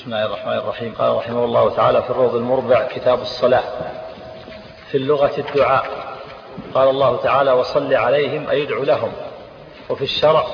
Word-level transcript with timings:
بسم 0.00 0.14
الله 0.14 0.26
الرحمن 0.26 0.52
الرحيم. 0.52 0.94
قال 0.98 1.16
رحمه 1.16 1.44
الله 1.44 1.74
تعالى 1.76 2.02
في 2.02 2.10
الروض 2.10 2.34
المربع 2.34 2.88
كتاب 2.88 3.22
الصلاة. 3.22 3.62
في 4.90 4.96
اللغة 4.98 5.32
الدعاء. 5.38 6.16
قال 6.74 6.88
الله 6.88 7.16
تعالى 7.16 7.52
وصل 7.52 7.94
عليهم 7.94 8.50
أي 8.50 8.62
ادع 8.62 8.76
لهم. 8.76 9.12
وفي 9.88 10.04
الشرع 10.04 10.46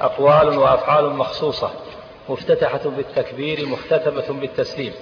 أقوال 0.00 0.58
وأفعال 0.58 1.10
مخصوصة 1.10 1.70
مفتتحة 2.28 2.80
بالتكبير 2.84 3.66
مختتمة 3.66 4.40
بالتسليم. 4.40 4.92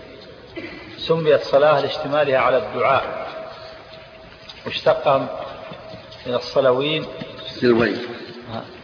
سميت 0.99 1.43
صلاة 1.43 1.81
لاشتمالها 1.81 2.39
على 2.39 2.57
الدعاء. 2.57 3.29
مشتقة 4.67 5.27
من 6.27 6.35
الصلوين. 6.35 7.07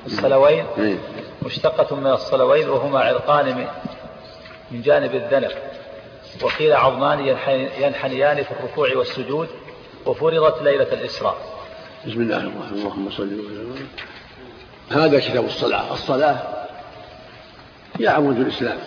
الصلوين. 0.07 0.67
إيه. 0.79 0.99
مشتقة 1.43 1.97
من 1.97 2.07
الصلوين 2.07 2.69
وهما 2.69 3.01
عرقان 3.01 3.67
من 4.71 4.83
جانب 4.83 5.15
الذنب. 5.15 5.51
وقيل 6.43 6.73
عظمان 6.73 7.19
ينحنيان 7.81 8.43
في 8.43 8.51
الركوع 8.51 8.89
والسجود 8.97 9.49
وفرضت 10.07 10.63
ليلة 10.63 10.93
الإسراء. 10.93 11.37
بسم 12.07 12.21
الله 12.21 12.37
الرحمن 12.37 12.61
الرحيم. 12.61 12.79
اللهم 12.79 13.11
صل 13.11 13.23
وسلم. 13.23 13.89
هذا 14.91 15.19
كتاب 15.19 15.45
الصلاة. 15.45 15.93
الصلاة 15.93 16.37
هي 18.01 18.09
عمود 18.09 18.39
الإسلام 18.39 18.79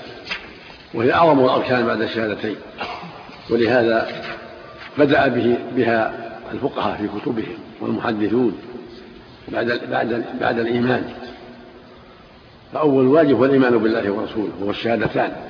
وهي 0.93 1.13
أعظم 1.13 1.45
الأركان 1.45 1.85
بعد 1.85 2.01
الشهادتين. 2.01 2.55
ولهذا 3.49 4.23
بدأ 4.97 5.27
به 5.27 5.57
بها 5.71 6.13
الفقهاء 6.51 6.97
في 6.97 7.19
كتبهم 7.19 7.57
والمحدثون 7.81 8.61
بعد 9.47 9.81
بعد 9.91 10.25
بعد 10.41 10.59
الإيمان. 10.59 11.13
فأول 12.73 13.07
واجب 13.07 13.37
هو 13.37 13.45
الإيمان 13.45 13.77
بالله 13.77 14.11
ورسوله 14.11 14.51
وهو 14.59 14.69
الشهادتان. 14.69 15.48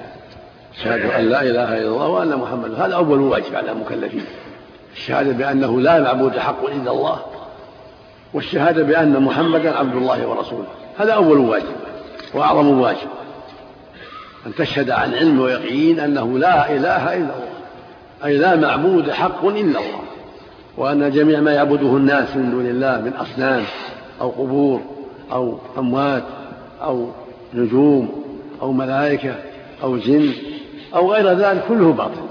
شهادة 0.84 1.20
أن 1.20 1.26
لا 1.26 1.42
إله 1.42 1.78
إلا 1.78 1.88
الله 1.88 2.08
وأن 2.08 2.36
محمدا 2.36 2.86
هذا 2.86 2.96
أول 2.96 3.20
واجب 3.20 3.56
على 3.56 3.72
المكلفين. 3.72 4.26
الشهادة 4.94 5.32
بأنه 5.32 5.82
لا 5.82 6.00
معبود 6.00 6.38
حق 6.38 6.66
إلا 6.66 6.92
الله 6.92 7.20
والشهادة 8.34 8.84
بأن 8.84 9.24
محمدا 9.24 9.78
عبد 9.78 9.96
الله 9.96 10.28
ورسوله 10.28 10.68
هذا 10.98 11.14
أول 11.14 11.38
واجب 11.38 11.76
وأعظم 12.34 12.80
واجب. 12.80 13.08
أن 14.46 14.56
تشهد 14.56 14.90
عن 14.90 15.14
علم 15.14 15.40
ويقين 15.40 16.00
أنه 16.00 16.38
لا 16.38 16.72
إله 16.72 17.14
إلا 17.14 17.18
الله 17.18 17.50
أي 18.26 18.38
لا 18.38 18.56
معبود 18.56 19.12
حق 19.12 19.46
إلا 19.46 19.80
الله 19.80 20.02
وأن 20.78 21.12
جميع 21.12 21.40
ما 21.40 21.52
يعبده 21.52 21.98
الناس 21.98 22.36
من 22.36 22.52
دون 22.52 22.66
الله 22.66 23.02
من 23.02 23.14
أصنام 23.14 23.64
أو 24.22 24.30
قبور 24.30 24.82
أو 25.32 25.58
أموات 25.78 26.24
أو 26.84 27.10
نجوم 27.54 28.24
أو 28.62 28.72
ملائكة 28.72 29.36
أو 29.84 29.98
جن 29.98 30.34
أو 30.96 31.14
غير 31.14 31.30
ذلك 31.34 31.64
كله 31.68 31.94
باطل. 31.94 32.22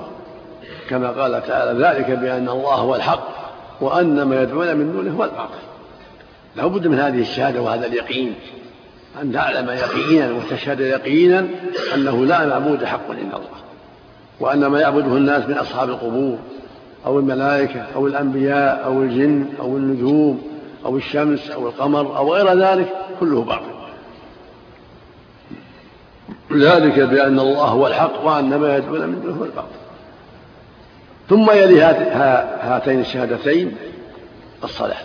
كما 0.90 1.08
قال 1.08 1.46
تعالى 1.46 1.84
ذلك 1.84 2.10
بأن 2.10 2.48
الله 2.48 2.74
هو 2.74 2.94
الحق 2.94 3.28
وأن 3.80 4.22
ما 4.22 4.42
يدعون 4.42 4.76
من 4.76 4.92
دونه 4.92 5.10
هو 5.10 5.24
الباطل. 5.24 5.58
لا 6.56 6.66
بد 6.66 6.86
من 6.86 6.98
هذه 6.98 7.20
الشهادة 7.20 7.62
وهذا 7.62 7.86
اليقين. 7.86 8.34
أن 9.22 9.32
تعلم 9.32 9.70
يقينا 9.70 10.32
وتشهد 10.32 10.80
يقينا 10.80 11.46
أنه 11.94 12.24
لا 12.24 12.46
معبود 12.46 12.84
حق 12.84 13.10
إلا 13.10 13.20
الله. 13.20 13.58
وأن 14.40 14.66
ما 14.66 14.80
يعبده 14.80 15.16
الناس 15.16 15.48
من 15.48 15.54
أصحاب 15.54 15.88
القبور 15.88 16.38
أو 17.06 17.18
الملائكة 17.18 17.86
أو 17.96 18.06
الأنبياء 18.06 18.84
أو 18.84 19.02
الجن 19.02 19.46
أو 19.60 19.76
النجوم 19.76 20.42
أو 20.84 20.96
الشمس 20.96 21.50
أو 21.50 21.68
القمر 21.68 22.16
أو 22.16 22.34
غير 22.34 22.58
ذلك 22.58 22.88
كله 23.20 23.42
باطل. 23.42 23.77
ذلك 26.52 27.00
بأن 27.00 27.40
الله 27.40 27.64
هو 27.64 27.86
الحق 27.86 28.24
وأن 28.24 28.54
ما 28.56 28.76
يدعون 28.76 29.00
من 29.00 29.20
دونه 29.22 29.36
هو 29.36 29.44
الباطل. 29.44 29.68
ثم 31.28 31.50
يلي 31.50 31.82
هاتين 32.62 33.00
الشهادتين 33.00 33.76
الصلاة. 34.64 34.96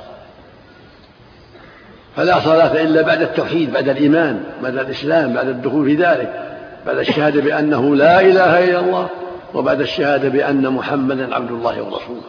فلا 2.15 2.39
صلاة 2.39 2.81
إلا 2.81 3.01
بعد 3.01 3.21
التوحيد 3.21 3.73
بعد 3.73 3.89
الإيمان 3.89 4.43
بعد 4.63 4.77
الإسلام 4.77 5.33
بعد 5.33 5.47
الدخول 5.47 5.85
في 5.85 5.95
ذلك 5.95 6.59
بعد 6.85 6.97
الشهادة 6.97 7.41
بأنه 7.41 7.95
لا 7.95 8.21
إله 8.21 8.63
إلا 8.63 8.79
الله 8.79 9.09
وبعد 9.53 9.81
الشهادة 9.81 10.29
بأن 10.29 10.69
محمدا 10.69 11.35
عبد 11.35 11.51
الله 11.51 11.81
ورسوله. 11.81 12.21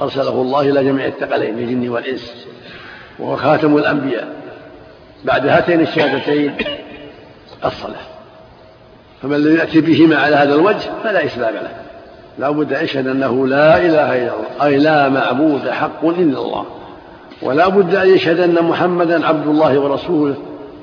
أرسله 0.00 0.42
الله 0.42 0.60
إلى 0.60 0.84
جميع 0.84 1.06
الثقلين 1.06 1.58
الجن 1.58 1.88
والإنس 1.88 2.46
وهو 3.18 3.36
خاتم 3.36 3.76
الأنبياء. 3.76 4.28
بعد 5.24 5.46
هاتين 5.46 5.80
الشهادتين 5.80 6.56
الصلاة. 7.64 8.13
فمن 9.24 9.40
لم 9.44 9.56
يأتي 9.56 9.80
بهما 9.80 10.16
على 10.16 10.36
هذا 10.36 10.54
الوجه 10.54 10.90
فلا 11.04 11.24
إسلام 11.24 11.54
له. 11.54 11.70
لا 12.38 12.50
بد 12.50 12.72
يشهد 12.82 13.06
أنه 13.06 13.46
لا 13.46 13.78
إله 13.78 14.16
إلا 14.16 14.34
الله 14.34 14.66
أي 14.66 14.78
لا 14.78 15.08
معبود 15.08 15.68
حق 15.68 16.04
إلا 16.04 16.38
الله. 16.38 16.66
ولا 17.42 17.68
بد 17.68 17.94
أن 17.94 18.08
يشهد 18.08 18.40
أن 18.40 18.64
محمدا 18.64 19.26
عبد 19.26 19.46
الله 19.46 19.78
ورسوله 19.78 20.36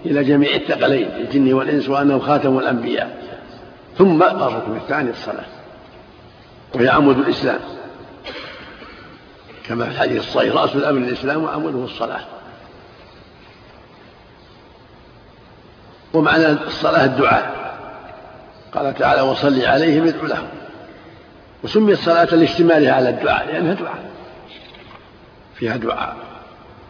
إلى 0.05 0.23
جميع 0.23 0.55
الثقلين 0.55 1.07
الجن 1.17 1.53
والإنس 1.53 1.89
وأنه 1.89 2.19
خاتم 2.19 2.57
الأنبياء. 2.57 3.17
ثم 3.97 4.23
الركن 4.23 4.75
الثاني 4.75 5.09
الصلاة 5.09 5.45
وهي 6.75 6.89
عمود 6.89 7.17
الإسلام. 7.17 7.59
كما 9.67 9.85
في 9.85 9.91
الحديث 9.91 10.19
الصحيح 10.19 10.55
رأس 10.55 10.75
الأمر 10.75 10.97
الإسلام 10.97 11.43
وعموده 11.43 11.83
الصلاة. 11.83 12.21
ومعنى 16.13 16.47
الصلاة 16.47 17.05
الدعاء. 17.05 17.60
قال 18.73 18.93
تعالى 18.93 19.21
وصل 19.21 19.65
عليهم 19.65 20.07
ادعو 20.07 20.25
لهم 20.25 20.47
وسميت 21.63 21.97
صلاة 21.97 22.35
لاشتمالها 22.35 22.93
على 22.93 23.09
الدعاء 23.09 23.47
لأنها 23.47 23.73
دعاء. 23.73 24.11
فيها 25.55 25.77
دعاء 25.77 26.15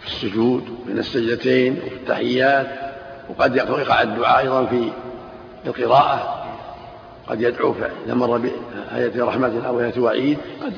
في 0.02 0.08
السجود 0.08 0.64
بين 0.88 1.00
السجدتين 1.00 1.80
وفي 1.86 1.96
التحيات 1.96 2.68
وقد 3.30 3.56
يقع 3.56 4.02
الدعاء 4.02 4.40
أيضا 4.40 4.66
في 4.66 4.92
القراءة. 5.66 6.46
قد 7.28 7.42
يدعو 7.42 7.76
إذا 8.06 8.14
مر 8.14 8.38
بآية 8.38 9.24
رحمة 9.24 9.62
أو 9.68 9.80
آية 9.80 10.00
وعيد 10.00 10.38
قد 10.64 10.74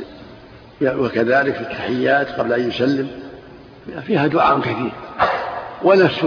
وكذلك 0.81 1.53
في 1.53 1.61
التحيات 1.61 2.29
قبل 2.29 2.53
أن 2.53 2.67
يسلم. 2.67 3.07
فيها 4.07 4.27
دعاء 4.27 4.59
كثير. 4.59 4.91
ونفس 5.83 6.25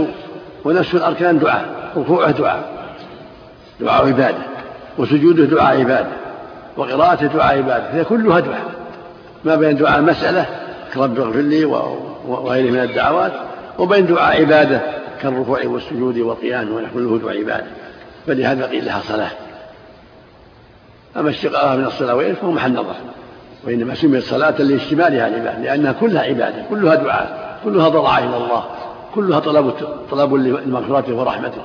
ونفس 0.64 0.94
الأركان 0.94 1.38
دعاء 1.38 1.92
ركوعه 1.96 2.30
دعاء. 2.30 2.76
دعاء 3.80 4.06
عبادة. 4.06 4.55
وسجوده 4.98 5.44
دعاء 5.44 5.80
عبادة 5.80 6.12
وقراءته 6.76 7.26
دعاء 7.26 7.56
عبادة 7.56 7.90
هي 7.92 8.04
كلها 8.04 8.40
دعاء. 8.40 8.70
ما 9.44 9.56
بين 9.56 9.76
دعاء 9.76 10.02
مسألة 10.02 10.46
كرب 10.94 11.20
اغفر 11.20 11.40
لي 11.40 11.64
وغيره 12.28 12.70
من 12.70 12.80
الدعوات 12.80 13.32
وبين 13.78 14.06
دعاء 14.06 14.40
عبادة 14.40 14.80
كالركوع 15.22 15.58
والسجود 15.64 16.18
والقيام 16.18 16.72
ونحو 16.72 17.16
دعاء 17.16 17.38
عبادة. 17.38 17.66
فلهذا 18.26 18.66
قيل 18.66 18.84
لها 18.84 19.00
صلاة. 19.00 19.30
أما 21.16 21.30
اشتقاقها 21.30 21.76
من 21.76 21.84
الصلوين 21.84 22.34
فهو 22.34 22.50
محل 22.50 22.72
نظر. 22.72 22.94
وإنما 23.64 23.94
سميت 23.94 24.22
صلاة 24.22 24.62
لاشتمالها 24.62 25.28
العبادة 25.28 25.58
لأنها 25.58 25.92
كلها 25.92 26.22
عبادة 26.22 26.62
كلها 26.70 26.94
دعاء 26.94 27.58
كلها 27.64 27.88
ضراعة 27.88 28.18
إلى 28.18 28.36
الله 28.36 28.64
كلها 29.14 29.40
طلب 29.40 29.74
طلب 30.10 30.34
لمغفرته 30.34 31.14
ورحمته. 31.14 31.62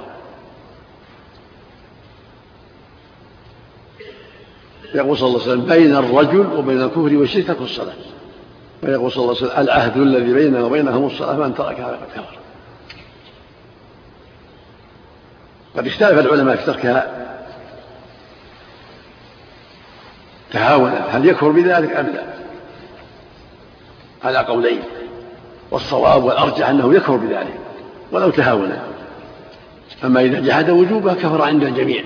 يقول 4.95 5.17
صلى 5.17 5.27
الله 5.27 5.41
عليه 5.41 5.51
وسلم 5.51 5.65
بين 5.65 5.95
الرجل 5.95 6.47
وبين 6.57 6.81
الكفر 6.81 7.15
والشرك 7.15 7.47
ترك 7.47 7.61
الصلاة. 7.61 7.93
ويقول 8.83 9.11
صلى 9.11 9.23
الله 9.23 9.35
عليه 9.35 9.45
وسلم 9.45 9.63
العهد 9.63 9.97
الذي 9.97 10.33
بيننا 10.33 10.63
وبينهم 10.63 11.05
الصلاة 11.05 11.35
فمن 11.35 11.55
تركها 11.55 11.87
فقد 11.87 12.07
كفر. 12.15 12.37
قد 15.77 15.87
اختلف 15.87 16.19
العلماء 16.19 16.55
في 16.55 16.65
تركها 16.65 17.27
تهاونا. 20.51 21.05
هل 21.09 21.25
يكفر 21.25 21.49
بذلك 21.49 21.95
أم 21.95 22.07
لا؟ 22.07 22.23
على 24.23 24.37
قولين. 24.37 24.81
والصواب 25.71 26.23
والأرجح 26.23 26.69
أنه 26.69 26.93
يكفر 26.93 27.15
بذلك 27.15 27.59
ولو 28.11 28.29
تهاونا. 28.29 28.83
أما 30.03 30.21
إذا 30.21 30.39
جحد 30.39 30.69
وجوبها 30.69 31.13
كفر 31.13 31.41
عند 31.41 31.63
الجميع. 31.63 32.03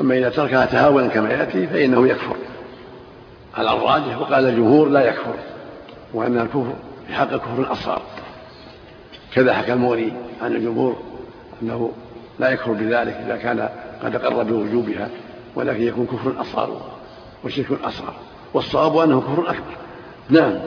أما 0.00 0.18
إذا 0.18 0.28
تركها 0.28 0.66
تهاونا 0.66 1.08
كما 1.08 1.30
يأتي 1.30 1.66
فإنه 1.66 2.08
يكفر. 2.08 2.36
على 3.56 3.72
الراجح 3.72 4.18
وقال 4.20 4.48
الجمهور 4.48 4.88
لا 4.88 5.08
يكفر 5.08 5.34
وأن 6.14 6.38
الكفر 6.38 6.72
في 7.06 7.14
حق 7.14 7.36
كفر 7.36 7.72
أصغر 7.72 8.02
كذا 9.34 9.54
حكى 9.54 9.72
المغني 9.72 10.12
عن 10.42 10.56
الجمهور 10.56 10.96
أنه 11.62 11.92
لا 12.38 12.50
يكفر 12.50 12.72
بذلك 12.72 13.14
إذا 13.14 13.36
كان 13.36 13.68
قد 14.02 14.14
أقر 14.14 14.42
بوجوبها 14.42 15.08
ولكن 15.54 15.82
يكون 15.82 16.06
كفر 16.06 16.40
أصغر 16.40 16.80
وشرك 17.44 17.66
أصغر. 17.84 18.14
والصواب 18.54 18.98
أنه 18.98 19.20
كفر 19.20 19.50
أكبر. 19.50 19.76
نعم. 20.28 20.58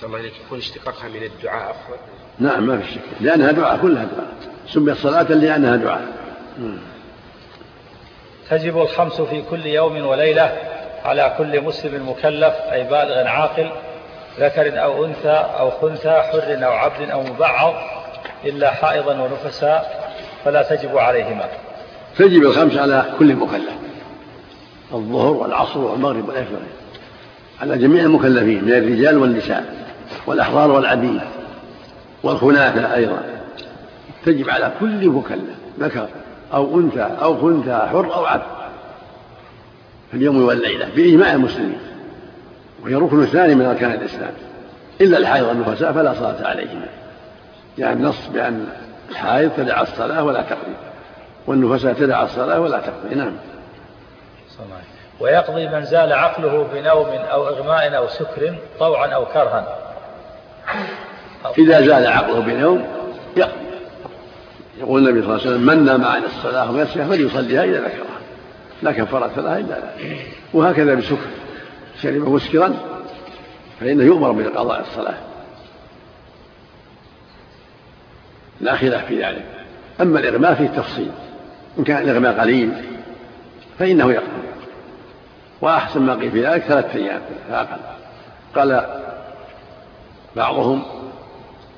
شاء 0.00 0.06
الله 0.06 0.20
إليك 0.20 0.32
يكون 0.46 0.58
اشتقاقها 0.58 1.08
من 1.08 1.22
الدعاء 1.22 1.70
أفضل. 1.70 1.96
نعم 2.38 2.66
ما 2.66 2.78
في 2.78 2.92
شك. 2.92 3.00
لأنها 3.20 3.52
دعاء 3.52 3.78
كلها 3.82 4.04
دعاء. 4.04 4.34
سميت 4.68 4.96
صلاة 4.96 5.32
لأنها 5.32 5.76
دعاء. 5.76 6.23
تجب 8.50 8.82
الخمس 8.82 9.20
في 9.20 9.42
كل 9.50 9.66
يوم 9.66 10.06
وليلة 10.06 10.56
على 11.04 11.34
كل 11.38 11.60
مسلم 11.60 12.08
مكلف 12.08 12.54
أي 12.72 12.84
بالغ 12.84 13.26
عاقل 13.26 13.70
ذكر 14.40 14.82
أو 14.82 15.04
أنثى 15.04 15.44
أو 15.58 15.70
خنثى 15.70 16.10
حر 16.10 16.66
أو 16.66 16.72
عبد 16.72 17.10
أو 17.10 17.22
مبعض 17.22 17.74
إلا 18.44 18.70
حائضا 18.70 19.20
ونفسا 19.20 19.82
فلا 20.44 20.62
تجب 20.62 20.98
عليهما. 20.98 21.48
تجب 22.18 22.42
الخمس 22.42 22.76
على 22.76 23.04
كل 23.18 23.34
مكلف. 23.34 23.74
الظهر 24.92 25.32
والعصر 25.32 25.78
والمغرب 25.78 26.28
والعشاء 26.28 26.62
على 27.60 27.78
جميع 27.78 28.02
المكلفين 28.02 28.64
من 28.64 28.72
الرجال 28.72 29.18
والنساء 29.18 29.64
والأحرار 30.26 30.70
والعبيد 30.70 31.20
والخناثة 32.22 32.94
أيضا. 32.94 33.22
تجب 34.26 34.50
على 34.50 34.72
كل 34.80 35.08
مكلف. 35.08 35.54
ذكر. 35.80 36.08
أو 36.54 36.80
أنثى 36.80 37.10
أو 37.22 37.40
خنثى 37.40 37.88
حر 37.90 38.14
أو 38.14 38.24
عبد. 38.24 38.42
في 40.10 40.16
اليوم 40.16 40.44
والليلة 40.44 40.88
بإجماع 40.96 41.32
المسلمين 41.32 41.78
وهي 42.82 42.94
ركن 42.94 43.26
ثاني 43.26 43.54
من 43.54 43.66
أركان 43.66 43.92
الإسلام. 43.92 44.32
إلا 45.00 45.18
الحائض 45.18 45.46
والنفساء 45.46 45.92
فلا 45.92 46.14
صلاة 46.14 46.48
عليهما 46.48 46.86
يعني 47.78 47.92
النص 47.92 48.28
بأن 48.32 48.66
الحائض 49.10 49.50
تدع 49.56 49.80
الصلاة 49.80 50.24
ولا 50.24 50.42
تقضي 50.42 50.74
والنفساء 51.46 51.92
تدع 51.92 52.22
الصلاة 52.22 52.60
ولا 52.60 52.78
تقضي. 52.80 53.14
نعم. 53.14 53.32
ويقضي 55.20 55.68
من 55.68 55.84
زال 55.84 56.12
عقله 56.12 56.68
بنوم 56.74 57.06
أو 57.06 57.48
إغماء 57.48 57.96
أو 57.96 58.08
سكر 58.08 58.54
طوعا 58.78 59.06
أو 59.06 59.24
كرها. 59.24 59.78
إذا 61.58 61.80
زال 61.80 62.06
عقله 62.06 62.40
بنوم 62.40 62.84
يقضي. 63.36 63.63
يقول 64.80 65.08
النبي 65.08 65.22
صلى 65.22 65.30
الله 65.34 65.46
عليه 65.46 65.50
وسلم 65.50 65.66
من 65.66 65.84
نام 65.84 66.04
عن 66.04 66.22
الصلاة 66.24 66.72
ويسيها 66.72 67.08
فليصليها 67.08 67.64
إذا 67.64 67.80
ذكرها. 67.80 68.20
لا 68.82 68.92
كفارة 68.92 69.40
لها 69.40 69.58
إلا 69.58 69.68
لا 69.68 70.16
وهكذا 70.52 70.94
بسكر. 70.94 71.30
شرب 72.02 72.28
مسكرا 72.28 72.74
فإنه 73.80 74.04
يؤمر 74.04 74.32
بقضاء 74.32 74.80
الصلاة 74.80 75.18
لا 78.60 78.76
خلاف 78.76 79.06
في 79.06 79.22
ذلك. 79.24 79.44
أما 80.00 80.20
الإغماء 80.20 80.54
فيه 80.54 80.66
تفصيل. 80.66 81.10
إن 81.78 81.84
كان 81.84 82.02
الإغماء 82.02 82.40
قليل 82.40 82.72
فإنه 83.78 84.12
يقضي 84.12 84.44
وأحسن 85.60 86.02
ما 86.02 86.14
قيل 86.14 86.30
في 86.30 86.46
ذلك 86.46 86.62
ثلاثة 86.62 86.98
أيام 86.98 87.20
فأقل 87.48 87.80
قال 88.54 89.00
بعضهم 90.36 90.82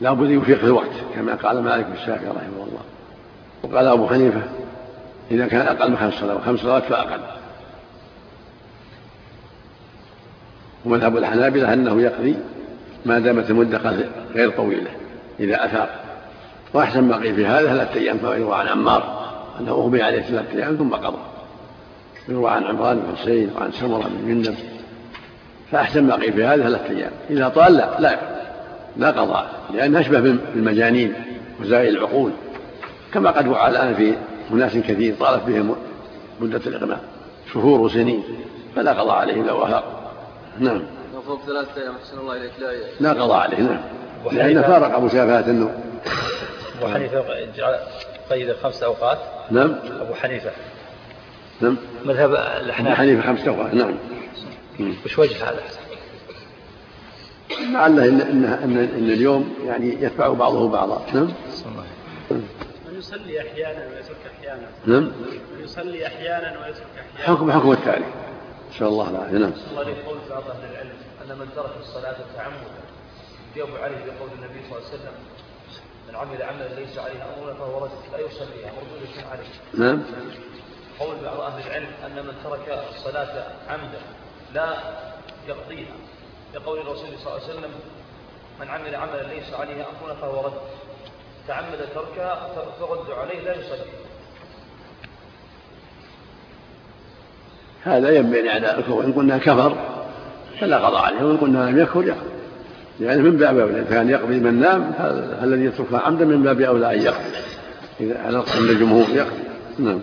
لا 0.00 0.12
بد 0.12 0.30
يفيق 0.30 0.58
في 0.58 0.64
الوقت 0.64 0.90
كما 1.14 1.34
قال 1.34 1.62
مالك 1.62 1.86
الشافعي 1.94 2.28
رحمه 2.28 2.66
الله. 2.66 2.80
وقال 3.62 3.86
أبو 3.86 4.08
حنيفة 4.08 4.42
إذا 5.30 5.46
كان 5.46 5.60
أقل 5.60 5.90
من 5.90 5.96
خمس 5.96 6.14
صلوات 6.14 6.42
خمس 6.42 6.60
صلوات 6.60 6.84
فأقل. 6.84 7.20
ومذهب 10.84 11.16
الحنابلة 11.16 11.72
أنه 11.72 12.00
يقضي 12.02 12.36
ما 13.06 13.18
دامت 13.18 13.50
المدة 13.50 13.80
غير 14.34 14.50
طويلة 14.50 14.90
إذا 15.40 15.64
أفاق 15.64 16.04
وأحسن 16.74 17.04
ما 17.04 17.16
قيل 17.16 17.34
في 17.34 17.46
هذا 17.46 17.68
ثلاثة 17.68 18.00
أيام 18.00 18.18
كما 18.18 18.34
يروى 18.34 18.54
عن 18.54 18.68
عمار 18.68 19.26
أنه 19.60 19.70
أغمي 19.70 20.02
عليه 20.02 20.22
ثلاثة 20.22 20.58
أيام 20.58 20.76
ثم 20.76 20.94
قضى. 20.94 21.18
يروى 22.28 22.50
عن 22.50 22.64
عمران 22.64 22.98
بن 22.98 23.16
حسين 23.16 23.50
وعن 23.56 23.72
سمرة 23.72 24.08
بن 24.08 24.28
جندب. 24.28 24.54
فأحسن 25.72 26.04
ما 26.04 26.14
قيل 26.14 26.32
في 26.32 26.44
هذا 26.44 26.62
ثلاثة 26.62 26.90
أيام. 26.90 27.10
إذا 27.30 27.48
طال 27.48 27.74
لا 27.76 28.00
لا 28.00 28.35
لا 28.98 29.10
قضاء 29.10 29.50
لأنه 29.74 30.00
أشبه 30.00 30.20
بالمجانين 30.20 31.14
وزائل 31.60 31.96
العقول 31.96 32.32
كما 33.14 33.30
قد 33.30 33.48
وقع 33.48 33.68
الآن 33.68 33.94
في 33.94 34.14
أناس 34.52 34.76
كثير 34.76 35.14
طالت 35.20 35.42
بهم 35.46 35.76
مدة 36.40 36.60
الإغماء 36.66 37.00
شهور 37.52 37.80
وسنين 37.80 38.24
فلا 38.76 38.92
قضاء 38.92 39.16
عليه 39.16 39.40
إلا 39.40 39.52
وفاق 39.52 40.12
نعم. 40.58 40.82
لو 41.14 41.20
فوق 41.20 41.40
ثلاثة 41.46 41.82
أيام 41.82 41.94
أحسن 41.94 42.18
الله 42.18 42.36
إليك. 42.36 42.52
لا 43.00 43.12
لا 43.14 43.22
قضاء 43.22 43.36
عليه 43.36 43.58
نعم. 43.58 43.80
لأنه 44.32 44.62
فارق 44.62 44.98
مسافات 44.98 45.48
النوم 45.48 45.74
أبو 46.78 46.94
حنيفة 46.94 47.24
قيد 48.30 48.52
خمس 48.52 48.82
أوقات. 48.82 49.18
نعم. 49.50 49.74
أبو 50.00 50.14
حنيفة. 50.14 50.50
نعم. 51.60 51.76
مذهب 52.04 52.30
الأحناف. 52.34 52.92
أبو 52.92 52.96
حنيفة 52.96 53.22
خمس 53.22 53.48
أوقات 53.48 53.74
نعم. 53.74 53.94
وش 55.04 55.18
وجه 55.18 55.50
هذا؟ 55.50 55.62
لعله 57.60 58.08
إن, 58.08 58.20
إن, 58.20 58.44
إن, 58.44 58.78
إن 58.78 59.10
اليوم 59.10 59.54
يعني 59.64 60.02
يتبع 60.02 60.28
بعضه 60.28 60.68
بعضا. 60.68 61.06
نعم؟ 61.14 61.28
يصلي 62.92 63.40
أحيانا 63.40 63.86
ويترك 63.86 64.16
أحيانا. 64.38 64.68
نعم؟ 64.86 65.12
يصلي 65.60 66.06
أحيانا 66.06 66.60
ويترك 66.60 66.86
أحيانا. 67.14 67.36
حكم 67.36 67.52
حكم 67.52 67.72
التالي 67.72 68.04
إن 68.68 68.72
شاء 68.78 68.88
الله 68.88 69.10
العافية 69.10 69.38
نعم. 69.38 69.52
الله 69.70 69.88
يقول 69.88 70.18
بعض 70.30 70.42
أهل 70.50 70.70
العلم 70.72 70.96
أن 71.24 71.38
من 71.38 71.48
ترك 71.56 71.70
الصلاة 71.80 72.16
تعمدا. 72.36 72.80
يجاب 73.56 73.68
عليه 73.82 73.96
بقول 73.96 74.30
النبي 74.38 74.60
صلى 74.68 74.78
الله 74.78 74.88
عليه 74.88 74.98
وسلم 74.98 75.14
من 76.08 76.16
عمل 76.16 76.42
عملا 76.42 76.80
ليس 76.80 76.98
عليه 76.98 77.24
أمرنا 77.38 77.54
فهو 77.54 77.84
رجل 77.84 77.92
لا 78.12 78.18
يصليها 78.18 78.72
مردودة 78.76 79.28
عليه. 79.30 79.48
نعم. 79.74 80.02
قول 81.00 81.16
بعض 81.24 81.40
أهل 81.40 81.66
العلم 81.66 81.88
أن 82.06 82.26
من 82.26 82.32
ترك 82.44 82.78
الصلاة 82.90 83.44
عمدا 83.68 84.00
لا 84.54 84.74
يقضيها. 85.48 85.94
لقول 86.56 86.78
الرسول 86.78 87.06
صلى 87.18 87.32
الله 87.32 87.42
عليه 87.42 87.52
وسلم 87.52 87.70
من 88.60 88.68
عمل 88.68 88.94
عملا 88.94 89.22
ليس 89.22 89.54
عليه 89.54 89.74
أمرنا 89.74 90.14
فهو 90.20 90.46
رد. 90.46 90.52
تعمد 91.48 91.78
تركها 91.94 92.48
فرد 92.80 93.10
عليه 93.10 93.40
لا 93.40 93.54
يصلي. 93.54 93.90
هذا 97.84 98.10
ينبني 98.10 98.48
على 98.48 98.78
الكفر 98.78 99.00
إن 99.00 99.12
قلنا 99.12 99.38
كفر 99.38 99.76
فلا 100.60 100.86
قضاء 100.86 101.02
عليه 101.02 101.22
وإن 101.22 101.36
قلنا 101.36 101.70
لم 101.70 101.78
يكفر 101.78 102.02
يقضي. 102.02 102.30
لأنه 103.00 103.22
من 103.22 103.36
باب 103.36 103.58
أولى 103.58 103.84
كان 103.84 104.10
يقضي 104.10 104.40
من 104.40 104.60
نام 104.60 104.94
الذي 105.42 105.64
يتركها 105.64 105.98
عمدا 105.98 106.24
من 106.24 106.42
باب 106.42 106.60
أولى 106.60 106.94
أن 106.94 107.02
يقضي. 107.02 107.36
إذا 108.00 108.22
على 108.22 108.36
عند 108.36 108.70
الجمهور 108.70 109.08
يقضي. 109.08 109.42
نعم. 109.78 110.00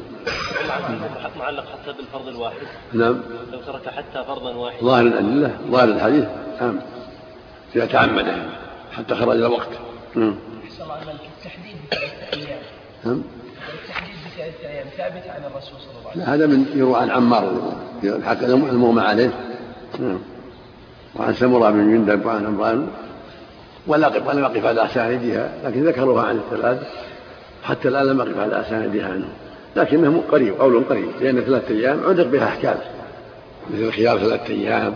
معلق 1.40 1.66
حتى 1.66 1.94
بالفرض 1.98 2.28
الواحد. 2.28 2.58
نعم. 2.94 3.22
لو 3.52 3.60
ترك 3.60 3.88
حتى 3.88 4.24
فرضا 4.28 4.56
واحدا. 4.56 4.86
ظاهر 4.86 5.02
الأدلة 5.02 5.58
ظاهر 5.72 5.88
الحديث. 5.88 6.26
نعم 6.62 6.80
إذا 7.76 7.86
تعمده 7.86 8.36
حتى 8.92 9.16
خرج 9.16 9.38
الوقت 9.38 9.70
نعم. 10.16 10.36
التحديد 11.38 11.76
بثلاثة 11.92 12.38
أيام 12.38 12.60
نعم. 13.06 13.22
التحديد 13.84 14.16
بثلاثة 14.26 14.70
أيام 14.70 14.88
ثابت 14.98 15.30
عن 15.30 15.42
الرسول 15.52 15.80
صلى 15.80 16.00
الله 16.00 16.10
عليه 16.10 16.22
وسلم 16.22 16.24
لا 16.24 16.36
هذا 16.36 16.48
من 16.48 16.66
يروى 16.76 16.96
عن 17.00 17.10
عمار. 17.10 17.74
المغمى 18.44 19.02
عليه. 19.02 19.32
نعم. 20.00 20.20
وعن 21.16 21.34
سمرة 21.34 21.70
بن 21.70 21.92
جندب 21.92 22.26
وعن 22.26 22.46
عمران. 22.46 22.88
ولا 23.88 24.08
ولم 24.08 24.44
أقف 24.44 24.66
على 24.66 24.86
أساندها 24.86 25.52
لكن 25.64 25.84
ذكروها 25.84 26.24
عن 26.24 26.36
الثلاث. 26.38 26.88
حتى 27.64 27.88
الآن 27.88 28.06
لم 28.06 28.22
أقف 28.22 28.40
على 28.40 28.62
أساندها 28.62 29.06
عنه. 29.06 29.28
لكنه 29.76 30.24
قريب 30.32 30.54
قول 30.60 30.84
قريب. 30.84 31.10
لأن 31.22 31.42
ثلاثة 31.42 31.76
أيام 31.76 32.04
عدق 32.06 32.28
بها 32.28 32.48
أحكام. 32.48 32.78
مثل 33.74 33.92
خيار 33.92 34.20
ثلاثة 34.20 34.54
أيام. 34.54 34.94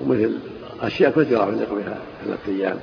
ومثل 0.00 0.38
أشياء 0.82 1.10
كثيرة 1.10 1.42
عدق 1.42 1.74
بها 1.74 1.98
ثلاثة 2.24 2.52
أيام 2.52 2.78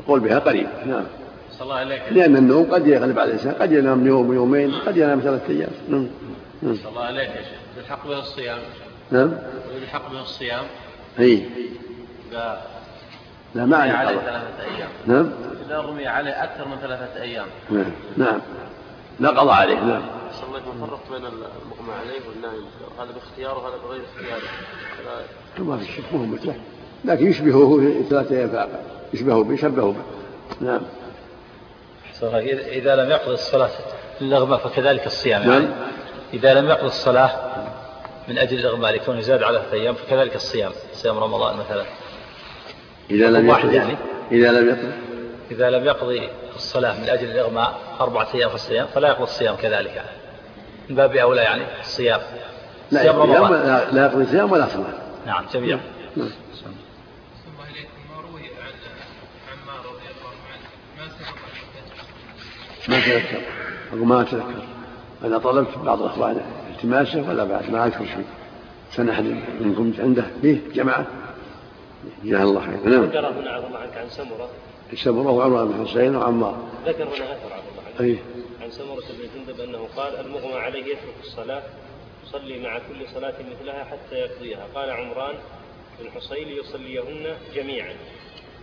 القول 0.00 0.20
بها 0.20 0.38
قريب. 0.38 0.66
نعم. 0.86 1.04
صلى 1.52 1.62
الله 1.62 1.74
عليك. 1.74 2.02
لأن 2.10 2.36
النوم 2.36 2.64
قد 2.74 2.86
يغلب 2.86 3.18
على 3.18 3.28
الإنسان. 3.28 3.54
قد 3.54 3.72
ينام 3.72 4.06
يوم 4.06 4.32
يومين 4.32 4.74
قد 4.74 4.96
ينام 4.96 5.20
ثلاثة 5.20 5.52
أيام. 5.52 5.70
نعم. 5.88 6.08
نعم. 6.62 6.76
صلى 6.76 6.88
الله 6.88 7.02
عليك 7.04 7.28
يا 7.28 7.42
شيخ. 7.42 7.58
بالحق 7.76 8.08
به 8.08 8.18
الصيام. 8.18 8.58
نعم. 9.10 9.32
بالحق 9.74 10.12
به 10.12 10.20
الصيام. 10.20 10.64
إي. 11.20 11.44
لا 12.32 12.58
لا 13.54 13.66
ما 13.66 13.76
عليه 13.76 13.92
عليه 13.92 14.16
ثلاثة 14.16 14.76
أيام. 14.76 14.88
نعم. 15.06 15.30
إذا 15.66 15.80
رمي 15.80 16.06
عليه 16.06 16.44
أكثر 16.44 16.68
من 16.68 16.76
ثلاثة 16.76 17.22
أيام. 17.22 17.46
نعم. 17.70 17.90
نعم. 18.16 18.40
لا 19.20 19.28
قضاء 19.28 19.54
عليه 19.54 19.74
نعم 19.74 20.02
عليه 20.52 20.62
وسلم 20.78 20.98
بين 21.10 21.26
المغمى 21.26 21.94
عليه 22.00 22.20
والنائم 22.28 22.64
هذا 22.98 23.12
باختياره 23.12 23.58
وهذا 23.58 23.76
بغير 23.76 24.02
اختياره 24.04 24.42
ما 25.58 25.76
في 25.76 25.92
شك 25.92 26.12
مهم 26.12 26.32
مثله 26.32 26.54
لكن 27.04 27.30
يشبهه 27.30 27.78
في 27.78 28.08
ثلاثة 28.10 28.36
أيام 28.36 28.48
فأقل 28.48 28.70
يشبهه 29.14 29.52
يشبهه 29.52 29.92
به 29.92 30.02
نعم. 30.60 30.80
إذا 32.52 32.96
لم 32.96 33.10
يقضي 33.10 33.34
الصلاة 33.34 33.70
للإغماء 34.20 34.58
فكذلك 34.58 35.06
الصيام. 35.06 35.42
يعني 35.50 35.64
نعم. 35.64 35.74
إذا 36.34 36.54
لم 36.54 36.68
يقضي 36.68 36.86
الصلاة 36.86 37.30
من 38.28 38.38
أجل 38.38 38.58
الإغماء 38.58 38.94
لكونه 38.94 39.20
زاد 39.20 39.42
على 39.42 39.58
ثلاثة 39.58 39.76
أيام 39.76 39.94
فكذلك 39.94 40.34
الصيام. 40.34 40.72
صيام 40.92 41.18
رمضان 41.18 41.56
مثلا. 41.56 41.84
إذا 43.10 43.30
لم 43.30 43.48
واحد 43.48 43.64
يقضي 43.64 43.76
يعني. 43.76 43.96
إذا 44.32 44.52
لم 44.52 44.68
يقضي 44.68 44.92
إذا 45.50 45.70
لم 45.70 45.84
يقضي 45.84 46.28
الصلاة 46.56 47.00
من 47.00 47.08
أجل 47.08 47.30
الإغماء 47.30 47.80
أربعة 48.00 48.28
أيام 48.34 48.48
في 48.48 48.54
الصيام 48.54 48.86
فلا 48.86 49.08
يقضي 49.08 49.22
الصيام 49.22 49.56
كذلك. 49.56 50.04
من 50.88 50.96
باب 50.96 51.16
أولى 51.16 51.40
يعني 51.40 51.62
الصيام. 51.80 52.20
لا 52.90 53.02
صيام 53.02 53.16
يقضي 53.16 53.36
رمضان. 53.36 53.52
لا, 53.52 53.90
لا 53.90 54.06
يقضي 54.06 54.26
صيام 54.26 54.52
ولا 54.52 54.66
صلاة. 54.66 54.94
نعم 55.26 55.44
جميعا. 55.54 55.80
نعم. 56.16 56.26
الله 56.26 57.64
إليكم 57.70 57.90
ما 58.10 58.20
روي 58.20 58.40
عن 58.40 58.72
عمار 59.52 59.78
رضي 59.78 60.06
الله 60.14 60.32
عنه؟ 60.52 60.66
ما 60.98 61.06
سبق 61.08 62.88
ما 62.88 63.00
تذكر. 63.00 63.42
أقول 63.92 64.06
ما 64.06 64.20
أتذكر. 64.20 64.62
أنا 65.24 65.38
طلبت 65.38 65.78
بعض 65.78 66.02
الأخوان 66.02 66.40
التماسة 66.70 67.28
ولا 67.28 67.44
بعد 67.44 67.70
ما 67.70 67.86
أذكر 67.86 68.06
شيء. 68.06 68.26
سنة 68.92 69.12
أحد 69.12 69.24
منكم 69.60 69.92
عنده. 69.98 70.24
فيه 70.42 70.58
جماعة. 70.74 71.06
جزاه 72.24 72.42
الله 72.42 72.60
خير 72.60 72.76
نعم. 72.84 73.04
ذكر 73.04 73.18
هنا 73.18 73.58
الله 73.58 73.78
عنك 73.78 73.96
عن 73.96 74.10
سمرة. 74.10 74.48
سمرة 74.94 75.30
وعمر 75.30 75.64
بن 75.64 75.86
حسين 75.86 76.16
وعمار. 76.16 76.56
ذكر 76.86 77.02
هنا 77.02 77.12
أثر 77.12 77.52
عفى 77.52 77.68
الله 77.70 77.82
عنك 77.86 78.00
أي 78.00 78.18
عن 78.62 78.70
سمرة 78.70 78.94
بن 78.94 79.28
جندب 79.34 79.60
أنه 79.60 79.88
قال 79.96 80.20
المغمى 80.20 80.54
عليه 80.54 80.84
يترك 80.84 81.14
الصلاة 81.24 81.62
يصلي 82.26 82.58
مع 82.58 82.78
كل 82.78 83.08
صلاة 83.14 83.34
مثلها 83.52 83.84
حتى 83.84 84.14
يقضيها. 84.14 84.66
قال 84.74 84.90
عمران 84.90 85.34
بن 86.00 86.10
حصين 86.10 86.48
يصليهن 86.48 87.36
جميعا. 87.54 87.94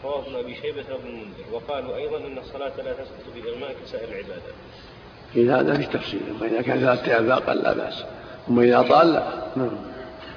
رواه 0.03 0.27
ابن 0.27 0.35
أبي 0.35 0.55
شيبة 0.55 0.83
وابن 0.91 1.07
المنذر 1.07 1.43
وقالوا 1.51 1.95
أيضا 1.95 2.17
إن 2.17 2.37
الصلاة 2.37 2.77
لا 2.77 2.93
تسقط 2.93 3.25
بإغماء 3.35 3.75
كسائر 3.85 4.09
العبادات. 4.09 4.53
في 5.33 5.49
هذا 5.49 5.77
في 5.77 5.97
تفصيل. 5.97 6.21
اما 6.29 6.47
اذا 6.47 6.61
كان 6.61 6.79
ثلاثة 6.79 7.11
أيام 7.11 7.27
فاقل 7.27 7.57
لا 7.57 7.73
بأس. 7.73 8.03
أما 8.49 8.63
إذا 8.63 8.81
طال 8.81 9.13
لا. 9.13 9.23
نعم. 9.55 9.69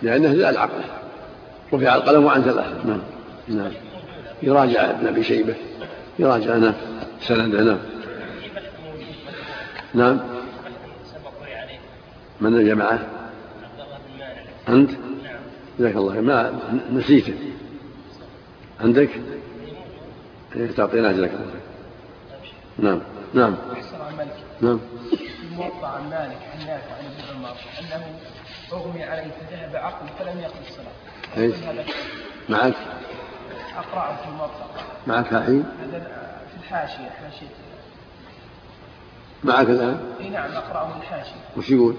لأنه 0.02 0.34
زال 0.34 0.58
عقله 0.58 0.84
رفع 1.72 1.94
القلم 1.94 2.28
عن 2.28 2.42
ثلاثة 2.42 2.86
نعم. 2.86 3.02
نعم. 3.48 3.72
يراجع 4.42 4.90
ابن 4.90 5.06
أبي 5.06 5.22
شيبة. 5.22 5.54
يراجع 6.18 6.56
نعم 6.56 6.74
سنده 7.20 7.62
نعم 7.62 7.78
نعم 9.94 10.20
من 12.40 12.54
الجماعة؟ 12.56 13.06
أنت؟ 14.68 14.90
جزاك 15.78 15.96
الله 15.96 16.20
ما 16.20 16.60
نسيته 16.92 17.34
عندك؟ 18.80 19.10
إيه 20.56 20.70
تعطينا 20.70 21.12
جزاك 21.12 21.30
الله 21.30 21.60
نعم 22.78 23.00
نعم 23.34 23.56
نعم 24.60 24.80
الموقع 25.52 25.88
عن 25.88 26.10
مالك 26.10 26.38
عن 26.52 26.66
نافع 26.66 26.94
عن 26.94 27.04
ابن 27.04 27.36
عمر 27.36 27.56
أنه 27.80 28.18
اغمي 28.72 29.02
عليه 29.02 29.22
فذهب 29.22 29.76
عقله 29.76 30.10
فلم 30.18 30.40
يقضي 30.40 30.68
الصلاة. 30.68 31.36
إيش؟ 31.36 31.54
معك؟ 32.48 32.74
اقراه 33.78 34.16
في 34.16 34.28
الموقع. 34.28 34.66
معك 35.06 35.32
الحين؟ 35.32 35.64
في 36.50 36.56
الحاشية 36.62 37.10
حاشية 37.10 37.46
معك 39.44 39.66
الآن؟ 39.70 40.00
إي 40.20 40.28
نعم 40.28 40.50
اقراه 40.50 40.86
من 40.86 41.00
الحاشية. 41.00 41.34
وش 41.56 41.70
يقول؟ 41.70 41.94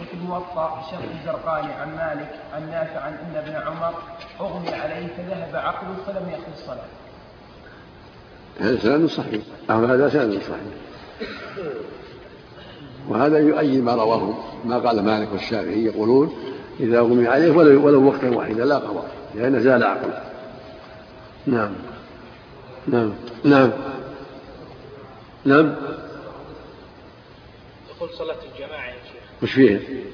وفي 0.00 0.14
الموطا 0.14 0.82
شرح 0.90 1.00
الزرقاني 1.20 1.72
عن 1.72 1.88
مالك 1.96 2.30
عن 2.54 2.70
نافع 2.70 3.00
عن 3.00 3.12
إن 3.12 3.36
ابن 3.36 3.56
عمر 3.56 3.94
اغمي 4.40 4.68
عليه 4.68 5.06
فذهب 5.06 5.56
عقله 5.56 5.96
فلم 6.06 6.28
يقضي 6.28 6.52
الصلاه. 6.58 6.84
هذا 8.60 8.78
سند 8.78 9.06
صحيح 9.06 9.42
أو 9.70 9.84
هذا 9.84 10.08
سند 10.08 10.40
صحيح 10.42 10.72
وهذا 13.08 13.38
يؤيد 13.38 13.84
ما 13.84 13.94
رواه 13.94 14.34
ما 14.64 14.78
قال 14.78 15.04
مالك 15.04 15.28
والشافعي 15.32 15.84
يقولون 15.84 16.34
إذا 16.80 16.98
أغمي 16.98 17.28
عليه 17.28 17.50
ولو, 17.50 17.86
ولو 17.86 18.06
وقتا 18.08 18.30
واحدا 18.30 18.64
لا 18.64 18.78
قضاء 18.78 19.10
لأن 19.34 19.60
زال 19.60 19.84
عقله 19.84 20.29
نعم. 21.46 21.72
نعم. 22.86 23.12
نعم. 23.44 23.70
نعم. 25.44 25.74
يقول 27.96 28.10
صلاة 28.10 28.36
الجماعة 28.52 28.86
يا 28.86 28.92
شيخ. 29.12 29.42
وش 29.42 29.52
فيه؟ 29.52 30.04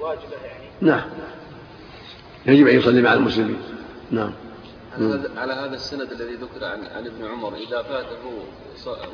واجبة 0.00 0.36
يعني. 0.44 0.64
نعم. 0.80 1.04
يجب 2.46 2.66
أن 2.66 2.78
يصلي 2.78 3.02
مع 3.02 3.12
المسلمين. 3.12 3.58
نعم. 4.10 4.32
على 5.36 5.52
هذا 5.52 5.74
السند 5.74 6.12
الذي 6.12 6.34
ذكر 6.34 6.64
عن 6.64 6.86
عن 6.86 7.06
ابن 7.06 7.24
عمر 7.24 7.54
إذا 7.54 7.82
فاته 7.82 8.16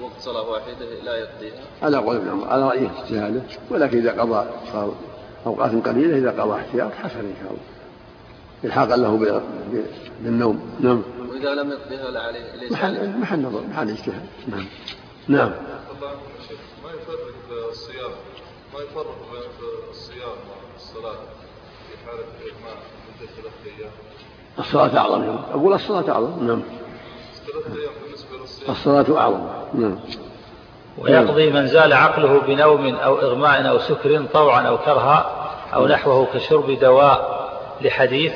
وقت 0.03 0.21
صلاة 0.21 0.49
واحدة 0.49 0.87
لا 1.05 1.17
يقضيها 1.17 1.63
على 1.83 1.97
قول 1.97 2.17
ابن 2.17 2.29
عمر 2.29 2.49
على 2.49 2.63
رأيه 2.63 2.91
اجتهاده. 3.03 3.43
ولكن 3.71 3.99
إذا 3.99 4.21
قضى 4.21 4.51
صار 4.73 4.95
أوقات 5.47 5.87
قليلة 5.87 6.19
إذا 6.19 6.43
قضى 6.43 6.61
احتياط 6.61 6.93
حسن 6.93 7.19
إن 7.19 7.35
شاء 7.43 7.51
الله. 7.51 7.63
إلحاقا 8.65 8.97
له 8.97 9.41
بالنوم. 10.23 10.61
نعم. 10.81 11.03
واذا 11.43 11.63
لم 11.63 11.71
يقضيها 11.71 12.21
عليه 12.21 12.57
ليس 12.57 12.73
عليه 12.73 12.99
محل 12.99 13.19
محل 13.19 13.43
نظر 13.43 13.61
محل 13.61 13.91
اجتهاد. 13.91 14.27
نعم. 14.49 14.67
نعم. 15.29 15.51
ما 16.85 16.91
يفرق 16.91 17.69
الصيام؟ 17.71 18.11
ما 18.75 18.81
يفرق 18.81 19.17
بين 19.33 19.69
الصيام 19.91 20.37
والصلاة 20.75 21.13
في 21.89 22.07
حالة 22.07 22.25
الإجماع 22.41 22.75
مدة 23.21 23.31
ثلاثة 23.37 23.79
أيام 23.79 23.91
الصلاة 24.59 24.99
أعظم 24.99 25.25
يوم. 25.25 25.45
أقول 25.51 25.73
الصلاة 25.73 26.11
أعظم. 26.13 26.47
نعم. 26.47 26.63
ثلاثة 27.47 27.81
أيام 27.81 27.93
بالنسبة 28.05 28.37
للصيام. 28.41 28.71
الصلاة 28.71 29.19
أعظم. 29.19 29.47
نعم. 29.75 29.99
ويقضي 30.99 31.51
من 31.51 31.67
زال 31.67 31.93
عقله 31.93 32.41
بنوم 32.41 32.95
أو 32.95 33.19
إغماء 33.19 33.69
أو 33.69 33.79
سكر 33.79 34.25
طوعا 34.33 34.63
أو 34.63 34.79
كرها 34.79 35.49
أو 35.75 35.87
نحوه 35.87 36.27
كشرب 36.35 36.71
دواء 36.71 37.43
لحديث 37.81 38.33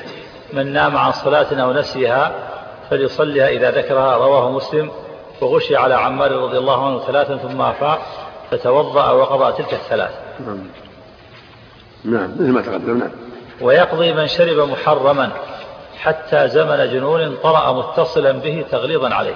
من 0.53 0.73
نام 0.73 0.97
عن 0.97 1.13
صلاة 1.13 1.63
أو 1.63 1.73
نسيها 1.73 2.46
فليصليها 2.91 3.49
إذا 3.49 3.71
ذكرها 3.71 4.17
رواه 4.17 4.51
مسلم. 4.51 4.91
وغشي 5.41 5.77
على 5.77 5.95
عمار 5.95 6.33
رضي 6.33 6.59
الله 6.59 6.87
عنه 6.87 7.07
ثلاثا 7.07 7.37
ثم 7.37 7.61
أفاق 7.61 8.03
فتوضأ 8.51 9.11
وقضى 9.11 9.63
تلك 9.63 9.75
الثلاث. 9.75 10.11
نعم. 10.47 10.59
نعم 12.05 12.31
مثل 12.35 12.51
ما 12.51 12.61
تقدم 12.61 12.99
نعم. 12.99 13.11
ويقضي 13.61 14.13
من 14.13 14.27
شرب 14.27 14.69
محرما 14.69 15.31
حتى 15.99 16.49
زمن 16.49 16.91
جنون 16.93 17.37
طرأ 17.43 17.73
متصلا 17.73 18.33
به 18.33 18.65
تغليظا 18.71 19.15
عليه. 19.15 19.35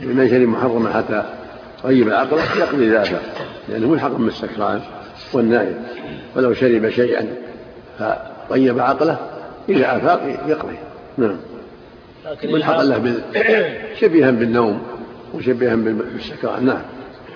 من 0.00 0.28
شرب 0.30 0.48
محرما 0.48 0.92
حتى 0.92 1.22
طيب 1.84 2.10
عقله 2.10 2.56
يقضي 2.56 2.88
ذاته 2.88 3.18
لأنه 3.68 3.88
ملحق 3.88 4.10
من 4.10 4.28
السكران 4.28 4.80
والنائم. 5.32 5.84
ولو 6.36 6.54
شرب 6.54 6.90
شيئا 6.90 7.36
فطيب 7.98 8.80
عقله 8.80 9.16
إذا 9.68 9.96
أفاق 9.96 10.38
يقضي. 10.46 10.78
نعم. 11.18 11.36
لكن 12.30 12.52
ملحقا 12.52 12.82
له 12.82 12.98
بال... 12.98 13.22
شبيها 14.00 14.30
بالنوم 14.30 14.82
وشبيها 15.34 15.74
بالسكران. 15.76 16.64
نعم. 16.66 16.82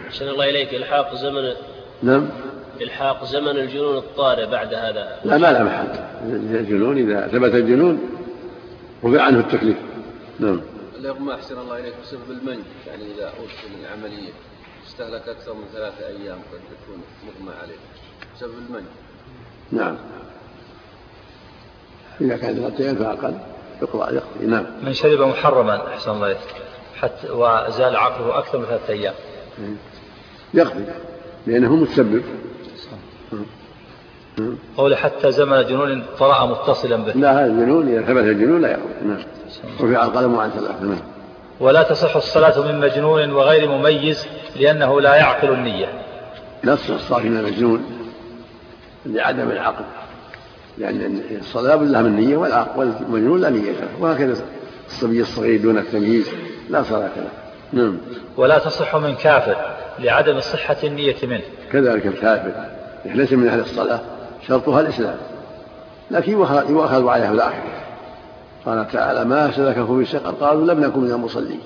أحسن 0.09 0.29
الله 0.29 0.51
إليك. 0.51 0.75
إلحاق 0.75 1.15
زمن 1.15 1.53
نعم. 2.03 2.29
إلحاق 2.81 3.25
زمن 3.25 3.57
الجنون 3.57 3.97
الطارئ 3.97 4.47
بعد 4.47 4.75
هذا. 4.75 5.21
لا 5.25 5.39
ما 5.39 5.53
له 5.53 5.63
محل. 5.63 5.87
الجنون 6.57 6.99
إذا 6.99 7.29
ثبت 7.29 7.55
الجنون 7.55 8.01
رفع 9.05 9.23
عنه 9.23 9.39
التكليف. 9.39 9.77
نعم. 10.41 10.61
الإغماء 10.99 11.35
أحسن 11.35 11.59
الله 11.59 11.79
إليك 11.79 11.95
بسبب 12.03 12.31
المنج. 12.31 12.65
يعني 12.87 13.03
إذا 13.03 13.29
أدخل 13.29 13.69
العملية 13.85 14.33
استهلك 14.87 15.29
أكثر 15.29 15.55
من 15.55 15.65
ثلاثة 15.73 16.07
أيام 16.07 16.39
قد 16.53 16.61
تكون 16.71 17.03
مغمى 17.27 17.55
عليه 17.63 17.77
بسبب 18.37 18.53
المنج. 18.69 18.85
نعم. 19.73 19.97
إذا 22.21 22.37
كان 22.37 22.55
ثلاثة 22.55 22.85
أيام 22.85 22.97
فأقل. 22.97 23.35
يقضى 23.85 24.15
يقضي 24.15 24.47
نعم. 24.47 24.65
من 24.83 24.93
شرب 24.93 25.21
محرما 25.21 25.89
أحسن 25.89 26.11
الله 26.11 26.37
حتى 27.01 27.31
وزال 27.31 27.97
عقله 27.97 28.39
أكثر 28.39 28.59
من 28.59 28.65
ثلاثة 28.65 28.93
أيام. 28.93 29.15
يقضي 30.55 30.85
لأنه 31.47 31.77
متسبب. 31.77 32.23
قول 34.77 34.97
حتى 34.97 35.33
زمن 35.33 35.67
جنون 35.67 36.05
طرأ 36.19 36.47
متصلا 36.47 36.97
به. 36.97 37.13
لا 37.13 37.33
هذا 37.33 37.47
الجنون 37.47 37.89
إذا 37.89 38.03
ثبت 38.03 38.25
الجنون 38.25 38.63
لا 38.63 38.71
يقضي. 38.71 39.07
نعم. 39.07 39.23
رفع 39.81 40.05
القلم 40.05 40.37
عن 40.37 40.51
ثلاثة 40.51 40.85
نعم. 40.85 41.01
ولا 41.61 41.83
تصح 41.83 42.17
الصلاة 42.17 42.73
من 42.73 42.81
مجنون 42.81 43.33
وغير 43.33 43.69
مميز 43.69 44.27
لأنه 44.57 45.01
لا 45.01 45.15
يعقل 45.15 45.53
النية. 45.53 45.87
لا 46.63 46.75
تصح 46.75 46.95
الصلاة 46.95 47.21
من 47.21 47.37
المجنون 47.37 47.85
لعدم 49.07 49.51
العقل. 49.51 49.85
لأن 50.79 51.21
الصلاة 51.41 51.77
لها 51.77 52.03
من 52.03 52.17
نية 52.17 52.37
والعقل 52.37 52.79
والمجنون 52.79 53.41
لا 53.41 53.51
نية 53.51 53.71
له 53.71 53.89
وهكذا 54.01 54.37
الصبي 54.87 55.21
الصغير 55.21 55.61
دون 55.63 55.79
التمييز 55.79 56.29
لا 56.71 56.83
صلاة 56.83 57.11
له. 57.17 57.29
نعم. 57.73 57.99
ولا 58.37 58.59
تصح 58.59 58.97
من 58.97 59.15
كافر 59.15 59.57
لعدم 59.99 60.41
صحة 60.41 60.77
النية 60.85 61.17
منه. 61.23 61.43
كذلك 61.73 62.07
الكافر 62.07 62.53
ليس 63.05 63.33
من 63.33 63.49
أهل 63.49 63.61
الصلاة 63.61 64.01
شرطها 64.49 64.81
الإسلام. 64.81 65.17
لكن 66.11 66.33
يؤخذ 66.69 67.09
عليها 67.09 67.29
في 67.29 67.35
الآخرة. 67.35 67.63
قال 68.67 68.89
تعالى 68.93 69.25
ما 69.25 69.51
سلكه 69.51 69.99
في 69.99 70.05
سقر 70.05 70.31
قالوا 70.31 70.75
لم 70.75 70.81
نكن 70.81 71.01
من 71.01 71.11
المصلين. 71.11 71.61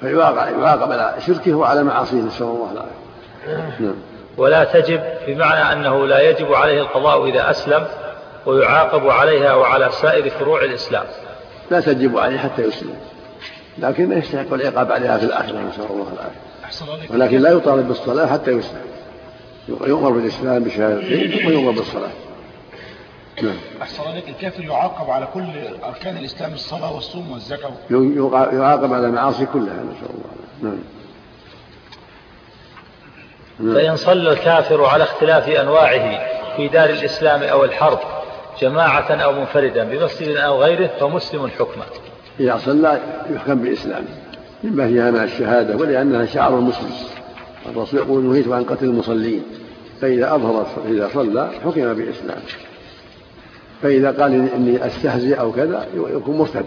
فيعاقب 0.00 0.60
يعاقب 0.60 0.92
على 0.92 1.14
شركه 1.26 1.54
وعلى 1.54 1.82
معاصيه 1.82 2.20
نسأل 2.20 2.46
الله 2.46 2.72
العافية. 2.72 3.84
نعم. 3.84 3.94
ولا 4.36 4.64
تجب 4.64 5.00
بمعنى 5.26 5.72
أنه 5.72 6.06
لا 6.06 6.30
يجب 6.30 6.52
عليه 6.52 6.80
القضاء 6.80 7.28
إذا 7.28 7.50
أسلم 7.50 7.86
ويعاقب 8.46 9.08
عليها 9.08 9.54
وعلى 9.54 9.90
سائر 9.92 10.30
فروع 10.30 10.64
الإسلام. 10.64 11.04
لا 11.70 11.80
تجب 11.80 12.18
عليه 12.18 12.38
حتى 12.38 12.62
يسلم 12.62 12.94
لكن 13.78 14.12
يستحق 14.12 14.52
العقاب 14.52 14.92
عليها 14.92 15.18
في 15.18 15.24
الآخرة 15.24 15.58
نسأل 15.58 15.84
الله 15.90 16.06
العافية. 16.12 17.14
ولكن 17.14 17.38
لا 17.38 17.50
يطالب 17.50 17.88
بالصلاة 17.88 18.26
حتى 18.26 18.50
يسلم. 18.50 18.80
يؤمر 19.68 20.10
بالإسلام 20.10 20.64
بشهادتين 20.64 21.30
ثم 21.30 21.52
يؤمر 21.52 21.70
بالصلاة. 21.70 22.10
نعم. 23.42 23.56
أحسن 23.82 24.02
عليك 24.02 24.28
الكافر 24.28 24.64
يعاقب 24.64 25.10
على 25.10 25.28
كل 25.34 25.44
أركان 25.84 26.16
الإسلام 26.16 26.52
الصلاة 26.52 26.94
والصوم 26.94 27.32
والزكاة؟ 27.32 27.70
يعاقب 28.52 28.92
على 28.92 29.06
المعاصي 29.06 29.46
كلها 29.46 29.62
نسأل 29.64 30.10
الله 30.10 30.32
نعم. 30.62 30.78
فإن 33.58 33.96
صلى 33.96 34.32
الكافر 34.32 34.84
على 34.84 35.04
اختلاف 35.04 35.48
أنواعه 35.48 36.20
في 36.56 36.68
دار 36.68 36.90
الإسلام 36.90 37.42
أو 37.42 37.64
الحرب 37.64 37.98
جماعة 38.60 39.10
أو 39.10 39.32
منفردا 39.32 39.84
بمسجد 39.84 40.36
أو 40.36 40.62
غيره 40.62 40.90
فمسلم 41.00 41.48
حكمه 41.48 41.84
إذا 42.40 42.58
صلى 42.64 43.00
يحكم 43.30 43.54
بالإسلام 43.54 44.04
مما 44.64 44.88
فيها 44.88 45.10
مع 45.10 45.24
الشهادة 45.24 45.76
ولأنها 45.76 46.26
شعار 46.26 46.58
المسلم. 46.58 46.90
الرسول 47.66 48.00
يقول 48.00 48.24
نهيت 48.24 48.48
عن 48.48 48.64
قتل 48.64 48.84
المصلين. 48.84 49.42
فإذا 50.00 50.34
أظهر 50.34 50.66
إذا 50.88 51.10
صلى 51.14 51.50
حكم 51.64 51.94
بالإسلام. 51.94 52.38
فإذا 53.82 54.10
قال 54.10 54.48
إني 54.54 54.86
أستهزئ 54.86 55.40
أو 55.40 55.52
كذا 55.52 55.86
يكون 55.94 56.38
مرتد. 56.38 56.64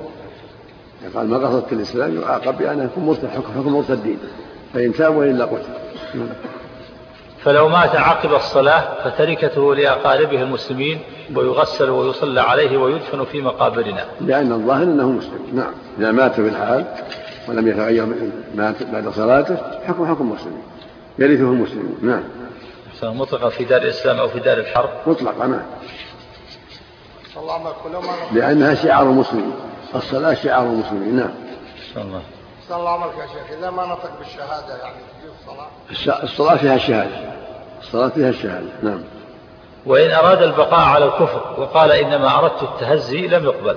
قال 1.15 1.27
ما 1.27 1.37
قصدت 1.37 1.73
الإسلام 1.73 2.21
يعاقب 2.21 2.57
بأنه 2.57 2.83
يكون 2.83 3.05
مرتد 3.05 3.27
حكم 3.27 3.53
حكم 3.57 3.67
المرتدين 3.67 4.17
فإن 4.73 4.93
تاب 4.93 5.15
وإلا 5.15 5.45
قتل. 5.45 5.73
فلو 7.45 7.69
مات 7.69 7.95
عقب 7.95 8.33
الصلاة 8.33 9.03
فتركته 9.03 9.75
لأقاربه 9.75 10.41
المسلمين 10.41 10.99
ويغسل 11.35 11.89
ويصلى 11.89 12.41
عليه 12.41 12.77
ويدفن 12.77 13.25
في 13.25 13.41
مقابرنا. 13.41 14.05
لأن 14.21 14.51
الظاهر 14.51 14.83
أنه 14.83 15.09
مسلم. 15.09 15.39
نعم. 15.53 15.73
إذا 15.99 16.11
مات 16.11 16.33
في 16.33 16.41
الحال 16.41 16.85
ولم 17.47 17.67
يتغير 17.67 18.05
مات 18.55 18.83
بعد 18.83 19.09
صلاته 19.09 19.57
حكم 19.87 20.07
حكم 20.07 20.31
مسلم. 20.31 20.61
يرثه 21.19 21.43
المسلمون 21.43 21.97
نعم. 22.01 22.23
مطلقا 23.03 23.49
في 23.49 23.63
دار 23.63 23.81
الإسلام 23.81 24.19
أو 24.19 24.27
في 24.27 24.39
دار 24.39 24.57
الحرب. 24.57 24.89
مطلقا 25.07 25.47
نعم. 25.47 25.61
لأنها 28.31 28.75
شعار 28.75 29.03
المسلمين 29.03 29.53
الصلاة 29.95 30.33
شعار 30.33 30.65
المسلمين 30.65 31.15
نعم. 31.15 31.31
الله. 31.97 32.21
صلى 32.69 32.77
الله 32.77 32.89
عليك 32.89 33.13
يا 33.15 33.27
شيخ. 33.27 33.57
إذا 33.59 33.69
ما 33.69 33.85
نطق 33.85 34.19
بالشهادة 34.19 34.77
يعني 34.77 34.95
الصلاة. 36.23 36.55
فيها 36.57 36.75
الشهادة 36.75 37.34
الصلاة 37.87 38.09
فيها 38.09 38.29
الشهادة 38.29 38.67
نعم. 38.83 38.99
وإن 39.85 40.11
أراد 40.11 40.41
البقاء 40.41 40.79
على 40.79 41.05
الكفر 41.05 41.41
وقال 41.57 41.91
إنما 41.91 42.39
أردت 42.39 42.63
التهزي 42.63 43.27
لم 43.27 43.43
يقبل. 43.43 43.75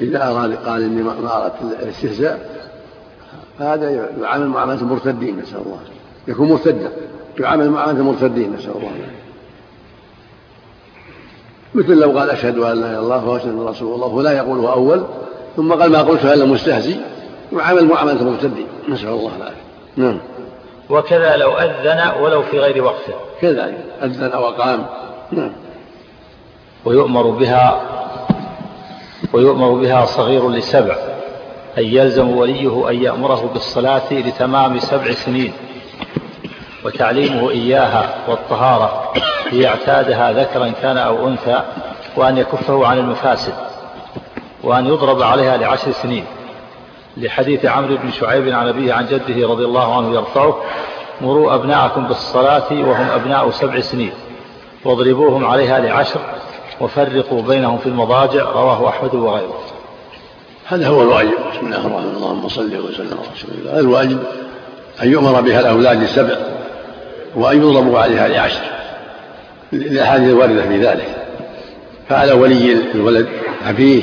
إذا 0.00 0.30
أراد 0.30 0.56
قال 0.56 0.82
إني 0.82 1.02
ما 1.02 1.44
أردت 1.44 1.82
الاستهزاء 1.82 2.64
فهذا 3.58 3.90
يعامل 4.22 4.46
معاملة 4.46 4.80
المرتدين 4.80 5.38
نسأل 5.38 5.58
الله. 5.66 5.80
يكون 6.28 6.48
مرتدا 6.48 6.92
يعامل 7.40 7.70
معاملة 7.70 8.00
المرتدين 8.00 8.52
نسأل 8.52 8.70
الله. 8.70 8.90
مثل 11.74 11.94
لو 11.94 12.18
قال 12.18 12.30
أشهد 12.30 12.58
أن 12.58 12.62
لا 12.62 12.72
إله 12.72 12.90
إلا 12.90 12.98
الله 12.98 13.28
وأشهد 13.28 13.48
أن 13.48 13.66
رسول 13.66 13.94
الله 13.94 14.06
ولا 14.06 14.32
يقوله 14.32 14.72
أول 14.72 15.04
ثم 15.56 15.72
قال 15.72 15.92
ما 15.92 16.02
قلتها 16.02 16.34
إلا 16.34 16.44
مستهزي 16.44 16.96
يعامل 17.52 17.84
معاملة 17.84 18.20
المرتدين 18.20 18.66
نسأل 18.88 19.08
الله 19.08 19.36
العافية. 19.36 19.62
نعم. 19.96 20.18
وكذا 20.90 21.36
لو 21.36 21.52
أذن 21.52 22.22
ولو 22.22 22.42
في 22.42 22.58
غير 22.58 22.84
وقته. 22.84 23.14
كذلك 23.40 23.84
أذن 24.02 24.32
أو 24.32 24.48
أقام 24.48 24.86
نعم. 25.32 25.52
ويؤمر 26.84 27.30
بها 27.30 27.80
ويؤمر 29.32 29.70
بها 29.70 30.04
صغير 30.04 30.50
لسبع 30.50 30.96
أن 31.78 31.84
يلزم 31.84 32.36
وليه 32.36 32.90
أن 32.90 33.02
يأمره 33.02 33.50
بالصلاة 33.52 34.12
لتمام 34.12 34.78
سبع 34.78 35.12
سنين. 35.12 35.52
وتعليمه 36.84 37.50
إياها 37.50 38.14
والطهارة 38.28 39.12
ليعتادها 39.52 40.32
ذكرا 40.32 40.72
كان 40.82 40.96
أو 40.98 41.28
أنثى 41.28 41.62
وأن 42.16 42.38
يكفه 42.38 42.86
عن 42.86 42.98
المفاسد 42.98 43.54
وأن 44.62 44.86
يضرب 44.86 45.22
عليها 45.22 45.56
لعشر 45.56 45.90
سنين. 45.92 46.24
لحديث 47.16 47.64
عمرو 47.64 47.96
بن 47.96 48.10
شعيب 48.10 48.48
عن 48.48 48.68
أبيه 48.68 48.92
عن 48.92 49.06
جده 49.06 49.48
رضي 49.48 49.64
الله 49.64 49.96
عنه 49.96 50.14
يرفعه 50.14 50.62
مروا 51.20 51.54
أبناءكم 51.54 52.06
بالصلاة 52.06 52.72
وهم 52.72 53.10
أبناء 53.10 53.50
سبع 53.50 53.80
سنين 53.80 54.12
واضربوهم 54.84 55.44
عليها 55.44 55.80
لعشر 55.80 56.20
وفرقوا 56.80 57.42
بينهم 57.42 57.78
في 57.78 57.86
المضاجع. 57.86 58.42
رواه 58.42 58.88
أحمد 58.88 59.14
وغيره. 59.14 59.60
هذا 60.66 60.88
هو 60.88 61.02
الواجب. 61.02 61.30
بسم 61.52 61.66
الله 61.66 61.76
الرحمن 61.76 61.92
الرحيم. 61.92 62.16
اللهم 62.16 62.48
صل 62.48 62.76
وسلم 62.76 63.18
على 63.18 63.28
رسول 63.34 63.50
الله. 63.58 63.80
الواجب 63.80 64.18
أن 65.02 65.12
يؤمر 65.12 65.40
بها 65.40 65.60
الأولاد 65.60 66.02
لسبع 66.02 66.36
وأن 67.36 67.56
يضربوا 67.62 67.98
عليها 67.98 68.28
لعشر. 68.28 68.62
للأحاديث 69.72 70.28
الواردة 70.28 70.62
في 70.62 70.86
ذلك. 70.86 71.16
فعلى 72.08 72.32
ولي 72.32 72.76
الولد 72.94 73.28
أبيه 73.68 74.02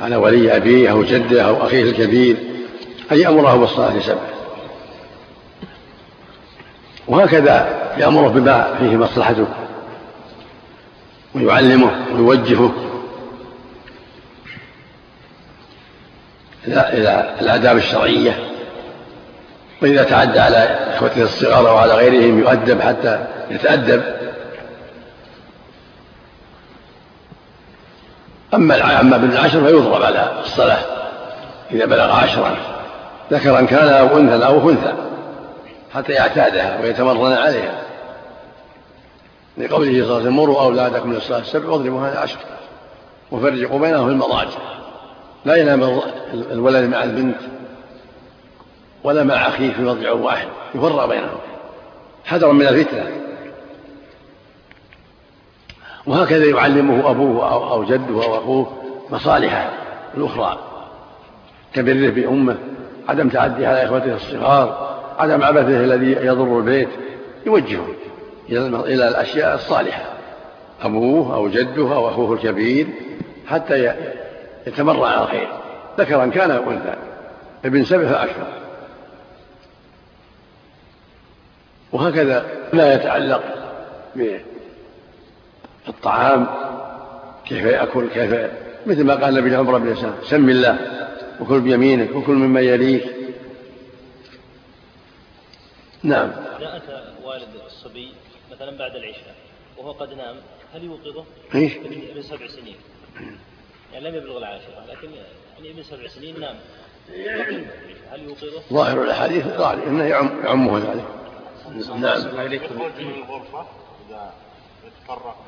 على 0.00 0.16
ولي 0.16 0.56
أبيه 0.56 0.90
أو 0.90 1.02
جده 1.02 1.42
أو 1.42 1.66
أخيه 1.66 1.82
الكبير 1.82 2.36
أن 3.12 3.18
يأمره 3.18 3.56
بالصلاة 3.56 3.96
لسبع 3.96 4.20
وهكذا 7.08 7.68
يأمره 7.98 8.28
بما 8.28 8.74
فيه 8.78 8.96
مصلحته 8.96 9.46
ويعلمه 11.34 11.90
ويوجهه. 12.14 12.72
إلى 16.66 17.34
الآداب 17.40 17.76
الشرعية. 17.76 18.38
وإذا 19.82 20.02
تعدى 20.02 20.40
على 20.40 20.56
إخوته 20.94 21.22
الصغار 21.22 21.70
أو 21.70 21.76
على 21.76 21.94
غيرهم 21.94 22.38
يؤدب 22.38 22.80
حتى 22.80 23.26
يتأدب. 23.50 24.17
أما 28.54 29.00
أما 29.00 29.16
ابن 29.16 29.30
العشر 29.30 29.64
فيضرب 29.64 30.02
على 30.02 30.40
الصلاة 30.44 30.78
إذا 31.70 31.86
بلغ 31.86 32.12
عشرا 32.12 32.56
ذكرا 33.32 33.60
كان 33.60 33.88
أو 33.88 34.18
أنثى 34.18 34.46
أو 34.46 34.70
أنثى 34.70 34.92
حتى 35.94 36.12
يعتادها 36.12 36.80
ويتمرن 36.80 37.32
عليها. 37.32 37.82
لقوله 39.58 39.90
صلى 39.90 40.02
الله 40.02 40.14
عليه 40.14 40.22
وسلم 40.22 40.36
مروا 40.36 40.60
أولادكم 40.60 41.12
للصلاة 41.12 41.38
السبع 41.38 41.68
واضربوا 41.68 42.08
هذا 42.08 42.18
عشر 42.18 42.38
وفرقوا 43.30 43.78
بينهم 43.78 44.06
في 44.06 44.12
المضاجع. 44.12 44.58
لا 45.44 45.56
ينام 45.56 46.00
الولد 46.32 46.90
مع 46.90 47.04
البنت 47.04 47.40
ولا 49.04 49.24
مع 49.24 49.34
أخيه 49.34 49.72
في 49.72 49.82
مضجع 49.82 50.12
واحد 50.12 50.48
يفرق 50.74 51.06
بينهم. 51.06 51.38
حذرا 52.24 52.52
من 52.52 52.68
الفتنة. 52.68 53.27
وهكذا 56.08 56.44
يعلمه 56.44 57.10
أبوه 57.10 57.72
أو 57.72 57.84
جده 57.84 58.24
أو 58.24 58.38
أخوه 58.38 58.72
مصالحه 59.10 59.70
الأخرى. 60.16 60.58
كبره 61.74 62.10
بأمه 62.10 62.56
عدم 63.08 63.28
تعديه 63.28 63.68
على 63.68 63.84
إخوته 63.84 64.14
الصغار 64.14 64.98
عدم 65.18 65.42
عبثه 65.42 65.84
الذي 65.84 66.12
يضر 66.12 66.58
البيت 66.58 66.88
يوجهه 67.46 67.86
إلى 68.84 69.08
الأشياء 69.08 69.54
الصالحة. 69.54 70.04
أبوه 70.82 71.34
أو 71.34 71.48
جده 71.48 71.94
أو 71.94 72.08
أخوه 72.08 72.32
الكبير 72.32 72.86
حتى 73.46 73.94
يتمرع 74.66 75.08
على 75.08 75.22
الخير. 75.22 75.48
ذكرا 75.98 76.26
كان 76.26 76.50
أو 76.50 76.70
أنثى 76.70 76.94
ابن 77.64 77.84
سبع 77.84 78.08
فأكثر. 78.08 78.46
وهكذا 81.92 82.46
لا 82.72 82.94
يتعلق 82.94 83.42
بالطعام 85.88 86.46
كيف 87.44 87.64
يأكل 87.64 88.08
كيف 88.08 88.50
مثل 88.86 89.04
ما 89.04 89.14
قال 89.14 89.38
النبي 89.38 89.56
عمر 89.56 89.78
بن 89.78 89.96
سلام 89.96 90.14
سم 90.24 90.48
الله 90.48 90.78
وكل 91.40 91.60
بيمينك 91.60 92.14
وكل 92.14 92.34
مما 92.34 92.60
يليك. 92.60 93.04
نعم. 96.02 96.30
إذا 96.58 96.76
أتى 96.76 97.14
والد 97.24 97.48
الصبي 97.66 98.12
مثلا 98.52 98.78
بعد 98.78 98.96
العشاء 98.96 99.34
وهو 99.76 99.92
قد 99.92 100.14
نام 100.14 100.36
هل 100.74 100.84
يوقظه؟ 100.84 101.24
إيش؟ 101.54 101.76
ابن 101.76 102.22
سبع 102.22 102.46
سنين. 102.46 102.76
يعني 103.92 104.10
لم 104.10 104.14
يبلغ 104.14 104.38
العاشرة 104.38 104.84
لكن 104.88 105.08
يعني 105.56 105.70
ابن 105.70 105.82
سبع 105.82 106.06
سنين 106.06 106.40
نام. 106.40 106.56
هل 108.12 108.22
يوقظه؟ 108.22 108.62
ظاهر 108.72 109.02
الأحاديث 109.02 109.46
ظاهر 109.46 109.86
إنه 109.86 110.04
يعم 110.04 110.44
يعمه 110.44 110.78
ذلك. 110.78 111.04
نعم. 112.00 112.52
يخرج 112.52 113.00
من 113.00 113.14
الغرفة 113.14 113.66
إذا 114.08 114.32
يتفرق 114.86 115.44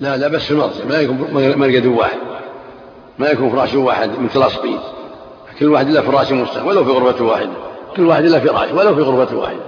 لا 0.00 0.16
لا 0.16 0.28
بس 0.28 0.42
في 0.42 0.50
المرجع 0.50 0.84
ما 0.84 0.98
يكون 1.00 1.58
مرقد 1.58 1.86
واحد. 1.86 2.18
ما 3.18 3.28
يكون 3.28 3.50
فراش 3.50 3.74
واحد 3.74 4.18
متلاصقين 4.18 4.78
كل 5.58 5.68
واحد 5.68 5.88
له 5.88 6.02
فراش 6.02 6.32
مستقبل 6.32 6.68
ولو 6.68 6.84
في 6.84 6.90
غرفة 6.90 7.24
واحدة 7.24 7.52
كل 7.96 8.06
واحد 8.06 8.24
له 8.24 8.38
فراش 8.38 8.70
ولو 8.70 8.94
في 8.94 9.00
غرفة 9.00 9.36
واحدة 9.36 9.60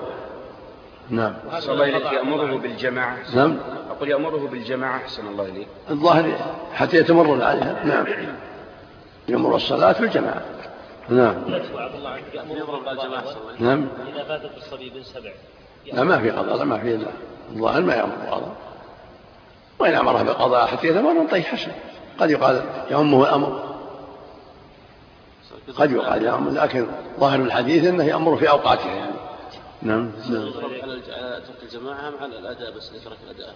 نعم. 1.10 1.34
أحسن 1.52 1.72
الله 1.72 1.84
إليك. 1.84 2.12
يأمره 2.12 2.58
بالجماعة. 2.58 3.18
نعم. 3.34 3.56
أقول 3.90 4.10
يأمره 4.10 4.48
بالجماعة 4.48 4.96
أحسن 4.96 5.26
الله 5.26 5.44
إليك. 5.44 5.68
الظاهر 5.90 6.36
حتى 6.74 6.96
يتمرن 6.96 7.42
عليها. 7.42 7.84
نعم. 7.84 8.06
يأمر 9.28 9.56
الصلاة 9.56 9.92
في 9.92 10.00
الجماعة 10.00 10.42
نعم. 11.08 11.34
عبد 11.76 11.94
الله 11.94 12.10
عنك 12.10 12.34
يأمره 12.34 12.64
بالقضاء 12.64 13.36
نعم. 13.58 13.88
إذا 14.14 14.24
فاتت 14.24 14.56
الصبي 14.56 14.90
بن 14.90 15.02
سبع. 15.02 15.30
لا 15.92 16.04
ما 16.04 16.18
في 16.18 16.30
قضاء 16.30 16.56
لا 16.56 16.64
ما 16.64 16.78
في 16.78 17.06
الظاهر 17.50 17.82
ما 17.82 17.94
يأمر 17.94 18.14
بالقضاء 18.16 18.56
وإن 19.78 19.94
أمره 19.94 20.22
بالقضاء 20.22 20.66
حتى 20.66 20.86
يتمرن 20.86 21.26
طيب 21.26 21.44
حسن. 21.44 21.72
قد 22.18 22.30
يقال 22.30 22.64
يأمه 22.90 23.22
الأمر. 23.22 23.72
قد 25.76 25.92
يقال 25.92 26.24
يأمر 26.24 26.50
لكن 26.50 26.86
ظاهر 27.20 27.40
الحديث 27.40 27.84
أنه 27.84 28.04
يأمر 28.04 28.36
في 28.36 28.50
أوقاتها 28.50 28.94
يعني. 28.94 29.12
نعم 29.82 30.10
نعم. 30.30 30.46
يضرب 30.46 30.70
على 30.82 30.92
على 30.92 31.42
ترك 31.46 31.62
الجماعة 31.62 32.12
على 32.20 32.38
الأداء 32.38 32.76
بس 32.76 32.90
ترك 33.04 33.16
الأداء 33.24 33.54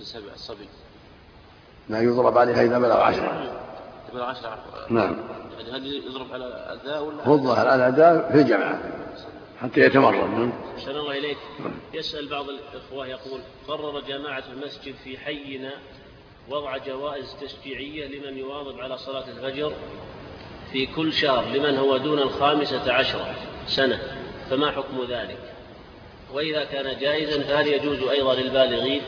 بسبع 0.00 0.32
الصبي 0.34 0.68
لا 1.88 2.00
يضرب 2.00 2.38
عليها 2.38 2.62
إذا 2.62 2.78
بلغ 2.78 3.00
عشرة. 3.00 3.60
يبلغ 4.08 4.24
عشرة 4.24 4.58
نعم. 4.90 5.16
يعني 5.58 5.70
هل 5.70 5.86
يضرب 5.86 6.32
على 6.32 6.46
الأداء 6.46 7.04
ولا 7.04 7.24
هو 7.24 7.34
الظاهر 7.34 7.74
الأداء 7.74 8.32
في 8.32 8.40
الجماعة. 8.40 8.80
حتى 9.62 9.80
يتمرن. 9.80 10.30
نعم. 10.30 10.52
أحسن 10.76 10.90
الله 10.90 11.18
إليك. 11.18 11.38
يسأل 11.94 12.28
بعض 12.28 12.46
الإخوة 12.48 13.06
يقول 13.06 13.40
قرر 13.68 14.00
جماعة 14.00 14.44
المسجد 14.52 14.94
في 15.04 15.18
حينا 15.18 15.72
وضع 16.50 16.76
جوائز 16.76 17.36
تشجيعية 17.40 18.06
لمن 18.06 18.38
يواظب 18.38 18.80
على 18.80 18.98
صلاة 18.98 19.24
الفجر 19.28 19.72
في 20.72 20.86
كل 20.86 21.12
شهر 21.12 21.44
لمن 21.44 21.78
هو 21.78 21.96
دون 21.96 22.18
الخامسة 22.18 22.92
عشرة 22.92 23.34
سنة 23.66 24.00
فما 24.50 24.70
حكم 24.70 25.04
ذلك؟ 25.08 25.38
وإذا 26.32 26.64
كان 26.64 26.98
جائزا 27.00 27.42
فهل 27.42 27.66
يجوز 27.66 28.02
أيضا 28.02 28.34
للبالغين؟ 28.34 29.02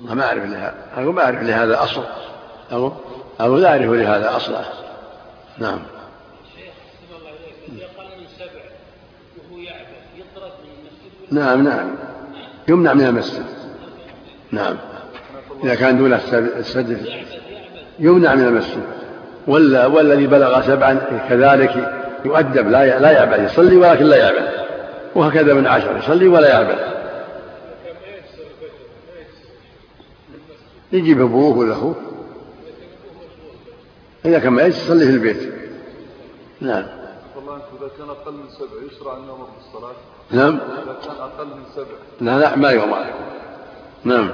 والله 0.00 0.14
ما 0.14 0.26
أعرف 0.26 0.44
لها. 0.44 0.74
أقول 0.94 1.14
ما 1.14 1.24
أعرف 1.24 1.42
لهذا 1.42 1.82
أصل. 1.82 2.04
أو 2.72 2.92
أو 3.40 3.56
لا 3.56 3.68
أعرف 3.68 3.90
لهذا 3.90 4.36
أصلا 4.36 4.64
نعم. 5.58 5.95
نعم 11.30 11.64
نعم. 11.64 11.90
يمنع 12.68 12.94
من 12.94 13.06
المسجد. 13.06 13.44
نعم. 14.52 14.76
إذا 15.64 15.74
كان 15.74 15.98
دون 15.98 16.12
السجد 16.58 17.06
يمنع 17.98 18.34
من 18.34 18.46
المسجد. 18.46 18.82
ولا 19.46 19.86
والذي 19.86 20.26
بلغ 20.26 20.62
سبعا 20.62 20.94
كذلك 21.28 21.92
يؤدب 22.24 22.68
لا 22.68 22.98
لا 22.98 23.10
يعبث 23.10 23.52
يصلي 23.52 23.76
ولكن 23.76 24.04
لا 24.04 24.16
يعبث 24.16 24.54
وهكذا 25.14 25.54
من 25.54 25.66
عشر 25.66 25.96
يصلي 25.96 26.28
ولا 26.28 26.48
يعبث 26.48 26.96
يجيب 30.92 31.20
أبوه 31.20 31.58
ولا 31.58 31.72
اخوه 31.72 31.94
إذا 34.24 34.38
كان 34.38 34.52
ما 34.52 34.62
يصلي 34.62 35.04
في 35.04 35.10
البيت. 35.10 35.52
نعم. 36.60 36.86
والله 37.36 37.54
إذا 37.54 37.90
كان 37.98 38.08
أقل 38.08 38.32
من 38.32 38.48
سبع 38.48 38.92
يشرع 38.92 39.16
أن 39.16 39.22
يأمر 39.22 39.48
بالصلاة 39.56 39.94
نعم. 40.30 40.58
إذا 40.58 41.12
أقل 41.20 41.46
من 41.46 41.64
سبع 41.74 41.86
لا 42.20 42.38
لا 42.38 42.56
ما 42.56 42.70
يؤمر 42.70 43.06
نعم. 44.04 44.30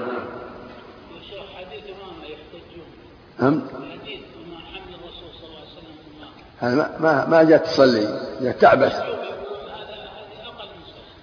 نعم 3.41 3.63
هذا 6.59 6.75
ما 6.75 6.99
ما 7.01 7.27
ما 7.27 7.43
جاءت 7.43 7.67
تصلي 7.67 8.37
جاءت 8.41 8.61
تعبث. 8.61 9.03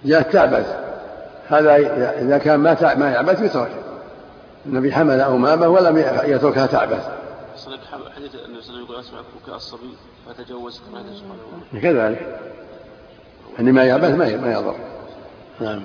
جاءت 0.04 0.32
تعبث. 0.32 0.76
هذا 1.48 1.76
إذا 2.20 2.38
كان 2.38 2.60
ما 2.60 2.94
ما 2.94 3.10
يعبث 3.10 3.42
يترك. 3.42 3.70
النبي 4.66 4.92
حمل 4.92 5.20
أمامه 5.20 5.68
ولم 5.68 5.98
يتركها 6.24 6.66
تعبث. 6.66 7.08
حديث 8.16 8.34
النبي 8.34 8.62
صلى 8.62 8.76
الله 8.76 8.84
عليه 8.84 8.84
وسلم 8.84 8.84
يقول 8.84 9.00
أسمع 9.00 9.20
بكاء 9.42 9.56
الصبي 9.56 9.94
فتجوز 10.26 10.80
كما 10.80 11.00
وتعالى 11.00 11.80
كذلك. 11.82 12.40
اللي 13.58 13.72
ما 13.72 13.84
يعبث 13.84 14.10
ما 14.10 14.36
ما 14.36 14.52
يضر. 14.52 14.74
نعم. 15.60 15.82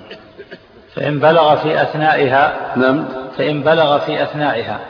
فإن 0.94 1.18
بلغ 1.18 1.56
في 1.56 1.82
أثنائها 1.82 2.72
نعم. 2.76 3.04
فإن 3.38 3.62
بلغ 3.62 3.98
في 3.98 4.22
أثنائها 4.22 4.80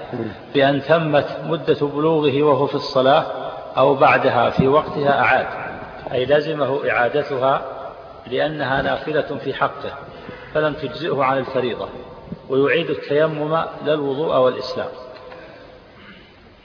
بأن 0.55 0.83
تمت 0.83 1.27
مدة 1.47 1.87
بلوغه 1.87 2.43
وهو 2.43 2.67
في 2.67 2.75
الصلاة 2.75 3.27
أو 3.77 3.95
بعدها 3.95 4.51
في 4.51 4.69
وقتها 4.69 5.21
أعاد 5.21 5.47
أي 6.13 6.25
لزمه 6.25 6.91
إعادتها 6.91 7.63
لأنها 8.31 8.83
نافلة 8.83 9.39
في 9.45 9.55
حقه 9.55 9.93
فلم 10.55 10.75
تجزئه 10.75 11.25
عن 11.25 11.39
الفريضة 11.39 11.89
ويعيد 12.49 12.91
التيمم 12.91 13.55
لا 13.85 13.95
الوضوء 13.95 14.37
والإسلام. 14.37 14.89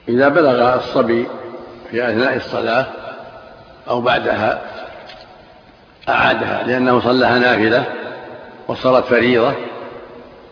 إذا 0.09 0.27
بلغ 0.29 0.75
الصبي 0.75 1.27
في 1.91 2.09
أثناء 2.09 2.35
الصلاة 2.35 2.85
أو 3.89 4.01
بعدها 4.01 4.61
أعادها 6.09 6.63
لأنه 6.63 6.99
صلىها 6.99 7.39
نافلة 7.39 7.85
وصارت 8.67 9.05
فريضة 9.05 9.53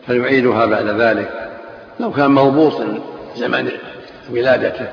فيعيدها 0.06 0.66
بعد 0.66 0.86
ذلك. 0.86 1.50
لو 2.00 2.12
كان 2.12 2.32
مربوطا 2.32 3.00
زمن 3.36 3.72
ولادته 4.32 4.88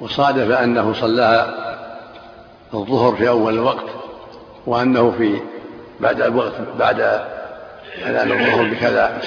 وصادف 0.00 0.50
أنه 0.50 0.92
صلاها 0.92 1.54
الظهر 2.74 3.16
في 3.16 3.28
أول 3.28 3.54
الوقت 3.54 3.86
وأنه 4.66 5.10
في 5.18 5.40
بعد 6.00 6.20
الوقت 6.20 6.52
بعد 6.78 7.00
أذان 7.98 8.32
الظهر 8.32 8.64
بكذا 8.64 9.18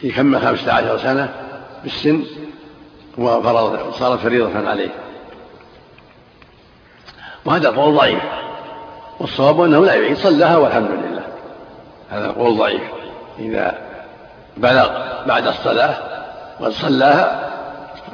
في 0.00 0.10
كم 0.10 0.38
خمسة 0.38 0.72
عشر 0.72 0.98
سنة 0.98 1.28
بالسن 1.82 2.24
وفرض 3.18 3.92
صارت 3.92 4.20
فريضة 4.20 4.68
عليه. 4.68 4.90
وهذا 7.44 7.70
قول 7.70 7.94
ضعيف. 7.94 8.22
والصواب 9.20 9.60
أنه 9.60 9.84
لا 9.84 9.94
يعيد 9.94 10.16
صلاها 10.16 10.56
والحمد 10.56 10.90
لله. 10.90 11.22
هذا 12.10 12.28
قول 12.28 12.58
ضعيف. 12.58 12.82
إذا 13.38 13.74
بلغ 14.56 14.88
بعد 15.26 15.46
الصلاة 15.46 15.94
وقد 16.60 16.72
صلاها 16.72 17.50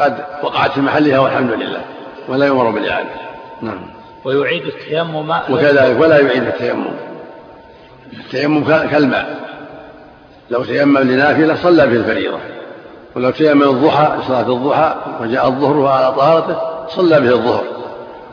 قد 0.00 0.16
وقعت 0.42 0.70
في 0.70 0.80
محلها 0.80 1.18
والحمد 1.18 1.52
لله. 1.52 1.80
ولا 2.28 2.46
يؤمر 2.46 2.70
بالإعادة. 2.70 3.10
نعم. 3.62 3.86
ويعيد 4.24 4.66
التيمم. 4.66 5.30
وكذلك 5.50 6.00
ولا 6.00 6.18
يعيد 6.18 6.42
التيمم. 6.42 6.90
التيمم 8.12 8.64
كالماء. 8.64 9.40
لو 10.50 10.64
تيمم 10.64 10.98
لنافلة 10.98 11.56
صلى 11.62 11.86
به 11.86 11.96
الفريضة. 11.96 12.38
ولو 13.16 13.30
تيمم 13.30 13.62
الضحى 13.62 14.12
صلاة 14.28 14.52
الضحى 14.52 14.94
وجاء 15.20 15.48
الظهر 15.48 15.76
وعلى 15.76 16.14
طهارته 16.14 16.56
صلى 16.88 17.20
به 17.20 17.30
الظهر. 17.30 17.64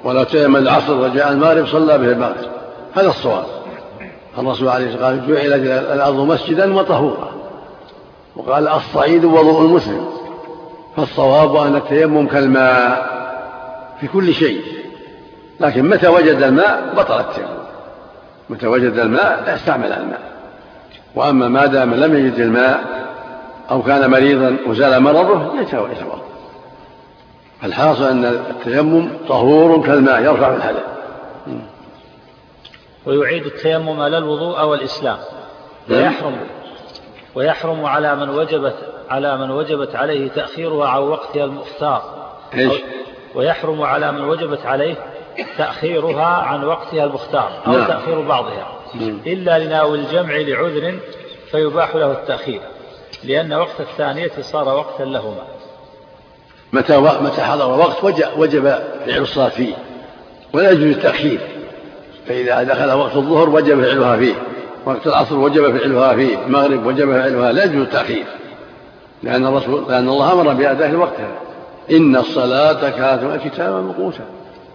ولو 0.03 0.23
تيمم 0.23 0.55
العصر 0.55 0.93
وجاء 0.93 1.31
المغرب 1.31 1.67
صلى 1.67 1.97
به 1.97 2.11
المغرب. 2.11 2.50
هذا 2.95 3.07
الصواب. 3.07 3.45
الرسول 4.37 4.67
عليه 4.67 4.87
الصلاة 4.87 5.07
والسلام 5.07 5.29
قال 5.29 5.65
جعلت 5.65 5.91
الأرض 5.91 6.19
مسجدا 6.19 6.73
وطهورا. 6.73 7.31
وقال 8.35 8.67
الصعيد 8.67 9.25
وضوء 9.25 9.61
المسلم. 9.61 10.05
فالصواب 10.97 11.55
أن 11.55 11.75
التيمم 11.75 12.27
كالماء 12.27 13.11
في 13.99 14.07
كل 14.07 14.33
شيء. 14.33 14.61
لكن 15.59 15.89
متى 15.89 16.07
وجد 16.07 16.43
الماء؟ 16.43 16.93
بطل 16.97 17.19
التيمم. 17.19 17.61
متى 18.49 18.67
وجد 18.67 18.99
الماء؟ 18.99 19.55
استعمل 19.55 19.93
الماء. 19.93 20.31
وأما 21.15 21.47
ما 21.47 21.65
دام 21.65 21.93
لم 21.93 22.15
يجد 22.15 22.39
الماء 22.39 22.83
أو 23.71 23.81
كان 23.81 24.11
مريضا 24.11 24.57
وزال 24.67 25.03
مرضه 25.03 25.61
يتوضا 25.61 26.21
الحاصل 27.63 28.03
أن 28.03 28.25
التيمم 28.25 29.09
طهور 29.29 29.81
كالماء 29.81 30.21
يرفع 30.23 30.55
الحدث 30.55 30.83
ويعيد 33.05 33.45
التيمم 33.45 34.03
لا 34.03 34.17
الوضوء 34.17 34.63
والإسلام 34.63 35.17
ويحرم 35.89 36.37
ويحرم 37.35 37.85
على 37.85 38.15
من 38.15 38.29
وجبت 38.29 38.75
على 39.09 39.37
من 39.37 39.51
وجبت 39.51 39.95
عليه 39.95 40.29
تأخيرها 40.29 40.87
عن 40.87 41.01
وقتها 41.01 41.43
المختار؟ 41.43 42.31
ويحرم 43.35 43.81
على 43.81 44.11
من 44.11 44.21
وجبت 44.21 44.65
عليه 44.65 44.95
تأخيرها 45.57 46.25
عن 46.25 46.63
وقتها 46.63 47.03
المختار 47.03 47.51
أو 47.67 47.71
نعم. 47.71 47.87
تأخير 47.87 48.21
بعضها 48.21 48.67
نعم. 48.93 49.19
إلا 49.27 49.59
لناوي 49.59 49.97
الجمع 49.97 50.35
لعذر 50.35 50.99
فيباح 51.51 51.95
له 51.95 52.11
التأخير 52.11 52.61
لأن 53.23 53.53
وقت 53.53 53.79
الثانية 53.79 54.31
صار 54.41 54.67
وقتا 54.67 55.03
لهما 55.03 55.43
متى. 56.73 56.97
متى 56.97 57.41
حضر 57.41 57.79
وقت 57.79 58.03
وجب, 58.03 58.25
وجب 58.37 58.63
فعل 59.05 59.21
الصلاة 59.21 59.49
فيه 59.49 59.73
ولا 60.53 60.71
يجوز 60.71 60.95
التأخير 60.95 61.39
فإذا 62.27 62.63
دخل 62.63 62.91
وقت 62.91 63.15
الظهر 63.15 63.49
وجب 63.49 63.83
فعلها 63.83 64.17
فيه. 64.17 64.33
وقت 64.85 65.07
العصر 65.07 65.39
وجب 65.39 65.77
فعلها 65.77 66.15
فيه. 66.15 66.45
المغرب 66.45 66.85
وجب 66.85 67.11
فعلها. 67.11 67.51
لا 67.51 67.63
يجوز 67.63 67.81
التأخير. 67.81 68.25
لأن 69.23 69.47
الرسول 69.47 69.85
لأن 69.89 70.09
الله 70.09 70.31
أمر 70.33 70.53
بأداء 70.53 70.95
وقتها 70.95 71.31
إن 71.91 72.15
الصلاة 72.15 72.89
كانت 72.89 73.41
كتابا 73.45 73.81
موقوتا 73.81 74.23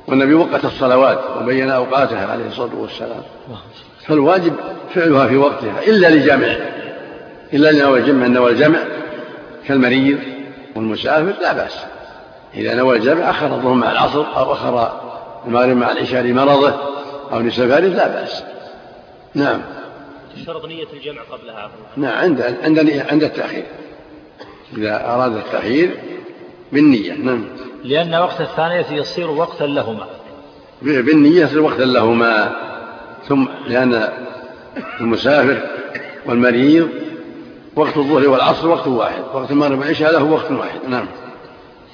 والنبي 0.08 0.34
وقت 0.34 0.64
الصلوات 0.64 1.18
وبين 1.40 1.70
أوقاتها 1.70 2.26
عليه 2.32 2.46
الصلاة 2.46 2.74
والسلام. 2.80 3.22
فالواجب 4.06 4.52
فعلها 4.94 5.26
في 5.26 5.36
وقتها. 5.36 5.82
إلا 5.86 6.08
لجامعه 6.08 6.56
إلا 7.52 7.72
لنوى 7.72 7.98
الجمع. 7.98 8.26
نوى 8.26 8.50
الجمع 8.50 8.78
كالمريض 9.68 10.18
والمسافر 10.76 11.32
لا 11.42 11.52
بأس. 11.52 11.76
إذا 12.54 12.74
نوى 12.74 12.96
الجمع 12.96 13.30
أخر 13.30 13.46
الظهر 13.46 13.74
مع 13.74 13.92
العصر 13.92 14.24
أو 14.36 14.52
أخر 14.52 14.92
المغرب 15.46 15.76
مع 15.76 15.92
العشاء 15.92 16.22
لمرضه. 16.22 16.74
أو 17.32 17.40
لسفره 17.40 17.78
لا 17.78 18.08
بأس. 18.08 18.42
نعم. 19.34 19.62
تشترط 20.36 20.64
نية 20.64 20.86
الجمع 20.92 21.22
قبلها. 21.22 21.70
نعم 21.96 22.14
عند 22.14 22.56
عند 22.62 23.02
عند 23.10 23.22
التأخير. 23.22 23.64
إذا 24.76 25.04
أراد 25.14 25.36
التأخير 25.36 25.90
بالنية. 26.72 27.12
نعم. 27.12 27.44
لأن 27.84 28.14
وقت 28.14 28.40
الثانية 28.40 28.86
يصير 28.90 29.30
وقتا 29.30 29.64
لهما. 29.64 30.06
بالنية 30.82 31.44
يصير 31.44 31.62
وقتا 31.62 31.82
لهما. 31.82 32.56
ثم 33.28 33.44
لأن 33.66 34.08
المسافر 35.00 35.60
والمريض 36.26 36.88
وقت 37.76 37.96
الظهر 37.96 38.28
والعصر 38.28 38.68
وقت 38.68 38.86
واحد. 38.86 39.22
وقت 39.34 39.50
المغرب 39.50 39.78
والعشاء 39.78 40.12
له 40.12 40.24
وقت 40.24 40.50
واحد. 40.50 40.80
نعم. 40.88 41.06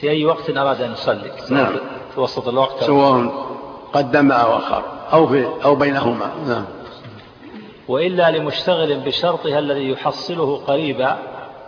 في 0.01 0.11
أي 0.11 0.25
وقت 0.25 0.51
أراد 0.51 0.83
أن 0.83 0.93
يصلي؟ 0.93 1.31
نعم. 1.51 1.73
في 2.15 2.21
وسط 2.21 2.49
الوقت 2.49 2.85
سواء 2.85 3.53
قدم 3.93 4.33
أو 4.33 4.57
أخر 4.57 4.85
أو, 5.13 5.27
في 5.27 5.47
أو 5.65 5.75
بينهما. 5.75 6.31
نعم. 6.49 6.65
وإلا 7.89 8.31
لمشتغل 8.31 9.01
بشرطها 9.01 9.59
الذي 9.59 9.91
يحصله 9.91 10.57
قريبا 10.67 11.19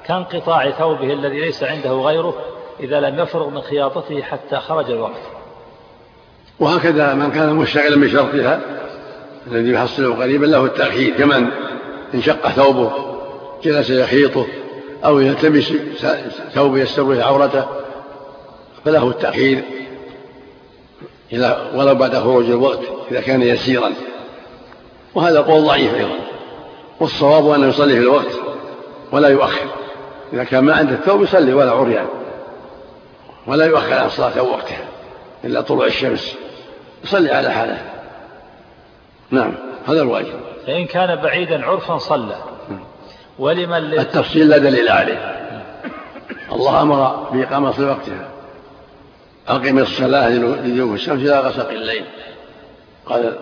كانقطاع 0.07 0.71
ثوبه 0.71 1.13
الذي 1.13 1.41
ليس 1.41 1.63
عنده 1.63 1.93
غيره 1.93 2.35
إذا 2.81 3.01
لم 3.01 3.19
يفرغ 3.19 3.49
من 3.49 3.61
خياطته 3.61 4.23
حتى 4.23 4.57
خرج 4.57 4.91
الوقت. 4.91 5.21
وهكذا 6.61 7.15
من 7.15 7.31
كان 7.31 7.55
مشتغلا 7.55 8.07
بشرطها 8.07 8.61
الذي 9.47 9.73
يحصله 9.73 10.15
قريبا 10.15 10.47
له 10.47 10.65
التأخير 10.65 11.15
كمن 11.15 11.49
انشق 12.15 12.49
ثوبه 12.49 12.93
جلس 13.63 13.91
يخيطه 13.91 14.47
أو 15.05 15.21
يلتمس 15.21 15.73
ثوب 16.53 16.77
يستوي 16.77 17.23
عورته 17.23 17.65
فله 18.85 19.09
التأخير. 19.09 19.65
إذا 21.35 21.71
ولو 21.75 21.95
بعد 21.95 22.17
خروج 22.17 22.45
الوقت 22.45 22.81
إذا 23.11 23.21
كان 23.21 23.43
يسيرا. 23.43 23.91
وهذا 25.15 25.41
قول 25.41 25.65
ضعيف 25.65 25.95
أيضا. 25.95 26.15
والصواب 27.01 27.51
أنه 27.51 27.67
يصلي 27.67 27.95
في 27.95 28.01
الوقت 28.01 28.33
ولا 29.13 29.29
يؤخر. 29.29 29.67
إذا 30.33 30.45
كان 30.45 30.65
ما 30.65 30.75
عنده 30.75 30.93
الثوب 30.93 31.23
يصلي 31.23 31.53
ولا 31.53 31.71
عريان. 31.71 32.07
ولا 33.47 33.67
يؤخر 33.67 33.95
عن 33.95 34.07
الصلاة 34.07 34.39
أو 34.39 34.51
وقتها 34.51 34.85
إلا 35.45 35.61
طلوع 35.61 35.87
الشمس. 35.87 36.37
يصلي 37.05 37.31
على 37.31 37.51
حاله. 37.51 37.83
نعم 39.31 39.53
هذا 39.87 40.03
الواجب. 40.03 40.41
فإن 40.67 40.87
كان 40.87 41.17
بعيدا 41.17 41.67
عرفا 41.67 41.99
صلى. 41.99 42.37
ولمن 43.39 43.99
التفصيل 43.99 44.49
لا 44.49 44.59
دليل 44.59 44.89
عليه. 44.89 45.41
الله 46.53 46.83
أمر 46.83 47.29
بإقامة 47.33 47.69
وقتها. 47.69 48.34
أقم 49.49 49.79
الصلاة 49.79 50.29
لدلوك 50.29 50.95
الشمس 50.95 51.21
إلى 51.21 51.41
غسق 51.41 51.69
الليل. 51.69 52.05
قال 53.07 53.39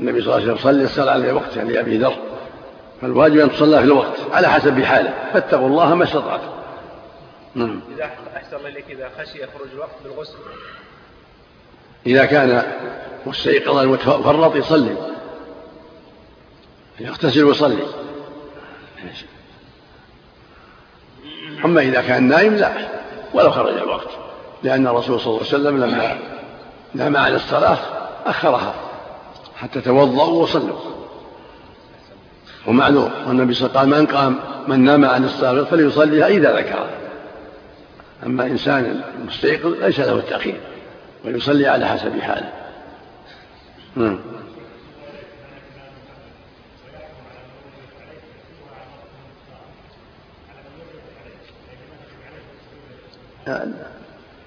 النبي 0.00 0.22
صلى 0.22 0.34
الله 0.34 0.34
عليه 0.34 0.52
وسلم 0.52 0.72
صلي 0.72 0.84
الصلاة 0.84 1.12
على 1.12 1.32
وقتها 1.32 1.64
لأبي 1.64 1.98
ذر. 1.98 2.16
فالواجب 3.00 3.38
أن 3.38 3.52
تصلى 3.52 3.78
في 3.78 3.84
الوقت 3.84 4.20
على 4.32 4.48
حسب 4.48 4.82
حاله 4.82 5.14
فاتقوا 5.32 5.68
الله 5.68 5.94
ما 5.94 6.04
استطعتم 6.04 6.50
نعم. 7.54 7.80
إذا 7.96 8.10
أحسن 8.36 8.56
الله 8.56 8.68
إليك 8.68 8.84
إذا 8.90 9.10
خشي 9.18 9.38
يخرج 9.42 9.68
الوقت 9.74 9.94
بالغسل. 10.04 10.34
إذا 12.06 12.24
كان 12.24 12.72
مستيقظا 13.26 13.84
متفرط 13.84 14.56
يصلي. 14.56 14.96
يغتسل 17.00 17.44
ويصلي 17.44 17.82
أما 21.64 21.80
إذا 21.80 22.00
كان 22.00 22.28
نايم 22.28 22.54
لا. 22.54 22.72
ولو 23.34 23.50
خرج 23.50 23.76
الوقت. 23.76 24.19
لأن 24.62 24.86
الرسول 24.86 25.20
صلى 25.20 25.26
الله 25.26 25.46
عليه 25.46 25.48
وسلم 25.48 25.84
لما 25.84 26.18
نام 26.94 27.16
عن 27.16 27.34
الصلاة 27.34 27.78
أخرها 28.26 28.74
حتى 29.56 29.80
توضأوا 29.80 30.42
وصلوا 30.42 30.78
ومعلوم 32.66 33.10
والنبي 33.26 33.54
صلى 33.54 33.68
الله 33.68 33.80
عليه 33.80 33.90
وسلم 33.90 34.00
من 34.00 34.06
قام 34.16 34.38
من 34.68 34.84
نام 34.84 35.04
عن 35.04 35.24
الصلاة 35.24 35.64
فليصليها 35.64 36.26
إذا 36.26 36.56
ذكرها 36.56 36.90
أما 38.26 38.46
إنسان 38.46 39.00
مستيقظ 39.26 39.74
ليس 39.84 40.00
له 40.00 40.12
التأخير 40.12 40.60
ويصلي 41.24 41.66
على 41.66 41.86
حسب 41.86 42.20
حاله. 42.20 42.52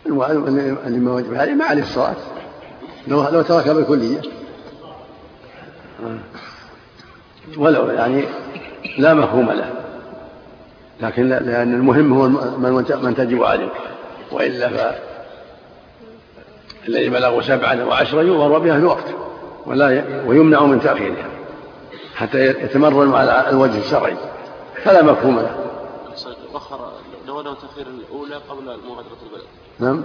ما 0.05 1.13
وجب 1.13 1.35
عليه 1.35 1.53
ما 1.53 1.65
عليه 1.65 1.81
الصلاة. 1.81 2.15
لو 3.07 3.29
لو 3.29 3.41
ترك 3.41 3.69
بالكلية. 3.69 4.21
ولو 7.57 7.89
يعني 7.89 8.23
لا 8.97 9.13
مفهوم 9.13 9.51
له. 9.51 9.73
لكن 11.01 11.29
لأن 11.29 11.73
المهم 11.73 12.13
هو 12.13 12.27
من 13.01 13.15
تجب 13.17 13.43
عليه 13.43 13.69
وإلا 14.31 14.69
ف 14.69 14.95
الذي 16.87 17.09
بلغوا 17.09 17.41
سبعا 17.41 17.83
وعشرا 17.83 18.21
يؤمر 18.21 18.59
بها 18.59 18.73
في 18.73 18.79
الوقت. 18.79 19.05
ولا 19.65 20.03
ويمنع 20.27 20.63
من 20.63 20.79
تأخيرها. 20.79 21.29
حتى 22.15 22.45
يتمرن 22.45 23.13
على 23.13 23.49
الوجه 23.49 23.77
الشرعي. 23.77 24.17
فلا 24.83 25.03
مفهوم 25.03 25.39
له. 25.39 25.55
وخر 26.53 26.91
لو 27.27 27.41
انه 27.41 27.53
تأخير 27.53 27.87
الأولى 27.87 28.35
قبل 28.35 28.65
مغادره 28.65 29.17
البلد. 29.23 29.47
نعم. 29.79 30.03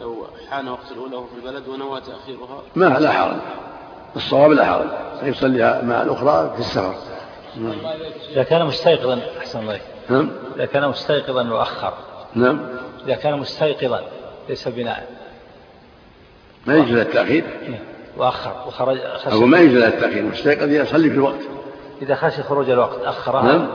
لو 0.00 0.26
حان 0.50 0.68
وقت 0.68 0.92
الأولى 0.92 1.16
وهو 1.16 1.26
في 1.26 1.46
البلد 1.46 1.68
ونوى 1.68 2.00
تأخيرها. 2.00 2.62
ما 2.76 2.86
لا 2.86 3.12
حرج. 3.12 3.36
الصواب 4.16 4.52
لا 4.52 4.64
حرج 4.64 4.86
يصليها 5.22 5.82
مع 5.82 6.02
الأخرى 6.02 6.52
في 6.54 6.60
السفر. 6.60 6.94
نعم. 7.56 7.78
إذا 8.30 8.42
كان 8.42 8.66
مستيقظا 8.66 9.20
أحسن 9.38 9.60
الله 9.60 9.80
نعم. 10.08 10.30
إذا 10.56 10.64
كان 10.64 10.88
مستيقظا 10.88 11.50
وأخر. 11.50 11.94
نعم. 12.34 12.60
إذا 13.06 13.14
كان 13.14 13.38
مستيقظا 13.38 14.02
ليس 14.48 14.68
بناء. 14.68 15.08
ما 16.66 16.76
يجوز 16.76 16.98
التأخير. 16.98 17.44
وأخر 18.16 18.64
وخرج 18.66 18.98
أقول 19.26 19.48
ما 19.48 19.58
يجوز 19.58 19.82
التأخير 19.82 20.22
مستيقظ 20.22 20.68
يصلي 20.68 21.10
في 21.10 21.14
الوقت. 21.14 21.40
إذا 22.02 22.14
خشي 22.14 22.42
خروج 22.42 22.70
الوقت 22.70 23.00
أخرها. 23.04 23.42
نعم. 23.42 23.68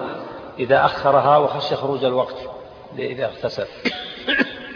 إذا 0.59 0.85
أخرها 0.85 1.37
وخشي 1.37 1.75
خروج 1.75 2.03
الوقت 2.03 2.35
إذا 2.97 3.25
اغتسل. 3.25 3.67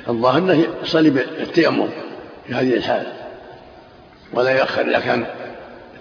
الظاهر 0.09 0.37
أنه 0.37 0.67
يصلي 0.83 1.09
بالتيمم 1.09 1.87
في 2.47 2.53
هذه 2.53 2.73
الحالة 2.73 3.13
ولا 4.33 4.59
يؤخر 4.59 4.81
إذا 4.81 4.99
كان 4.99 5.25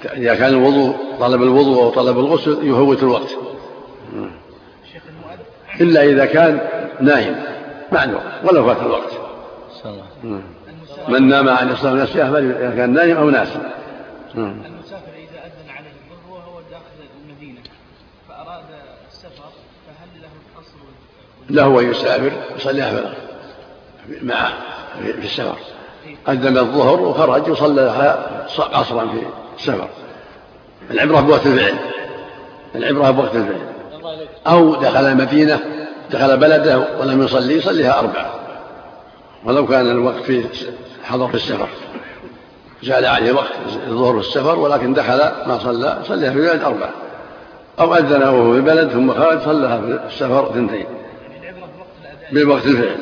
إذا 0.05 0.35
كان 0.35 0.49
الوضوء 0.49 0.97
طلب 1.21 1.43
الوضوء 1.43 1.83
أو 1.83 1.91
طلب 1.91 2.19
الغسل 2.19 2.59
يفوت 2.63 3.03
الوقت. 3.03 3.37
إلا 5.81 6.03
إذا 6.03 6.25
كان 6.25 6.61
نايم 7.01 7.37
معلوم 7.93 8.21
ولو 8.45 8.67
فات 8.67 8.81
الوقت. 8.81 9.13
من 11.09 11.29
نام 11.29 11.49
عن 11.49 11.71
الصلاة 11.71 11.95
نفسه 11.95 12.39
إذا 12.39 12.75
كان 12.77 12.93
نايم 12.93 13.17
أو 13.17 13.31
ناس. 13.31 13.49
المسافر 14.35 15.13
إذا 15.17 15.41
أذن 15.45 15.71
عليه 15.71 15.91
الظهر 15.91 16.31
وهو 16.31 16.61
داخل 16.71 17.09
المدينة 17.25 17.61
فأراد 18.29 18.65
السفر 19.09 19.51
فهل 19.87 20.23
له 20.23 20.29
القصر 20.57 20.79
له 21.51 21.81
أن 21.81 21.91
يسافر 21.91 22.33
يصلي 22.57 22.83
مع 24.23 24.49
في 25.03 25.25
السفر 25.25 25.57
أذن 26.29 26.59
الظهر 26.59 27.01
وخرج 27.01 27.51
وصلى 27.51 28.17
قصرا 28.59 29.07
في 29.07 29.23
السفر. 29.59 29.89
العبرة 30.91 31.21
بوقت 31.21 31.47
الفعل. 31.47 31.75
العبرة 32.75 33.11
بوقت 33.11 33.35
الفعل. 33.35 33.61
أو 34.47 34.75
دخل 34.75 35.07
المدينة 35.07 35.61
دخل 36.11 36.37
بلده 36.37 36.85
ولم 37.01 37.23
يصلي 37.23 37.55
يصليها 37.55 37.99
أربعة. 37.99 38.35
ولو 39.45 39.67
كان 39.67 39.91
الوقت 39.91 40.23
في 40.23 40.45
حضر 41.05 41.29
في 41.29 41.35
السفر. 41.35 41.69
زال 42.83 43.07
عليه 43.07 43.33
وقت 43.33 43.53
الظهر 43.89 44.21
في 44.21 44.29
السفر 44.29 44.59
ولكن 44.59 44.95
دخل 44.95 45.19
ما 45.19 45.59
صلى 45.59 45.99
صلى 46.05 46.33
في 46.33 46.39
البلد 46.39 46.63
أربعة. 46.63 46.91
أو 47.81 47.95
أذن 47.95 48.23
وهو 48.23 48.53
في 48.53 48.59
البلد 48.59 48.91
ثم 48.91 49.13
خرج 49.13 49.41
صلىها 49.41 49.81
في 49.81 50.15
السفر 50.15 50.51
اثنتين. 50.51 50.87
بوقت 52.33 52.67
الفعل. 52.67 52.97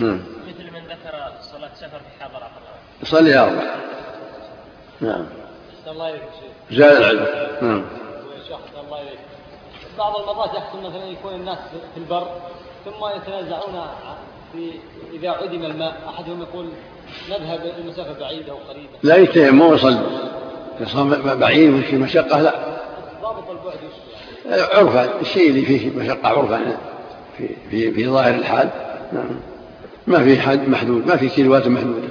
نعم. 0.00 0.20
مثل 0.48 0.72
من 0.72 0.80
ذكر 0.80 1.32
صلاة 1.42 1.70
سفر 1.74 1.98
في 1.98 2.24
حضر 2.24 2.42
يصلي 3.02 3.38
أربعة 3.38 3.74
نعم. 5.00 5.26
الله 5.86 6.18
زاد 6.70 6.96
العلم. 6.96 7.26
نعم. 7.62 7.84
الله 8.84 9.02
إليك. 9.02 9.18
بعض 9.98 10.18
المرات 10.18 10.50
يحصل 10.54 10.78
مثلا 10.78 11.04
يكون 11.04 11.34
الناس 11.34 11.58
في 11.94 12.00
البر 12.00 12.28
ثم 12.84 13.06
يتنازعون 13.16 13.86
في 14.52 14.70
إذا 15.12 15.30
عدم 15.30 15.64
الماء. 15.64 15.96
أحدهم 16.08 16.42
يقول 16.42 16.68
نذهب 17.30 17.60
المسافة 17.78 18.20
بعيدة 18.20 18.52
أو 18.52 18.56
قريبة. 18.56 18.88
لا 19.02 19.16
يتيمم 19.16 19.60
ويصلي 19.60 20.06
صار 20.86 21.34
بعيد 21.34 21.74
وفي 21.74 21.96
مشقة 21.96 22.40
لا. 22.40 22.54
ضابط 23.22 23.50
البعد 23.50 23.78
يعني؟ 24.50 24.62
عرفا 24.62 25.20
الشيء 25.20 25.50
اللي 25.50 25.62
فيه 25.62 25.90
مشقة 25.90 26.28
عرفا 26.28 26.78
في 27.38 27.48
في 27.70 27.92
في 27.92 28.08
ظاهر 28.08 28.34
الحال. 28.34 28.70
نعم. 29.12 29.55
ما 30.06 30.24
في 30.24 30.40
حد 30.40 30.68
محدود 30.68 31.06
ما 31.06 31.16
في 31.16 31.28
كيلوات 31.28 31.68
محدودة. 31.68 32.08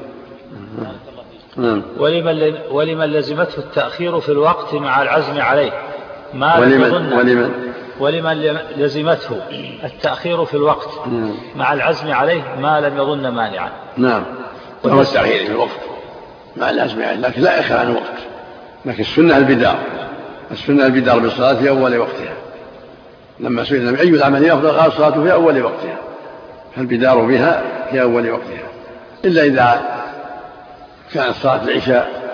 نعم. 1.57 1.81
ولمن 1.97 2.53
ولمن 2.71 3.05
لزمته 3.05 3.57
التأخير 3.57 4.19
في 4.19 4.29
الوقت 4.29 4.73
مع 4.73 5.01
العزم 5.01 5.41
عليه. 5.41 5.71
ما 6.33 6.59
ولمن 6.59 7.13
ولمن 7.13 7.51
ولمن 7.99 8.57
لزمته 8.77 9.41
التأخير 9.83 10.45
في 10.45 10.53
الوقت 10.53 10.89
مع 11.55 11.73
العزم 11.73 12.11
عليه 12.11 12.55
ما 12.61 12.81
لم 12.81 12.97
يظن 12.97 13.27
مانعا. 13.27 13.69
نعم. 13.97 14.23
وهو 14.83 15.01
التأخير 15.01 15.45
في 15.45 15.51
الوقت. 15.51 15.79
مع 16.57 16.69
الناس 16.69 16.95
لكن 16.95 17.41
لا 17.41 17.59
يخلى 17.59 17.77
عن 17.77 17.91
وقت 17.91 18.17
لكن 18.85 19.01
السنة 19.01 19.37
البدار. 19.37 19.77
السنة 20.51 20.85
البدار 20.85 21.19
بالصلاة 21.19 21.53
في 21.53 21.69
أول 21.69 21.97
وقتها. 21.97 22.33
لما 23.39 23.63
سئل 23.63 23.77
النبي 23.77 24.01
أي 24.01 24.09
العمل 24.09 24.51
أفضل 24.51 24.69
قال 24.69 24.87
الصلاة 24.87 25.23
في 25.23 25.33
أول 25.33 25.61
وقتها. 25.61 25.97
فالبدار 26.75 27.21
بها 27.21 27.63
في 27.91 28.01
أول 28.01 28.31
وقتها 28.31 28.69
إلا 29.25 29.43
إذا 29.43 29.95
كانت 31.13 31.35
صلاة 31.35 31.63
العشاء 31.63 32.25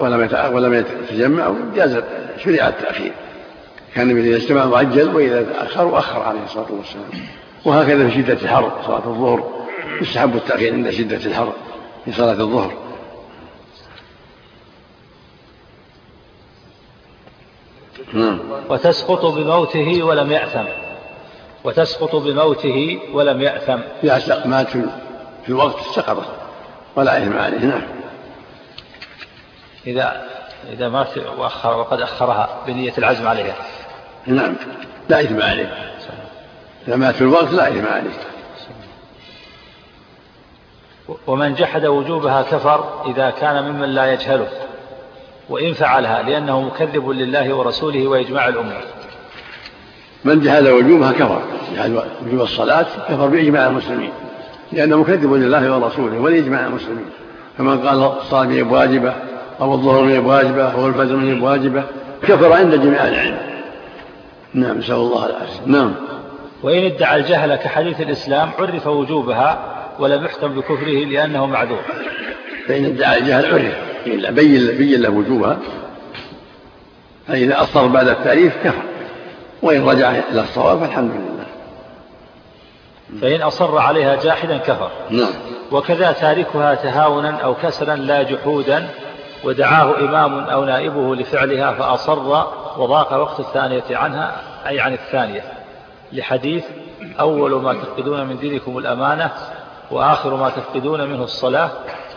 ولم 0.00 0.28
ولم 0.52 0.74
يتجمع 0.74 1.52
جاز 1.74 2.02
شرع 2.44 2.68
التأخير. 2.68 3.12
كان 3.94 4.10
النبي 4.10 4.28
إذا 4.28 4.36
اجتمع 4.36 4.66
معجل 4.66 5.16
وإذا 5.16 5.42
تأخر 5.42 5.98
أخر 5.98 6.22
عليه 6.22 6.44
الصلاة 6.44 6.72
والسلام. 6.72 7.04
وهكذا 7.64 8.08
في 8.08 8.14
شدة 8.14 8.32
الحر 8.32 8.72
صلاة 8.86 9.06
الظهر 9.06 9.66
يستحب 10.00 10.36
التأخير 10.36 10.72
عند 10.72 10.90
شدة 10.90 11.16
الحر 11.16 11.52
في 12.04 12.12
صلاة 12.12 12.40
الظهر. 12.40 12.72
نعم. 18.12 18.38
وتسقط 18.68 19.24
بموته 19.24 20.02
ولم 20.02 20.32
يأثم. 20.32 20.83
وتسقط 21.64 22.16
بموته 22.16 22.98
ولم 23.12 23.40
يأثم. 23.40 23.78
إذا 24.04 24.46
مات 24.46 24.68
في 25.42 25.48
الوقت 25.48 25.80
سقطت 25.94 26.28
ولا 26.96 27.22
إثم 27.22 27.38
عليه 27.38 27.58
نعم. 27.58 27.82
إذا 29.86 30.22
إذا 30.72 30.88
مات 30.88 31.18
وأخر 31.18 31.78
وقد 31.78 32.00
أخرها 32.00 32.48
بنية 32.66 32.92
العزم 32.98 33.28
عليها. 33.28 33.56
نعم. 34.26 34.54
لا 35.08 35.20
إثم 35.20 35.42
عليه. 35.42 35.92
إذا 36.88 36.96
مات 36.96 37.14
في 37.14 37.22
الوقت 37.22 37.52
لا 37.52 37.68
إثم 37.68 37.86
عليه. 37.86 38.10
ومن 41.26 41.54
جحد 41.54 41.86
وجوبها 41.86 42.42
كفر 42.42 43.02
إذا 43.06 43.30
كان 43.30 43.64
ممن 43.64 43.88
لا 43.88 44.12
يجهله 44.12 44.48
وإن 45.48 45.72
فعلها 45.72 46.22
لأنه 46.22 46.60
مكذب 46.60 47.08
لله 47.08 47.54
ورسوله 47.54 48.06
وإجماع 48.06 48.48
الأمة. 48.48 48.80
من 50.24 50.40
جحد 50.40 50.66
وجوبها 50.66 51.12
كفر 51.12 51.42
جحد 51.76 51.92
وجوب 52.26 52.40
الصلاة 52.40 52.86
كفر 53.08 53.26
بإجماع 53.26 53.66
المسلمين 53.66 54.10
لأنه 54.72 54.96
مكذب 54.96 55.32
لله 55.32 55.78
ورسوله 55.78 56.18
ولإجماع 56.18 56.66
المسلمين. 56.66 57.04
فمن 57.58 57.78
قال 57.78 58.02
الصلاة 58.18 58.46
هي 58.46 58.62
واجبة 58.62 59.14
أو 59.60 59.74
الظهر 59.74 60.04
هي 60.04 60.18
واجبة 60.18 60.64
أو 60.64 60.86
الفجر 60.86 61.16
هي 61.16 61.40
واجبة 61.40 61.84
كفر 62.22 62.52
عند 62.52 62.74
جميع 62.74 63.08
العلم. 63.08 63.38
نعم 64.54 64.78
نسأل 64.78 64.94
الله 64.94 65.26
العافية. 65.26 65.66
نعم. 65.66 65.94
وإن 66.62 66.84
ادعى 66.84 67.16
الجهل 67.16 67.56
كحديث 67.56 68.00
الإسلام 68.00 68.50
عرف 68.58 68.86
وجوبها 68.86 69.58
ولم 69.98 70.24
يحكم 70.24 70.48
بكفره 70.48 71.04
لأنه 71.04 71.46
معذور. 71.46 71.82
فإن 72.68 72.84
ادعى 72.84 73.18
الجهل 73.18 73.46
عرف. 73.46 73.74
بين 74.34 74.66
بين 74.66 75.02
له 75.02 75.10
وجوبها. 75.10 75.58
فإذا 77.28 77.62
أصر 77.62 77.86
بعد 77.86 78.08
التعريف 78.08 78.52
كفر. 78.64 78.82
وإن 79.64 79.88
رجع 79.88 80.10
إلى 80.10 80.40
الصواب 80.40 80.78
فالحمد 80.78 81.10
لله. 81.10 81.44
فإن 83.20 83.42
أصر 83.42 83.78
عليها 83.78 84.16
جاحدا 84.16 84.58
كفر. 84.58 84.90
نعم. 85.10 85.32
وكذا 85.72 86.12
تاركها 86.12 86.74
تهاونا 86.74 87.40
أو 87.40 87.54
كسلا 87.54 87.96
لا 87.96 88.22
جحودا 88.22 88.88
ودعاه 89.44 89.98
إمام 89.98 90.38
أو 90.38 90.64
نائبه 90.64 91.14
لفعلها 91.14 91.72
فأصر 91.72 92.18
وضاق 92.78 93.12
وقت 93.12 93.40
الثانية 93.40 93.84
عنها 93.90 94.36
أي 94.66 94.80
عن 94.80 94.92
الثانية. 94.92 95.42
لحديث 96.12 96.64
أول 97.20 97.62
ما 97.62 97.72
تفقدون 97.72 98.26
من 98.26 98.38
دينكم 98.38 98.78
الأمانة 98.78 99.30
وآخر 99.90 100.36
ما 100.36 100.50
تفقدون 100.50 101.04
منه 101.04 101.24
الصلاة. 101.24 101.70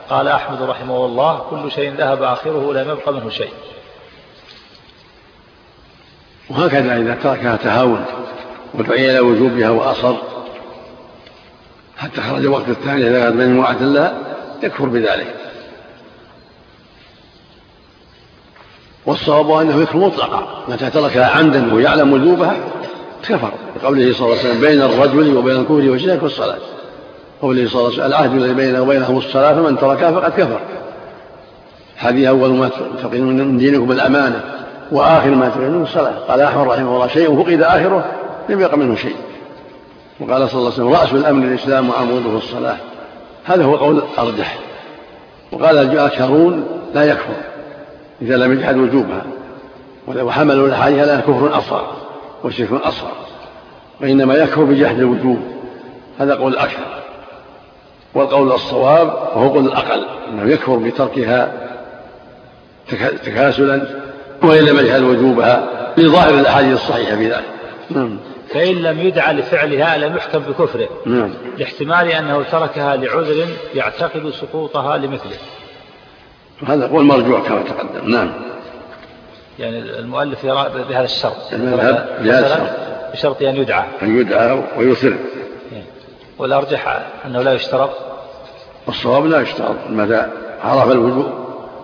قال 0.09 0.27
أحمد 0.27 0.61
رحمه 0.61 1.05
الله 1.05 1.41
كل 1.49 1.71
شيء 1.71 1.95
ذهب 1.95 2.23
آخره 2.23 2.73
لم 2.73 2.89
يبق 2.89 3.09
منه 3.09 3.29
شيء. 3.29 3.51
وهكذا 6.49 6.97
إذا 6.97 7.17
تركها 7.23 7.55
تهاون 7.55 8.05
ودعي 8.73 9.11
إلى 9.11 9.19
وجوبها 9.19 9.69
وأصر. 9.69 10.15
حتى 11.97 12.21
خرج 12.21 12.39
الوقت 12.39 12.69
الثاني 12.69 13.07
إذا 13.07 13.19
كانت 13.19 13.35
مجموعة 13.35 13.83
لها 13.83 14.13
يكفر 14.63 14.85
بذلك. 14.85 15.35
والصواب 19.05 19.51
أنه 19.51 19.81
يكفر 19.81 19.97
مطلقا. 19.97 20.63
متى 20.67 20.89
تركها 20.89 21.25
عمدا 21.25 21.73
ويعلم 21.73 22.13
وجوبها 22.13 22.55
كفر. 23.23 23.51
بقوله 23.75 24.13
صلى 24.13 24.25
الله 24.25 24.39
عليه 24.39 24.49
وسلم 24.49 24.61
بين 24.61 24.81
الرجل 24.81 25.37
وبين 25.37 25.55
الكفر 25.55 25.89
والشرك 25.89 26.23
والصلاة. 26.23 26.59
قوله 27.41 27.69
صلى 27.69 27.79
الله 27.79 27.93
عليه 27.93 27.97
وسلم 27.97 28.05
العهد 28.05 28.33
الذي 28.33 28.53
بينه 28.53 28.81
وبينهم 28.81 29.17
الصلاة 29.17 29.53
فمن 29.53 29.77
تركها 29.77 30.11
فقد 30.11 30.31
كفر. 30.31 30.59
حديث 31.97 32.27
أول 32.27 32.49
ما 32.49 32.69
تفقدون 32.69 33.37
من 33.37 33.57
دينكم 33.57 33.91
الأمانة. 33.91 34.66
وآخر 34.91 35.29
ما 35.29 35.49
تفقدون 35.49 35.83
الصلاة. 35.83 36.13
قال 36.27 36.41
أحمد 36.41 36.67
رحمه 36.67 36.95
الله 36.95 37.07
شيء 37.07 37.43
فقد 37.43 37.61
آخره 37.61 38.05
لم 38.49 38.61
يبق 38.61 38.75
منه 38.75 38.95
شيء. 38.95 39.15
وقال 40.19 40.49
صلى 40.49 40.59
الله 40.59 40.71
عليه 40.71 40.83
وسلم 40.83 40.93
رأس 40.93 41.13
الأمر 41.13 41.45
الإسلام 41.45 41.89
وعموده 41.89 42.37
الصلاة. 42.37 42.77
هذا 43.45 43.63
هو 43.63 43.75
قول 43.75 44.03
أرجح 44.19 44.57
وقال 45.51 45.77
الآخرون 45.77 46.67
لا 46.93 47.03
يكفر 47.03 47.33
إذا 48.21 48.37
لم 48.37 48.53
يجحد 48.53 48.77
وجوبها. 48.77 49.21
ولو 50.07 50.31
حملوا 50.31 50.67
الأحاديث 50.67 51.07
لها 51.07 51.21
كفر 51.21 51.57
أصغر 51.57 51.93
وشرك 52.43 52.69
أصغر. 52.71 53.11
وإنما 54.01 54.35
يكفر 54.35 54.63
بجحد 54.63 54.99
الوجوب. 54.99 55.39
هذا 56.19 56.35
قول 56.35 56.53
الأكثر. 56.53 56.85
والقول 58.13 58.51
الصواب 58.51 59.07
وهو 59.07 59.49
قول 59.49 59.65
الأقل. 59.65 60.05
أنه 60.29 60.51
يكفر 60.51 60.75
بتركها 60.75 61.51
تكاسلا 63.25 64.06
وإن 64.43 64.65
لم 64.65 64.79
يجحد 64.79 65.01
وجوبها 65.01 65.69
لظاهر 65.97 66.33
الأحاديث 66.33 66.73
الصحيحة 66.73 67.15
في 67.15 67.31
ذلك. 67.31 67.45
نعم. 67.89 68.17
فإن 68.49 68.75
لم 68.75 68.99
يدعى 68.99 69.33
لفعلها 69.33 69.97
لم 69.97 70.15
يحكم 70.15 70.39
بكفره. 70.39 70.89
نعم. 71.05 71.33
لاحتمال 71.57 72.11
أنه 72.11 72.43
تركها 72.43 72.95
لعذر 72.95 73.47
يعتقد 73.75 74.29
سقوطها 74.29 74.97
لمثله. 74.97 75.37
هذا 76.67 76.87
هو 76.87 77.01
المرجوع 77.01 77.39
كما 77.39 77.61
تقدم. 77.61 78.11
نعم. 78.11 78.31
يعني 79.59 79.79
المؤلف 79.79 80.43
يرى 80.43 80.71
بهذا 80.89 81.03
الشرط. 81.05 81.51
بهذا 81.51 82.17
الشرط. 82.19 83.13
بشرط 83.13 83.41
أن 83.41 83.55
يدعى. 83.55 83.85
أن 84.01 84.19
يدعى 84.19 84.63
ويصر. 84.77 85.13
والأرجح 86.39 87.07
أنه 87.25 87.41
لا 87.41 87.53
يشترط. 87.53 87.89
الصواب 88.89 89.25
لا 89.25 89.41
يشترط. 89.41 89.75
متى 89.89 90.25
عرف 90.63 90.91
الوجوب 90.91 91.31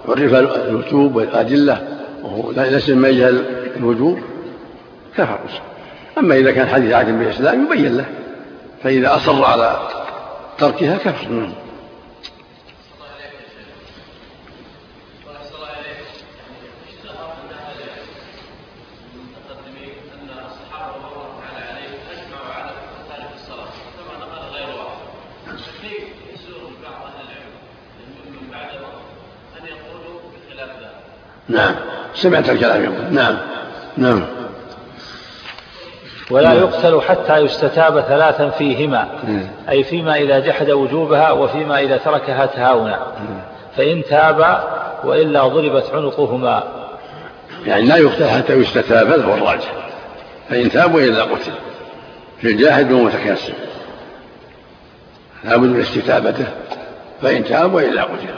عرف 0.08 0.34
الوجوب 0.56 1.16
والأدلة 1.16 1.93
وهو 2.24 2.52
ليس 2.52 2.90
مما 2.90 3.08
يجهل 3.08 3.46
الوجوب 3.78 4.20
كفر 5.18 5.40
أما 6.18 6.36
إذا 6.36 6.52
كان 6.52 6.68
حديث 6.68 6.94
عهد 6.94 7.20
بالإسلام 7.20 7.66
يبين 7.66 7.98
له 7.98 8.06
فإذا 8.84 9.16
أصر 9.16 9.46
على 9.46 9.90
تركها 10.58 10.98
كفر 10.98 11.30
نعم 11.30 11.54
نعم 31.50 31.76
سمعت 32.24 32.50
الكلام 32.50 32.84
يقول. 32.84 33.14
نعم. 33.14 33.38
نعم. 33.98 34.26
ولا 36.32 36.54
يقتل 36.54 37.02
حتى 37.02 37.38
يستتاب 37.38 38.02
ثلاثا 38.02 38.50
فيهما. 38.50 39.08
أي 39.70 39.84
فيما 39.84 40.16
إذا 40.16 40.40
جحد 40.40 40.70
وجوبها 40.72 41.32
وفيما 41.32 41.80
إذا 41.80 41.98
تركها 41.98 42.46
تهاونا. 42.46 43.00
فإن 43.78 44.04
تابا 44.10 44.64
وإلا 45.04 45.48
ضربت 45.48 45.86
عنقهما. 45.94 46.64
يعني 47.66 47.84
لا 47.84 47.98
يقتل 47.98 48.30
حتى 48.30 48.54
يستتاب 48.54 49.08
هذا 49.08 49.26
هو 49.26 49.34
الراجح. 49.34 49.74
فإن 50.50 50.70
تاب 50.70 50.96
وإلا 50.96 51.24
قتل. 51.24 51.52
في 52.42 52.48
الجاهد 52.48 52.92
والمتكاسل 52.92 53.54
لابد 55.44 55.68
من 55.68 55.80
استتابته. 55.80 56.46
فإن 57.22 57.44
تاب 57.44 57.74
وإلا 57.74 58.04
قتل. 58.04 58.36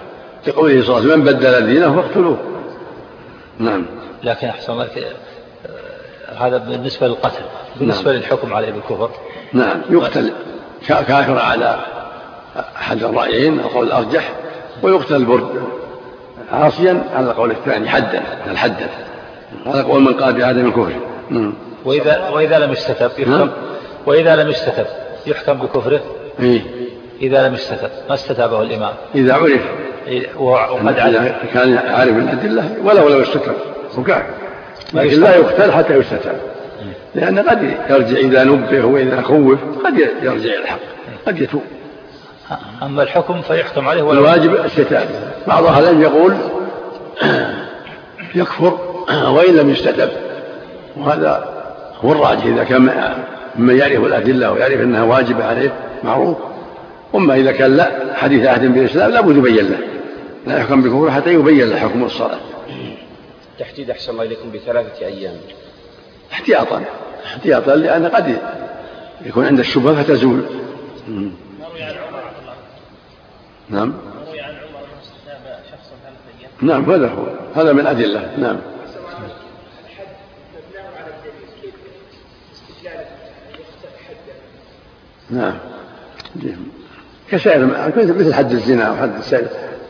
لقوله 0.47 0.81
صلى 0.83 0.97
الله 0.97 0.97
عليه 0.97 1.07
وسلم 1.07 1.19
من 1.19 1.25
بدل 1.25 1.65
دينه 1.73 2.01
فاقتلوه. 2.01 2.54
نعم. 3.59 3.85
لكن 4.23 4.47
أحسن 4.47 4.77
لك 4.77 5.15
هذا 6.37 6.57
بالنسبة 6.57 7.07
للقتل 7.07 7.43
بالنسبة 7.75 8.11
نعم. 8.11 8.19
للحكم 8.19 8.53
عليه 8.53 8.71
بالكفر. 8.71 9.09
نعم. 9.53 9.81
يقتل 9.89 10.33
كافر 10.87 11.39
على 11.39 11.79
أحد 12.75 13.03
الرأيين 13.03 13.59
القول 13.59 13.87
الأرجح 13.87 14.31
ويقتل 14.83 15.15
البرد. 15.15 15.63
عاصيا 16.51 17.03
على 17.13 17.25
القول 17.25 17.51
الثاني 17.51 17.89
حدا 17.89 18.23
الحدا 18.47 18.89
هذا 19.65 19.83
قول 19.83 20.01
من 20.01 20.13
قال 20.13 20.33
بعدم 20.33 20.65
الكفر 20.65 20.93
نعم. 21.29 21.53
وإذا 21.85 22.29
وإذا 22.29 22.59
لم 22.59 22.71
يستتب 22.71 23.11
يحكم 23.19 23.31
نعم. 23.31 23.51
وإذا 24.05 24.35
لم 24.35 24.49
يستتب 24.49 24.85
يحكم 25.27 25.53
بكفره. 25.53 26.01
إيه. 26.39 26.61
إذا 27.21 27.47
لم 27.47 27.53
يستتب 27.53 27.89
ما 28.09 28.15
استتابه 28.15 28.61
الإمام. 28.61 28.93
إذا 29.15 29.33
عرف. 29.33 29.61
وقد 30.39 30.99
علم. 30.99 31.35
كان 31.53 31.77
عارف 31.77 32.13
بالأدلة 32.13 32.75
ولا 32.83 33.01
ولو 33.01 33.21
استتب 33.21 33.53
وكان 33.97 34.23
لكن 34.93 35.21
لا 35.21 35.35
يقتل 35.35 35.71
حتى 35.71 35.97
يستتاب. 35.97 36.39
لأن 37.15 37.39
قد 37.39 37.63
يرجع 37.89 38.17
إذا 38.17 38.43
نبه 38.43 38.85
وإذا 38.85 39.21
خوف 39.21 39.59
قد 39.85 39.99
يرجع 39.99 40.49
إلى 40.49 40.59
الحق 40.59 40.79
قد 41.27 41.41
يتوب. 41.41 41.63
أما 42.83 43.03
الحكم 43.03 43.41
فيحكم 43.41 43.87
عليه 43.87 44.03
ولو 44.03 44.19
الواجب 44.19 44.55
الستاب 44.65 45.07
بعض 45.47 45.65
أهل 45.65 45.83
العلم 45.83 46.01
يقول 46.01 46.33
يكفر 48.41 48.77
وإن 49.35 49.55
لم 49.55 49.69
يستتب. 49.69 50.09
وهذا 50.97 51.55
هو 52.03 52.11
الراجح 52.11 52.45
إذا 52.45 52.63
كان 52.63 53.13
ممن 53.55 53.77
يعرف 53.77 54.03
الأدلة 54.05 54.51
ويعرف 54.51 54.81
أنها 54.81 55.03
واجبة 55.03 55.45
عليه 55.45 55.73
معروف. 56.03 56.37
أما 57.15 57.35
إذا 57.35 57.51
كان 57.51 57.77
لا 57.77 58.15
حديث 58.15 58.47
عهد 58.47 58.73
بالإسلام 58.73 59.11
لابد 59.11 59.37
يبين 59.37 59.69
له. 59.69 59.77
لا 60.47 60.57
يحكم 60.57 60.81
بكفر 60.81 61.11
حتى 61.11 61.33
يبين 61.33 61.69
له 61.69 61.79
حكم 61.79 62.03
الصلاة. 62.03 62.39
تحديد 63.59 63.89
أحسن 63.89 64.11
الله 64.11 64.23
إليكم 64.23 64.51
بثلاثة 64.51 65.05
أيام. 65.05 65.35
احتياطا 66.31 66.83
احتياطا 67.25 67.75
لأن 67.75 68.05
قد 68.05 68.37
يكون 69.25 69.45
عند 69.45 69.59
الشبهة 69.59 70.03
فتزول. 70.03 70.45
نعم. 73.69 73.93
روي 74.27 74.39
عن 74.39 74.55
عمر 74.55 74.79
انه 74.79 75.01
استتاب 75.01 75.59
شخصا 75.71 75.95
ثلاث 76.03 76.21
أيام. 76.39 76.51
نعم 76.61 76.91
هذا 76.91 77.07
هو. 77.07 77.25
هذا 77.55 77.73
من 77.73 77.87
أدلة. 77.87 78.37
نعم. 78.37 78.57
نعم. 85.29 85.57
كسائر 87.31 87.65
مثل 87.95 88.33
حد 88.33 88.51
الزنا 88.51 88.91
وحد 88.91 89.11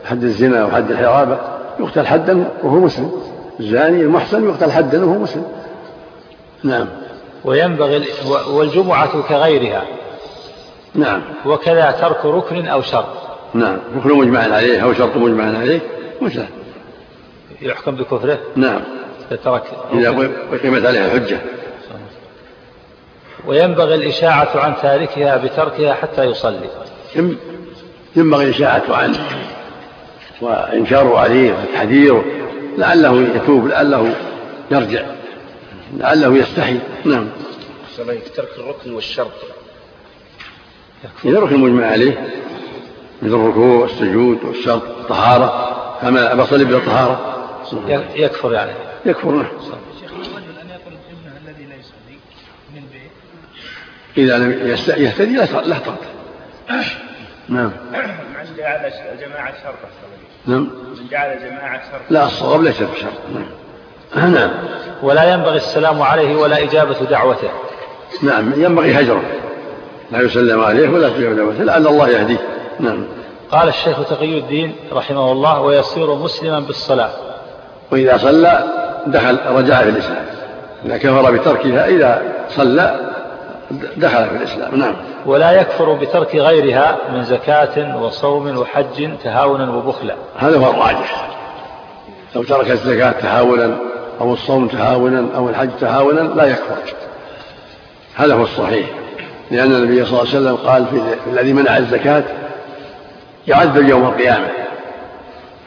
حد 0.04 0.24
الزنا 0.24 0.64
وحد 0.64 0.90
الحرابة 0.90 1.38
يقتل 1.80 2.06
حدا 2.06 2.44
وهو 2.62 2.80
مسلم. 2.80 3.12
الزاني 3.60 4.00
المحسن 4.00 4.48
يقتل 4.48 4.70
حدا 4.72 5.04
وهو 5.04 5.18
مسلم. 5.18 5.44
نعم. 6.62 6.86
وينبغي 7.44 8.04
والجمعة 8.50 9.22
كغيرها. 9.28 9.82
نعم. 10.94 11.22
وكذا 11.46 11.90
ترك 11.90 12.24
ركن 12.24 12.66
أو 12.66 12.82
شرط. 12.82 13.06
نعم. 13.54 13.78
ركن 13.96 14.14
مجمع 14.14 14.40
عليه 14.40 14.84
أو 14.84 14.92
شرط 14.92 15.16
مجمع 15.16 15.58
عليه 15.58 15.80
مثله 16.20 16.48
يحكم 17.62 17.96
بكفره؟ 17.96 18.38
نعم. 18.56 18.80
ترك 19.44 19.62
إذا 19.92 20.30
أقيمت 20.52 20.86
عليها 20.86 21.06
الحجة. 21.06 21.38
وينبغي 23.46 23.94
الإشاعة 23.94 24.48
عن 24.54 24.74
تاركها 24.82 25.36
بتركها 25.36 25.94
حتى 25.94 26.24
يصلي. 26.24 26.68
ينبغي 28.16 28.44
الإشاعة 28.44 28.82
عنه. 28.88 29.18
وإنكاره 30.40 31.18
عليه 31.18 31.52
وتحذيره 31.52 32.24
لعله 32.78 33.22
يتوب 33.36 33.66
لعله 33.66 34.14
يرجع 34.70 35.06
لعله 35.96 36.36
يستحي. 36.36 36.78
نعم. 37.04 37.28
ترك 38.36 38.48
الركن 38.58 38.94
والشرط 38.94 39.32
إذا 41.24 41.40
ركن 41.40 41.60
مجمع 41.60 41.86
عليه 41.86 42.28
مثل 43.22 43.34
الركوع 43.34 43.80
والسجود 43.80 44.44
والشرط 44.44 44.82
الطهارة 44.82 45.76
كما 46.02 46.34
بصلي 46.34 46.64
بلا 46.64 46.78
طهارة. 46.78 47.36
يكفر 48.14 48.52
يعني. 48.52 48.72
يكفر 49.06 49.30
نعم. 49.30 49.46
شيخ 50.00 50.10
الرجل 50.12 50.58
أن 50.62 50.66
يطرد 50.66 50.98
ابنه 51.10 51.36
الذي 51.44 51.64
لا 51.64 51.74
يصلي 51.74 52.18
من 52.74 52.82
البيت 52.82 53.10
إذا 54.18 54.38
لم 54.38 54.76
يهتدي 55.02 55.36
لا 55.36 55.78
طرد 55.78 55.96
نعم. 57.48 57.70
من 57.92 58.56
جعل 58.56 58.92
جماعة 59.20 59.52
شرط 59.62 59.74
نعم. 60.46 60.60
من 60.60 61.06
جعل 61.10 61.38
جماعة 61.38 61.82
شرط 61.92 62.00
لا 62.10 62.26
الصواب 62.26 62.62
ليس 62.62 62.82
بشرط 62.82 63.12
نعم. 64.14 64.34
نعم. 64.34 64.50
ولا 65.02 65.32
ينبغي 65.34 65.56
السلام 65.56 66.02
عليه 66.02 66.36
ولا 66.36 66.62
إجابة 66.62 66.96
دعوته. 67.10 67.48
نعم. 68.22 68.52
ينبغي 68.62 69.00
هجره. 69.00 69.22
لا 70.12 70.20
يسلم 70.20 70.60
عليه 70.60 70.88
ولا 70.88 71.08
تجيب 71.08 71.36
دعوته. 71.36 71.64
لعل 71.64 71.86
الله 71.86 72.08
يهديه. 72.08 72.38
نعم. 72.80 73.06
قال 73.50 73.68
الشيخ 73.68 74.08
تقي 74.08 74.38
الدين 74.38 74.76
رحمه 74.92 75.32
الله 75.32 75.60
ويصير 75.60 76.14
مسلما 76.14 76.60
بالصلاة. 76.60 77.10
وإذا 77.90 78.16
صلى 78.16 78.64
دخل 79.06 79.38
رجع 79.46 79.82
في 79.82 79.88
الإسلام. 79.88 80.24
إذا 80.84 80.96
كفر 80.96 81.30
بتركها 81.30 81.86
إذا 81.86 82.22
صلى 82.48 83.15
دخل 83.96 84.28
في 84.28 84.36
الإسلام. 84.36 84.76
نعم. 84.76 84.94
ولا 85.26 85.52
يكفر 85.52 85.92
بترك 85.92 86.36
غيرها 86.36 86.96
من 87.12 87.24
زكاة 87.24 88.02
وصوم 88.02 88.58
وحج 88.58 89.10
تهاونا 89.24 89.70
وبخلا. 89.70 90.14
هذا 90.38 90.58
هو 90.58 90.70
الراجح. 90.70 91.28
لو 92.36 92.42
ترك 92.42 92.70
الزكاة 92.70 93.10
تهاونا 93.10 93.76
أو 94.20 94.32
الصوم 94.32 94.68
تهاونا 94.68 95.26
أو 95.36 95.48
الحج 95.48 95.70
تهاونا 95.80 96.20
لا 96.20 96.44
يكفر. 96.44 96.94
هذا 98.14 98.34
هو 98.34 98.42
الصحيح. 98.42 98.86
لأن 99.50 99.72
النبي 99.72 100.04
صلى 100.04 100.20
الله 100.22 100.34
عليه 100.34 100.40
وسلم 100.40 100.56
قال 100.56 100.86
في 100.86 101.30
الذي 101.30 101.52
منع 101.52 101.76
الزكاة 101.76 102.24
يعذب 103.46 103.88
يوم 103.88 104.06
القيامة 104.06 104.48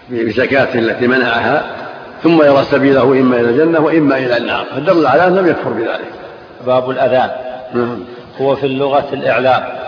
بزكاته 0.10 0.80
التي 0.80 1.08
منعها 1.08 1.64
ثم 2.24 2.43
يرى 2.45 2.64
سبيله 2.72 3.04
إما 3.04 3.36
إلى 3.39 3.50
الجنة 3.50 3.80
وإما 3.80 4.18
إلى 4.18 4.38
النار. 4.38 4.66
فدل 4.76 5.08
على 5.08 5.28
أنه 5.28 5.41
لم 5.41 5.47
يكفر 5.47 5.70
بذلك. 5.70 6.12
باب 6.66 6.89
الأذان. 6.89 7.49
هو 8.42 8.56
في 8.56 8.66
اللغة 8.66 9.08
الإعلام. 9.14 9.80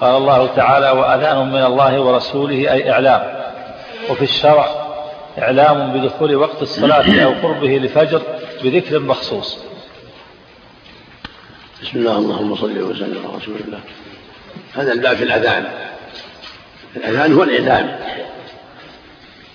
قال 0.00 0.16
الله 0.16 0.46
تعالى 0.56 0.90
وأذان 0.90 1.48
من 1.52 1.64
الله 1.64 2.00
ورسوله 2.00 2.72
أي 2.72 2.90
إعلام. 2.90 3.38
وفي 4.10 4.22
الشرع 4.22 4.66
إعلام 5.38 5.92
بدخول 5.92 6.36
وقت 6.36 6.62
الصلاة 6.62 7.24
أو 7.24 7.32
قربه 7.42 7.78
لفجر 7.78 8.22
بذكر 8.64 8.98
مخصوص. 8.98 9.58
بسم 11.82 11.98
الله 11.98 12.18
اللهم 12.18 12.56
صل 12.56 12.82
وسلم 12.82 13.26
على 13.26 13.36
رسول 13.36 13.56
الله. 13.66 13.80
هذا 14.74 14.92
الباب 14.92 15.16
في 15.16 15.24
الأذان. 15.24 15.64
الأذان 16.96 17.34
هو 17.34 17.42
الإعلام 17.42 17.98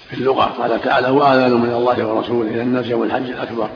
في 0.10 0.14
اللغة 0.14 0.44
قال 0.44 0.82
تعالى 0.82 1.10
وأذان 1.10 1.54
من 1.54 1.74
الله 1.74 2.06
ورسوله 2.06 2.50
إلى 2.50 2.62
الناس 2.62 2.86
يوم 2.86 3.04
الحج 3.04 3.30
الأكبر. 3.30 3.70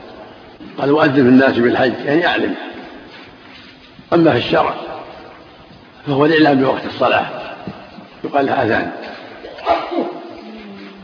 قال 0.78 0.90
وأذن 0.90 1.14
في 1.14 1.20
الناس 1.20 1.58
بالحج 1.58 1.92
يعني 2.04 2.26
أعلم. 2.26 2.54
أما 4.12 4.32
في 4.32 4.38
الشرع 4.38 4.74
فهو 6.06 6.24
الإعلام 6.24 6.60
بوقت 6.60 6.86
الصلاة. 6.86 7.26
يقال 8.24 8.46
له 8.46 8.52
أذان 8.52 8.90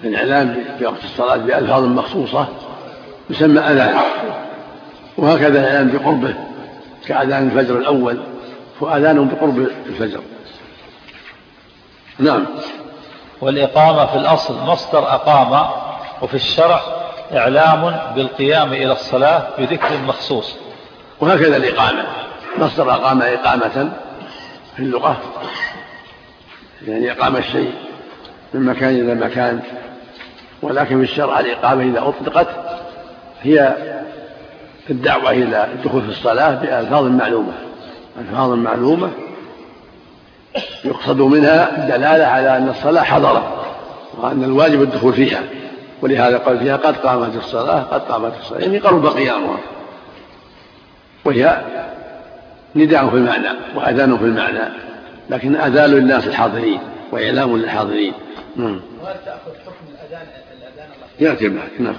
الإعلام 0.05 0.64
بوقت 0.80 1.05
الصلاة 1.05 1.36
بألفاظ 1.36 1.84
مخصوصة 1.84 2.46
يسمى 3.30 3.61
أذان. 3.61 3.96
وهكذا 5.18 5.61
الإعلام 5.61 5.90
بقربه 5.90 6.34
كأذان 7.07 7.46
الفجر 7.46 7.78
الأول 7.78 8.18
فأذان 8.80 9.28
بقرب 9.28 9.59
الفجر. 9.86 10.20
نعم. 12.18 12.46
والإقامة 13.40 14.07
في 14.07 14.16
الأصل 14.16 14.55
مصدر 14.66 14.98
أقام 14.98 15.70
وفي 16.22 16.34
الشرع 16.34 16.80
إعلام 17.32 18.00
بالقيام 18.14 18.72
إلى 18.72 18.92
الصلاة 18.92 19.48
بذكر 19.59 19.98
مخصوص. 19.98 20.57
وهكذا 21.20 21.57
الإقامة. 21.57 22.05
مصدر 22.59 22.90
أقام 22.90 23.22
إقامة 23.22 23.92
في 24.76 24.82
اللغة. 24.82 25.20
يعني 26.86 27.12
أقام 27.12 27.36
الشيء 27.36 27.72
من 28.55 28.62
مكان 28.62 28.88
إلى 28.88 29.14
مكان. 29.14 29.61
ولكن 30.62 30.96
في 30.96 31.12
الشرع 31.12 31.40
الإقامة 31.40 31.82
إذا 31.82 32.09
أطلقت 32.09 32.48
هي 33.42 33.76
الدعوة 34.90 35.30
إلى 35.30 35.68
الدخول 35.72 36.02
في 36.02 36.09
الصلاة 36.09 36.55
بألفاظ 36.55 37.05
معلومة. 37.05 37.52
ألفاظ 38.20 38.50
معلومة 38.50 39.11
يقصد 40.84 41.20
منها 41.20 41.76
الدلالة 41.78 42.26
على 42.26 42.57
أن 42.57 42.68
الصلاة 42.68 43.02
حضرت 43.02 43.42
وأن 44.16 44.44
الواجب 44.44 44.82
الدخول 44.82 45.12
فيها. 45.12 45.42
ولهذا 46.02 46.38
قال 46.38 46.59
فيها 46.59 46.76
قد 46.76 46.96
قامت 46.96 47.36
الصلاة 47.36 47.80
قد 47.82 48.00
قامت 48.00 48.32
الصلاة. 48.40 48.61
يعني 48.61 48.78
قرب 48.78 49.07
قيامها. 49.07 49.59
وهي 51.24 51.64
نداء 52.76 53.08
في 53.08 53.16
المعنى 53.16 53.48
وأذان 53.74 54.18
في 54.18 54.24
المعنى 54.24 54.68
لكن 55.30 55.56
أذان 55.56 55.90
للناس 55.90 56.26
الحاضرين 56.26 56.78
وإعلام 57.12 57.56
للحاضرين. 57.56 58.12
نعم. 58.56 58.80
وهل 59.02 59.14
تأخذ 59.24 59.50
حكم 59.66 59.84
الأذان 59.88 60.26
الأذان 60.58 60.88
يأتي 61.20 61.48
معك 61.48 61.80
نعم. 61.80 61.96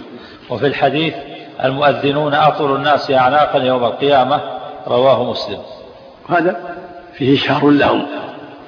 وفي 0.49 0.67
الحديث 0.67 1.13
المؤذنون 1.63 2.33
أطول 2.33 2.75
الناس 2.75 3.11
أعناقا 3.11 3.59
يوم 3.59 3.83
القيامة 3.83 4.41
رواه 4.87 5.31
مسلم. 5.31 5.59
هذا 6.29 6.75
فيه 7.13 7.35
إشهار 7.35 7.69
لهم 7.69 8.05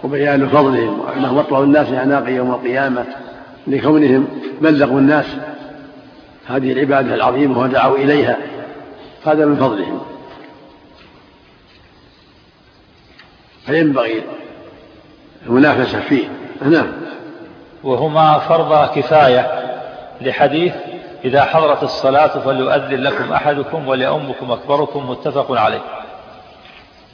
وبيان 0.03 0.49
فضلهم 0.49 0.99
وأنهم 0.99 1.37
أطول 1.37 1.63
الناس 1.63 1.91
أعناقا 1.91 2.29
يوم 2.29 2.51
القيامة 2.51 3.05
لكونهم 3.67 4.27
بلغوا 4.61 4.99
الناس. 4.99 5.25
هذه 6.47 6.71
العبادة 6.71 7.15
العظيمة 7.15 7.59
ودعوا 7.59 7.97
إليها. 7.97 8.37
هذا 9.25 9.45
من 9.45 9.55
فضلهم. 9.55 10.16
فينبغي 13.67 14.23
المنافسة 15.45 15.99
فيه؟ 15.99 16.29
نعم. 16.61 16.87
وهما 17.83 18.39
فرض 18.39 18.89
كفاية 18.95 19.51
لحديث 20.21 20.73
إذا 21.25 21.43
حضرت 21.43 21.83
الصلاة 21.83 22.39
فليؤذن 22.39 23.01
لكم 23.01 23.33
أحدكم 23.33 23.87
وليؤمكم 23.87 24.51
أكبركم 24.51 25.09
متفق 25.09 25.51
عليه. 25.51 25.81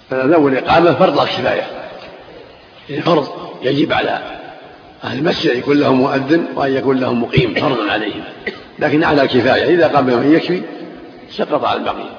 فالأول 0.09 0.51
الإقامة 0.51 0.93
فرض 0.93 1.19
الكفاية 1.21 1.63
فرض 3.01 3.27
يجب 3.61 3.93
على 3.93 4.19
أهل 5.03 5.19
المسجد 5.19 5.51
أن 5.51 5.57
يكون 5.57 5.77
لهم 5.77 5.95
مؤذن 5.95 6.45
وأن 6.55 6.73
يكون 6.73 6.99
لهم 6.99 7.23
مقيم 7.23 7.53
فرض 7.53 7.89
عليهم. 7.89 8.23
لكن 8.79 9.03
على 9.03 9.21
الكفاية 9.21 9.75
إذا 9.75 9.87
قام 9.87 10.05
بهم 10.05 10.33
يكفي 10.33 10.61
سقط 11.29 11.65
على 11.65 11.79
البقية 11.79 12.09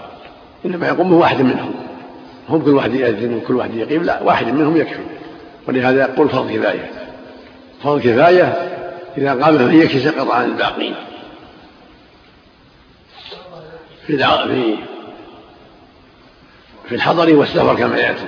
إنما 0.64 0.89
يقوم 0.89 1.12
واحد 1.12 1.41
منهم. 1.41 1.74
هم 2.49 2.64
كل 2.64 2.70
واحد 2.70 2.95
يأذن 2.95 3.34
وكل 3.34 3.55
واحد 3.55 3.74
يقيم 3.74 4.03
لا 4.03 4.22
واحد 4.22 4.47
منهم 4.47 4.76
يكفي. 4.76 5.03
ولهذا 5.68 6.01
يقول 6.01 6.28
فرض 6.28 6.51
كفاية. 6.53 6.90
فرض 7.82 8.01
كفاية 8.01 8.45
إذا 9.18 9.45
قام 9.45 9.55
من 9.55 9.80
يكفي 9.80 10.01
سقط 10.01 10.30
عن 10.30 10.45
الباقين. 10.45 10.95
في 14.07 14.18
في 14.18 14.76
في 16.88 16.95
الحضر 16.95 17.36
والسفر 17.36 17.76
كما 17.76 17.97
يأتي. 17.97 18.26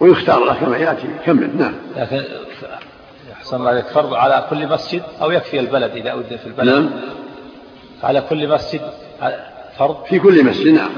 ويختار 0.00 0.44
له 0.44 0.54
كما 0.54 0.76
يأتي. 0.76 1.08
كمل 1.26 1.56
نعم. 1.56 1.74
لكن 1.96 2.24
أحسن 3.32 3.56
الله 3.56 3.70
عليك 3.70 3.86
فرض 3.86 4.14
على 4.14 4.46
كل 4.50 4.68
مسجد 4.68 5.02
أو 5.22 5.30
يكفي 5.30 5.60
البلد 5.60 5.96
إذا 5.96 6.12
أذن 6.12 6.36
في 6.36 6.46
البلد. 6.46 6.68
نعم. 6.68 6.90
على 8.02 8.20
كل 8.20 8.48
مسجد 8.48 8.80
فرض؟ 9.78 10.04
في 10.04 10.18
كل 10.18 10.44
مسجد 10.44 10.68
نعم. 10.68 10.90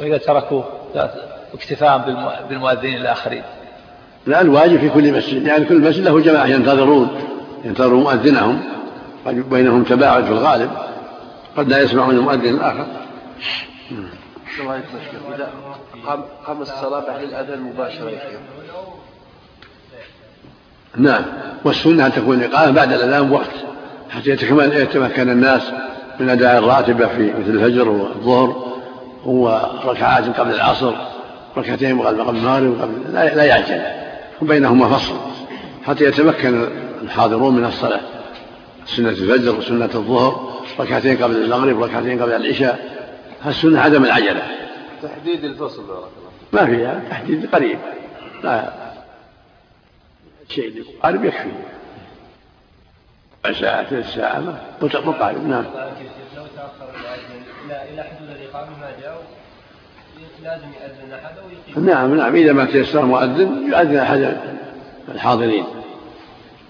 وإذا 0.00 0.18
تركوا 0.18 0.62
اكتفاء 1.54 1.98
بالمؤذنين 2.48 2.96
الآخرين. 2.96 3.42
لا 4.26 4.40
الواجب 4.40 4.80
في 4.80 4.88
كل 4.88 5.12
مسجد 5.12 5.46
يعني 5.46 5.64
كل 5.64 5.80
مسجد 5.80 6.04
له 6.04 6.20
جماعة 6.20 6.46
ينتظرون 6.46 7.08
ينتظرون 7.64 8.02
مؤذنهم 8.02 8.62
قد 9.26 9.50
بينهم 9.50 9.82
تباعد 9.82 10.24
في 10.24 10.30
الغالب 10.30 10.70
قد 11.56 11.68
لا 11.68 11.80
يسمعون 11.80 12.16
المؤذن 12.16 12.54
الآخر. 12.54 12.86
الله 14.60 14.80
إذا 15.34 15.48
قام 16.06 16.24
قام 16.46 16.62
الصلاة 16.62 17.06
بعد 17.06 17.22
الأذان 17.22 17.60
مباشرة 17.60 18.10
يا 18.10 18.18
شيخ. 18.18 18.40
نعم. 20.96 21.24
والسنة 21.64 22.06
أن 22.06 22.12
تكون 22.12 22.42
الإقامة 22.42 22.70
بعد 22.70 22.92
الأذان 22.92 23.28
بوقت 23.28 23.50
حتى 24.10 24.30
يتمكن 24.30 25.30
الناس 25.30 25.62
من 26.20 26.30
أداء 26.30 26.58
الراتبة 26.58 27.06
في 27.06 27.32
مثل 27.32 27.50
الفجر 27.50 27.88
والظهر. 27.88 28.73
وركعات 29.24 30.40
قبل 30.40 30.54
العصر 30.54 30.94
ركعتين 31.56 32.00
قبل 32.00 32.20
المغرب 32.20 32.78
وقبل 32.78 33.12
لا 33.12 33.44
يعجل. 33.44 33.82
وبينهما 34.42 34.88
فصل 34.88 35.14
حتى 35.84 36.04
يتمكن 36.04 36.68
الحاضرون 37.02 37.54
من 37.54 37.64
الصلاة. 37.64 38.00
سنة 38.86 39.08
الفجر 39.08 39.58
وسنة 39.58 39.90
الظهر 39.94 40.60
ركعتين 40.80 41.16
قبل 41.16 41.36
المغرب 41.36 41.78
وركعتين 41.78 42.22
قبل 42.22 42.32
العشاء. 42.32 42.94
السنة 43.46 43.80
عدم 43.80 44.04
العجلة. 44.04 44.42
تحديد 45.02 45.44
الفصل 45.44 45.82
بارك 45.86 46.08
الله 46.52 46.64
ما 46.64 46.66
فيها 46.66 47.02
تحديد 47.10 47.54
قريب. 47.54 47.78
لا. 48.44 48.72
شيء 50.48 50.84
قريب 51.02 51.24
يكفي. 51.24 51.50
ساعة 53.60 53.84
ثلث 53.84 54.14
ساعة 54.14 54.60
مقارب 54.82 55.48
نعم. 55.48 55.64
إلى 57.70 58.02
حدود 58.02 58.28
الإقامة 58.30 58.70
ما 58.80 58.90
جاء 59.02 59.22
لازم 60.42 60.66
يأذن 60.80 61.12
أحد 61.12 61.34
ويقيم 61.38 61.86
نعم 61.86 62.14
نعم 62.14 62.36
إذا 62.36 62.52
ما 62.52 62.64
تيسر 62.64 63.04
مؤذن 63.04 63.66
يؤذن 63.68 63.96
أحد 63.96 64.36
الحاضرين. 65.08 65.64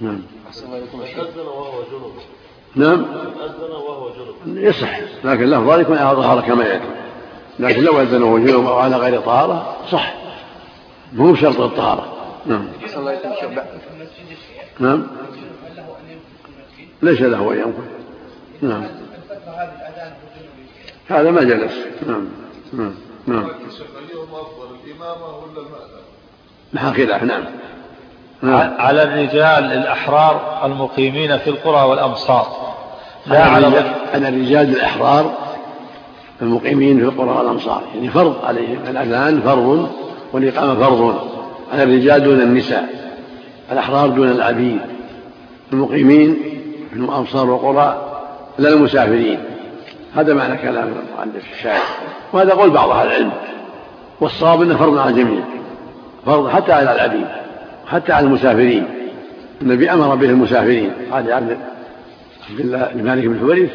نعم. 0.00 0.22
أذن 0.48 1.46
وهو 1.46 1.82
جنوب 1.90 2.12
نعم. 2.74 3.04
أذن 3.44 3.70
وهو 3.70 4.10
يصح 4.46 5.00
لكن 5.24 5.44
له 5.44 5.74
ذلك 5.74 5.80
يكون 5.80 5.98
على 5.98 6.16
طهارة 6.16 6.40
كما 6.40 6.64
يأتي. 6.64 6.84
لكن 7.58 7.82
لو 7.82 8.00
أذن 8.00 8.22
وهو 8.22 8.38
جنوب 8.38 8.66
أو 8.66 8.78
على 8.78 8.96
غير 8.96 9.20
طهارة 9.20 9.76
صح. 9.90 10.14
مو 11.12 11.34
شرط 11.34 11.60
الطهارة. 11.60 12.12
نعم. 12.46 12.66
نعم. 14.80 15.06
ليس 17.02 17.22
له 17.22 17.52
أن 17.52 17.58
ينقل 17.58 17.84
نعم. 18.62 19.03
هذا 21.08 21.30
ما 21.30 21.42
جلس 21.42 21.72
نعم. 22.06 22.28
نعم. 22.72 22.94
نعم؟ 23.26 23.48
محا 26.72 26.92
خلاف. 26.92 27.22
نعم. 27.22 27.44
نعم. 28.42 28.74
على 28.78 29.02
الرجال 29.02 29.72
الأحرار 29.72 30.60
المقيمين 30.64 31.38
في 31.38 31.50
القرى 31.50 31.88
والأمصار. 31.88 32.74
لا 33.26 33.44
على 33.44 33.66
على 34.14 34.28
الرجال 34.28 34.76
الأحرار 34.76 35.34
المقيمين 36.42 36.98
في 36.98 37.04
القرى 37.04 37.38
والأمصار. 37.38 37.82
يعني 37.94 38.08
فرض 38.08 38.44
عليهم. 38.44 38.78
الأذان 38.88 39.40
فرض 39.40 39.88
والإقامة 40.32 40.74
فرض. 40.74 41.28
على 41.72 41.82
الرجال 41.82 42.24
دون 42.24 42.40
النساء. 42.40 42.88
الأحرار 43.72 44.08
دون 44.08 44.30
العبيد. 44.30 44.80
المقيمين 45.72 46.36
في 46.90 46.96
الأمصار 46.96 47.50
والقرى 47.50 48.20
لا 48.58 48.68
المسافرين. 48.68 49.53
هذا 50.14 50.34
معنى 50.34 50.56
كلام 50.56 50.88
المؤلف 50.88 51.52
الشاعر. 51.52 51.82
وهذا 52.32 52.52
قول 52.52 52.70
بعض 52.70 52.90
أهل 52.90 53.06
العلم. 53.06 53.30
والصواب 54.20 54.62
أنه 54.62 54.76
فرض 54.76 54.98
على 54.98 55.10
الجميع. 55.10 55.40
فرض 56.26 56.48
حتى 56.48 56.72
على 56.72 56.92
العبيد. 56.92 57.26
وحتى 57.86 58.12
على 58.12 58.26
المسافرين. 58.26 58.86
النبي 59.62 59.92
أمر 59.92 60.14
به 60.14 60.26
المسافرين. 60.26 60.90
قال 61.12 61.32
عبد 61.32 61.58
الله 62.60 62.92
لمالك 62.94 63.26
بن 63.26 63.38
حويرث 63.38 63.70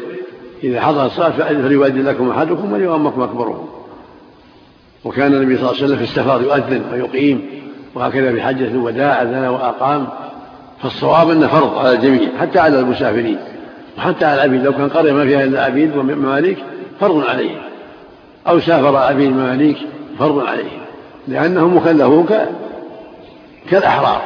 إذا 0.64 0.80
حضر 0.80 1.06
الصلاة 1.06 1.30
فليؤذن 1.30 2.06
لكم 2.06 2.30
أحدكم 2.30 2.72
وليؤمكم 2.72 3.22
أكبركم 3.22 3.68
وكان 5.04 5.34
النبي 5.34 5.56
صلى 5.56 5.70
الله 5.70 5.74
عليه 5.74 5.84
وسلم 5.84 5.96
في 5.96 6.02
السفر 6.02 6.42
يؤذن 6.42 6.82
ويقيم 6.92 7.46
وهكذا 7.94 8.32
في 8.32 8.42
حجة 8.42 8.68
الوداع 8.68 9.22
أذن 9.22 9.46
وأقام. 9.46 10.08
فالصواب 10.82 11.30
أنه 11.30 11.46
فرض 11.46 11.78
على 11.78 11.92
الجميع 11.92 12.28
حتى 12.40 12.58
على 12.58 12.80
المسافرين. 12.80 13.38
وحتى 13.98 14.24
على 14.24 14.34
العبيد 14.34 14.64
لو 14.64 14.72
كان 14.72 14.88
قرية 14.88 15.12
ما 15.12 15.24
فيها 15.24 15.44
إلا 15.44 15.64
عبيد 15.64 15.96
ومماليك 15.96 16.58
فرض 17.00 17.24
عليه. 17.28 17.50
أو 18.48 18.60
سافر 18.60 18.96
عبيد 18.96 19.30
مماليك 19.30 19.76
فرض 20.18 20.46
عليه. 20.46 20.70
لأنهم 21.28 21.76
مكلفون 21.76 22.26
كالأحرار. 23.70 24.22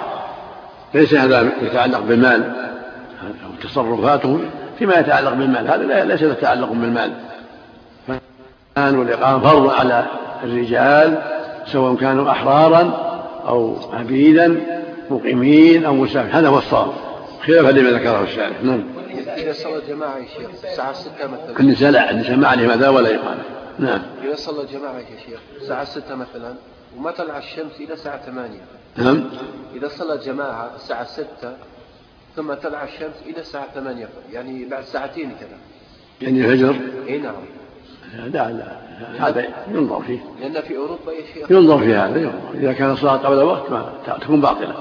ليس 0.95 1.15
هذا 1.15 1.53
يتعلق 1.63 2.01
بالمال. 2.01 2.53
تصرفاتهم 3.63 4.41
فيما 4.79 4.95
يتعلق 4.95 5.31
بالمال. 5.31 5.69
هذا 5.69 6.05
ليس 6.05 6.23
له 6.23 6.35
تعلق 6.35 6.69
بالمال. 6.69 7.13
فالآن 8.07 8.99
والإقامة 8.99 9.51
فرض 9.51 9.71
على 9.71 10.05
الرجال 10.45 11.19
سواء 11.67 11.95
كانوا 11.95 12.31
أحرارا 12.31 12.91
أو 13.49 13.77
عبيدا 13.93 14.61
مقيمين 15.11 15.85
أو 15.85 15.95
مسافرين. 15.95 16.35
هذا 16.35 16.49
هو 16.49 16.59
الصواب. 16.59 16.93
خلافا 17.47 17.71
لما 17.71 17.91
ذكره 17.91 18.23
الشارع 18.23 18.53
نعم. 18.63 18.94
إذا 19.37 19.53
صلى 19.53 19.81
جماعة 19.89 20.19
يا 20.19 20.27
شيخ 20.27 20.51
الساعة 20.65 20.93
6 20.93 21.11
مثلا. 21.27 21.61
النساء 21.61 21.91
لا 21.91 22.11
النساء 22.11 22.37
ما 22.37 22.49
عليهم 22.49 22.71
هذا 22.71 22.89
ولا 22.89 23.15
إقامة؟ 23.15 23.43
نعم. 23.79 24.03
إذا 24.25 24.35
صلى 24.35 24.67
جماعة 24.67 24.99
يا 24.99 25.19
شيخ 25.27 25.41
الساعة 25.57 25.85
6 25.85 26.15
مثلا 26.15 26.55
وما 26.97 27.11
طلع 27.11 27.39
الشمس 27.39 27.81
إلى 27.81 27.93
الساعة 27.93 28.27
8 28.27 28.61
نعم. 28.97 29.25
إذا 29.77 29.89
صلى 29.89 30.19
جماعة 30.19 30.71
الساعة 30.77 31.05
6 31.05 31.27
ثم 32.37 32.55
طلع 32.55 32.85
الشمس 32.85 33.23
إلى 33.27 33.41
الساعة 33.41 33.67
8 33.75 34.09
يعني 34.33 34.65
بعد 34.65 34.85
ساعتين 34.85 35.31
كذا. 35.41 35.59
يعني 36.21 36.45
الفجر؟ 36.45 36.77
إي 37.09 37.19
نعم. 37.19 37.35
لا 38.15 38.51
لا 38.51 38.77
هذا 39.19 39.45
ينظر 39.69 40.03
فيه. 40.03 40.19
لأن 40.41 40.63
في 40.63 40.77
أوروبا 40.77 41.13
يا 41.13 41.27
شيخ. 41.35 41.51
ينظر 41.51 41.79
في 41.79 41.95
هذا 41.95 42.19
ينظر. 42.19 42.55
إذا 42.55 42.73
كان 42.73 42.91
الصلاة 42.91 43.17
قبل 43.17 43.39
الوقت 43.39 43.71
ما 43.71 43.93
تكون 44.21 44.41
باطلة. 44.41 44.75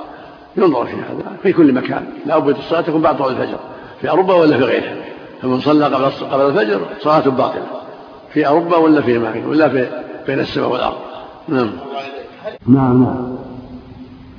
ينظر 0.58 0.86
في 0.86 0.96
هذا 0.96 1.38
في 1.44 1.54
كل 1.54 1.74
مكان. 1.74 2.08
لا 2.26 2.38
بد 2.38 2.58
الصلاة 2.58 2.82
تكون 2.82 3.02
بعد 3.02 3.18
طلوع 3.18 3.30
الفجر. 3.32 3.60
في 4.04 4.10
أوروبا 4.10 4.34
ولا 4.34 4.58
في 4.58 4.64
غيرها؟ 4.64 4.96
فمن 5.42 5.60
صلى 5.60 5.86
قبل 5.86 6.06
قبل 6.32 6.42
الفجر 6.42 6.82
صلاته 7.02 7.32
باطلة. 7.32 7.64
في 8.34 8.48
أوروبا 8.48 8.78
ولا 8.78 9.02
في 9.02 9.18
أماكن 9.18 9.46
ولا 9.46 9.70
في 9.70 9.88
بين 10.28 10.40
السماء 10.40 10.72
والأرض؟ 10.72 10.96
نعم. 11.48 11.70
نعم 12.68 13.04
نعم. 13.04 13.16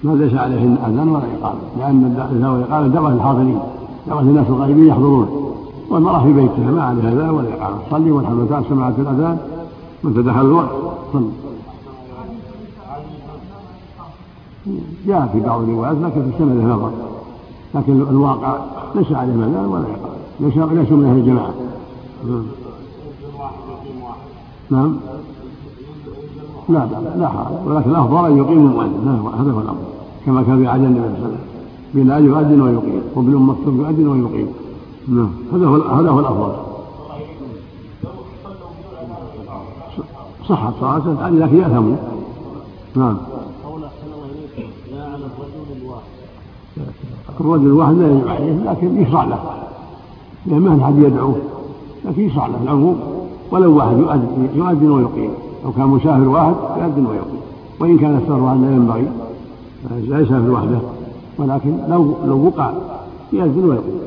ما 0.03 0.25
ليس 0.25 0.35
عليه 0.35 0.57
أذان 0.57 1.09
ولا 1.09 1.25
إقامة 1.41 1.61
لأن 1.79 2.17
الأذان 2.17 2.51
والإقامة 2.51 2.89
دعوة 2.89 3.15
للحاضرين 3.15 3.61
دعوة 4.07 4.21
الناس 4.21 4.47
الغائبين 4.49 4.89
يحضرون. 4.89 5.57
والمرأة 5.91 6.23
في 6.25 6.33
بيتها 6.33 6.71
ما 6.71 6.83
عليها 6.83 7.12
أذان 7.12 7.31
ولا 7.31 7.49
إقامة. 7.55 7.79
صلي 7.91 8.11
والحمد 8.11 8.51
لله 8.51 8.65
سمعت 8.69 8.99
الأذان. 8.99 9.39
من 10.03 10.15
تدخل 10.15 10.41
الوقت 10.41 10.71
صلي. 11.12 11.31
جاء 15.07 15.29
في 15.33 15.41
بعض 15.41 15.62
الروايات 15.62 15.97
لكن 15.97 16.23
في 16.23 16.29
السنة 16.35 16.75
نظر 16.75 16.91
لكن 17.75 17.93
الواقع 17.93 18.59
ليس 18.95 19.12
عليه 19.12 19.32
أذان 19.32 19.66
ولا 19.66 19.82
إقامة 19.82 20.14
ليس 20.40 20.57
ليس 20.57 20.92
من 20.92 21.07
أهل 21.07 21.18
الجماعة. 21.18 21.55
نعم. 24.70 24.97
لا 26.68 26.78
لا 26.78 27.16
لا 27.18 27.28
حرج. 27.28 27.66
ولكن 27.66 27.90
الأفضل 27.90 28.26
أن 28.26 28.36
يقيم 28.36 28.66
المؤذن. 28.66 29.30
هذا 29.38 29.53
هو 29.53 29.61
الأمر. 29.61 29.82
كما 30.26 30.42
كان 30.42 30.59
في 30.59 30.66
عهد 30.66 30.80
النبي 30.80 31.01
صلى 31.01 31.07
الله 31.07 31.18
عليه 31.18 31.26
وسلم. 31.26 31.38
بلال 31.95 32.24
يؤذن 32.24 32.61
ويقيم. 32.61 33.03
وابن 33.14 33.36
أم 33.36 33.49
مكتوم 33.51 33.80
يؤذن 33.80 34.09
ويقيم. 34.09 34.49
نعم. 35.09 35.30
هذا 35.53 35.66
هو 35.66 35.74
هذا 35.74 36.11
هو 36.11 36.20
الأفضل. 36.20 36.53
صحت 40.49 40.72
يعني 41.20 41.38
لكن 41.38 41.57
يأثموا 41.57 41.97
نعم. 42.97 43.16
الرجل 47.41 47.66
الواحد 47.66 47.95
لا 47.95 48.07
يجب 48.07 48.28
عليه 48.28 48.70
لكن 48.70 49.03
يشرع 49.03 49.24
له. 49.24 49.39
لأن 50.47 50.61
ما 50.61 50.87
حد 50.87 50.99
يدعوه 50.99 51.37
لكن 52.05 52.22
يشرع 52.22 52.47
له 52.47 52.59
العموم. 52.62 52.97
ولو 53.51 53.76
واحد 53.76 53.99
يؤذن, 53.99 54.49
يؤذن 54.55 54.91
ويقيم. 54.91 55.30
لو 55.64 55.72
كان 55.72 55.87
مسافر 55.87 56.28
واحد 56.28 56.55
يؤذن 56.78 57.07
ويقيم. 57.07 57.41
وإن 57.80 57.99
كان 57.99 58.16
السفر 58.16 58.41
واحد 58.41 58.61
لا 58.61 58.70
ينبغي 58.70 59.07
لا 60.09 60.20
يسافر 60.20 60.51
وحده. 60.51 60.78
ولكن 61.39 61.76
لو 61.89 62.14
لو 62.26 62.47
وقع 62.47 62.70
يؤذن 63.32 63.64
ويقيم. 63.64 64.01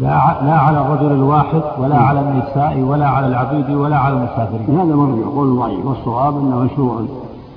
لا 0.00 0.08
لا 0.42 0.52
على 0.52 0.80
الرجل 0.80 1.12
الواحد 1.12 1.62
ولا 1.80 1.96
على 1.96 2.20
النساء 2.20 2.84
ولا 2.88 3.08
على 3.08 3.26
العبيد 3.26 3.76
ولا 3.76 3.96
على 3.96 4.14
المسافرين. 4.16 4.80
هذا 4.80 4.94
مرجع 4.96 5.28
قول 5.36 5.56
ضعيف 5.56 5.86
والصواب 5.86 6.38
أنه 6.38 6.68
مشروع 6.72 7.00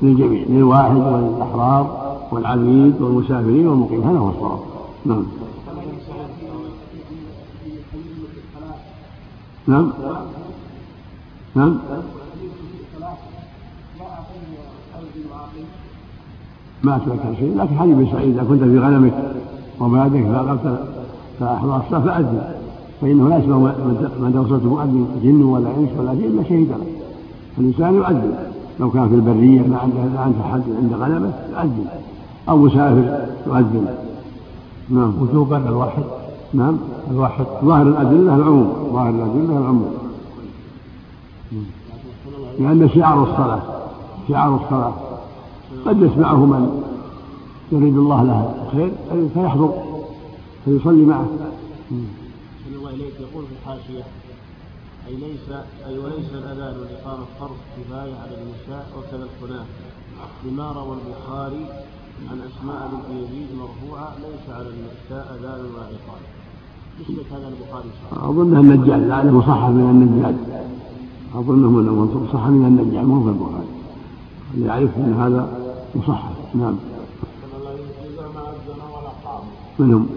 للجميع 0.01 0.43
للواحد 0.49 0.95
وللأحرار. 0.97 2.00
والعبيد 2.31 3.01
والمسافرين 3.01 3.67
والمقيم. 3.67 4.01
هذا 4.01 4.19
هو 4.19 4.29
الصواب. 4.29 4.59
نعم. 5.05 5.23
نعم. 9.67 9.91
نعم. 11.55 11.77
ما 16.83 16.95
أتذكر 16.95 17.35
شيء 17.39 17.57
لكن 17.57 17.77
حديث 17.77 17.95
ابن 17.95 18.07
سعيد 18.11 18.37
إذا 18.37 18.43
كنت 18.49 18.63
في 18.63 18.79
غنمك 18.79 19.13
وبادك 19.79 20.23
فأقمت 20.23 20.79
فأحضر 21.39 21.77
الصلاة 21.77 21.99
فأذن 21.99 22.41
فإنه 23.01 23.29
لا 23.29 23.37
يسمع 23.37 23.57
من 24.19 24.31
توصلت 24.33 24.63
مؤذن 24.63 25.07
جن 25.23 25.43
ولا 25.43 25.69
إنس 25.77 25.89
ولا 25.97 26.15
شيء 26.15 26.27
إلا 26.27 26.43
شهد 26.43 26.67
له. 26.69 26.85
فالإنسان 27.57 27.95
يؤذن. 27.95 28.33
لو 28.79 28.91
كان 28.91 29.09
في 29.09 29.15
البرية 29.15 29.61
ما 29.61 29.77
عنده 29.77 30.05
لا 30.13 30.19
عنده 30.19 30.43
حد 30.51 30.63
عند 30.81 30.93
غنمه 30.93 31.33
يؤذن. 31.51 31.85
أو 32.49 32.57
مسافر 32.57 33.25
يؤذن. 33.47 33.95
نعم. 34.89 35.13
وجوبا 35.21 35.57
الواحد. 35.57 36.03
نعم. 36.53 36.77
الواحد. 37.11 37.45
ظاهر 37.65 37.87
الأدلة 37.87 38.35
العموم. 38.35 38.89
ظاهر 38.93 39.09
الأدلة 39.09 39.57
العموم. 39.57 39.93
لأن 42.59 42.89
شعار 42.95 43.23
الصلاة 43.23 43.61
شعار 44.29 44.55
الصلاة 44.55 44.93
قد 45.85 46.01
يسمعه 46.01 46.45
من 46.45 46.83
يريد 47.71 47.97
الله 47.97 48.23
له 48.23 48.53
الخير 48.65 48.91
فيحضر 49.33 49.73
فيصلي 50.65 51.05
معه. 51.05 51.27
الله 52.81 52.89
إليك 52.89 53.13
يقول 53.19 53.45
في 53.45 53.51
الحاشية 53.61 54.03
أي 55.07 55.15
ليس 55.15 55.49
أي 55.87 55.97
وليس 55.97 56.29
الأذان 56.33 56.79
والإقامة 56.79 57.25
فرض 57.39 57.57
كفاية 57.77 58.15
على 58.15 58.35
النساء 58.41 58.87
وكذا 58.97 59.27
الخناث 59.29 59.67
لما 60.45 60.71
روى 60.71 60.97
البخاري 60.97 61.65
عن 62.29 62.37
أسماء 62.49 62.89
بنت 62.91 63.07
يزيد 63.17 63.47
مرفوعة 63.59 64.13
ليس 64.19 64.55
على 64.55 64.69
النساء 64.69 65.37
أذان 65.39 65.59
ولا 65.59 65.85
إقامة 65.95 66.27
مثل 66.99 67.13
هذا 67.31 67.47
البخاري 67.47 67.89
صحيح. 68.11 68.23
أظنها 68.23 68.59
النجاد 68.59 69.07
لعله 69.07 69.31
مصحح 69.31 69.67
من 69.67 69.89
النجاد 69.89 70.37
أظنه 71.35 71.69
من 71.69 71.85
مصحح 72.23 72.47
من 72.47 72.65
النجاد 72.65 73.05
مو 73.05 73.23
في 73.23 73.29
البخاري. 73.29 73.67
يعرف 74.57 74.97
أن 74.97 75.13
هذا 75.13 75.73
مصحح. 75.95 76.29
نعم. 76.53 76.75
منهم. 79.79 80.07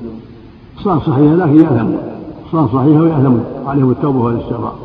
صار 0.85 1.01
صحيحة 1.01 1.35
لكن 1.35 1.61
يأثم 1.61 1.91
صار 2.53 2.69
صحيحة 2.69 3.01
ويأثم 3.01 3.37
عليهم 3.69 3.91
التوبة 3.91 4.19
والاستغفار. 4.19 4.79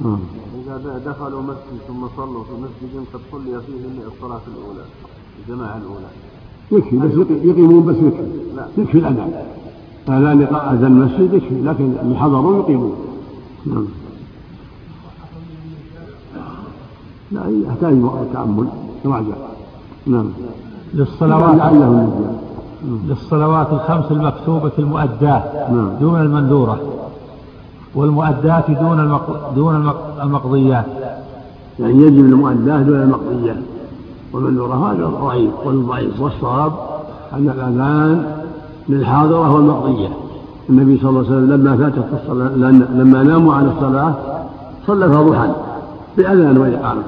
إذا 0.00 1.02
دخلوا 1.06 1.42
مسجد 1.42 1.78
ثم 1.88 2.06
صلوا 2.16 2.44
في 2.44 2.52
مسجد 2.52 3.04
قد 3.12 3.20
صلي 3.32 3.60
فيه 3.66 4.06
الصلاة 4.06 4.40
الأولى 4.48 4.84
الجماعة 5.38 5.76
الأولى. 5.76 6.06
يكفي 6.72 6.96
بس 6.96 7.12
يقيمون 7.44 7.86
بس 7.86 7.96
يكفي. 7.96 8.22
يكفي 8.78 8.98
الأذان 8.98 9.30
أذان 10.08 10.42
أذان 10.42 10.84
المسجد 10.84 11.34
يكفي 11.34 11.60
لكن 11.62 11.92
اللي 12.02 12.16
حضروا 12.16 12.58
يقيمون. 12.58 12.94
نعم. 13.66 13.86
لا 17.32 17.40
يحتاج 17.68 17.96
تأمل. 18.32 18.66
جاء 19.04 19.56
نعم. 20.06 20.26
للصلوات. 20.94 21.72
للصلوات 23.08 23.72
الخمس 23.72 24.12
المكتوبة 24.12 24.72
المؤداة 24.78 25.42
نعم. 25.72 25.90
دون 26.00 26.20
المنذورة 26.20 26.80
والمؤدات 27.94 28.70
دون 28.70 29.00
المق... 29.00 29.54
دون 29.54 29.92
المقضيات. 30.22 30.86
يعني 31.80 32.02
يجب 32.02 32.24
المؤدات 32.24 32.80
دون 32.80 33.02
المقضيات. 33.02 33.75
والمنذورة 34.32 34.92
هذا 34.92 35.06
ضعيف 35.06 35.50
والضعيف 35.64 36.20
والصواب 36.20 36.72
أن 37.32 37.48
الأذان 37.48 38.36
للحاضرة 38.88 39.54
والمقضية 39.54 40.08
النبي 40.70 40.98
صلى 40.98 41.10
الله 41.10 41.20
عليه 41.20 41.30
وسلم 41.30 41.52
لما 41.52 41.76
فاتت 41.76 42.04
الصلاة 42.22 42.48
لما 42.94 43.22
ناموا 43.22 43.54
عن 43.54 43.68
الصلاة 43.68 44.14
صلى 44.86 45.06
ضحى 45.06 45.52
بأذان 46.16 46.58
وإقامة 46.58 47.02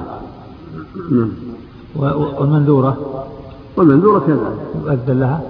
نعم. 1.11 1.29
والمنذورة؟ 1.95 2.97
والمنذورة 3.77 4.19
كذلك 4.19 4.57
يؤذن 4.85 5.19
لها؟ 5.19 5.41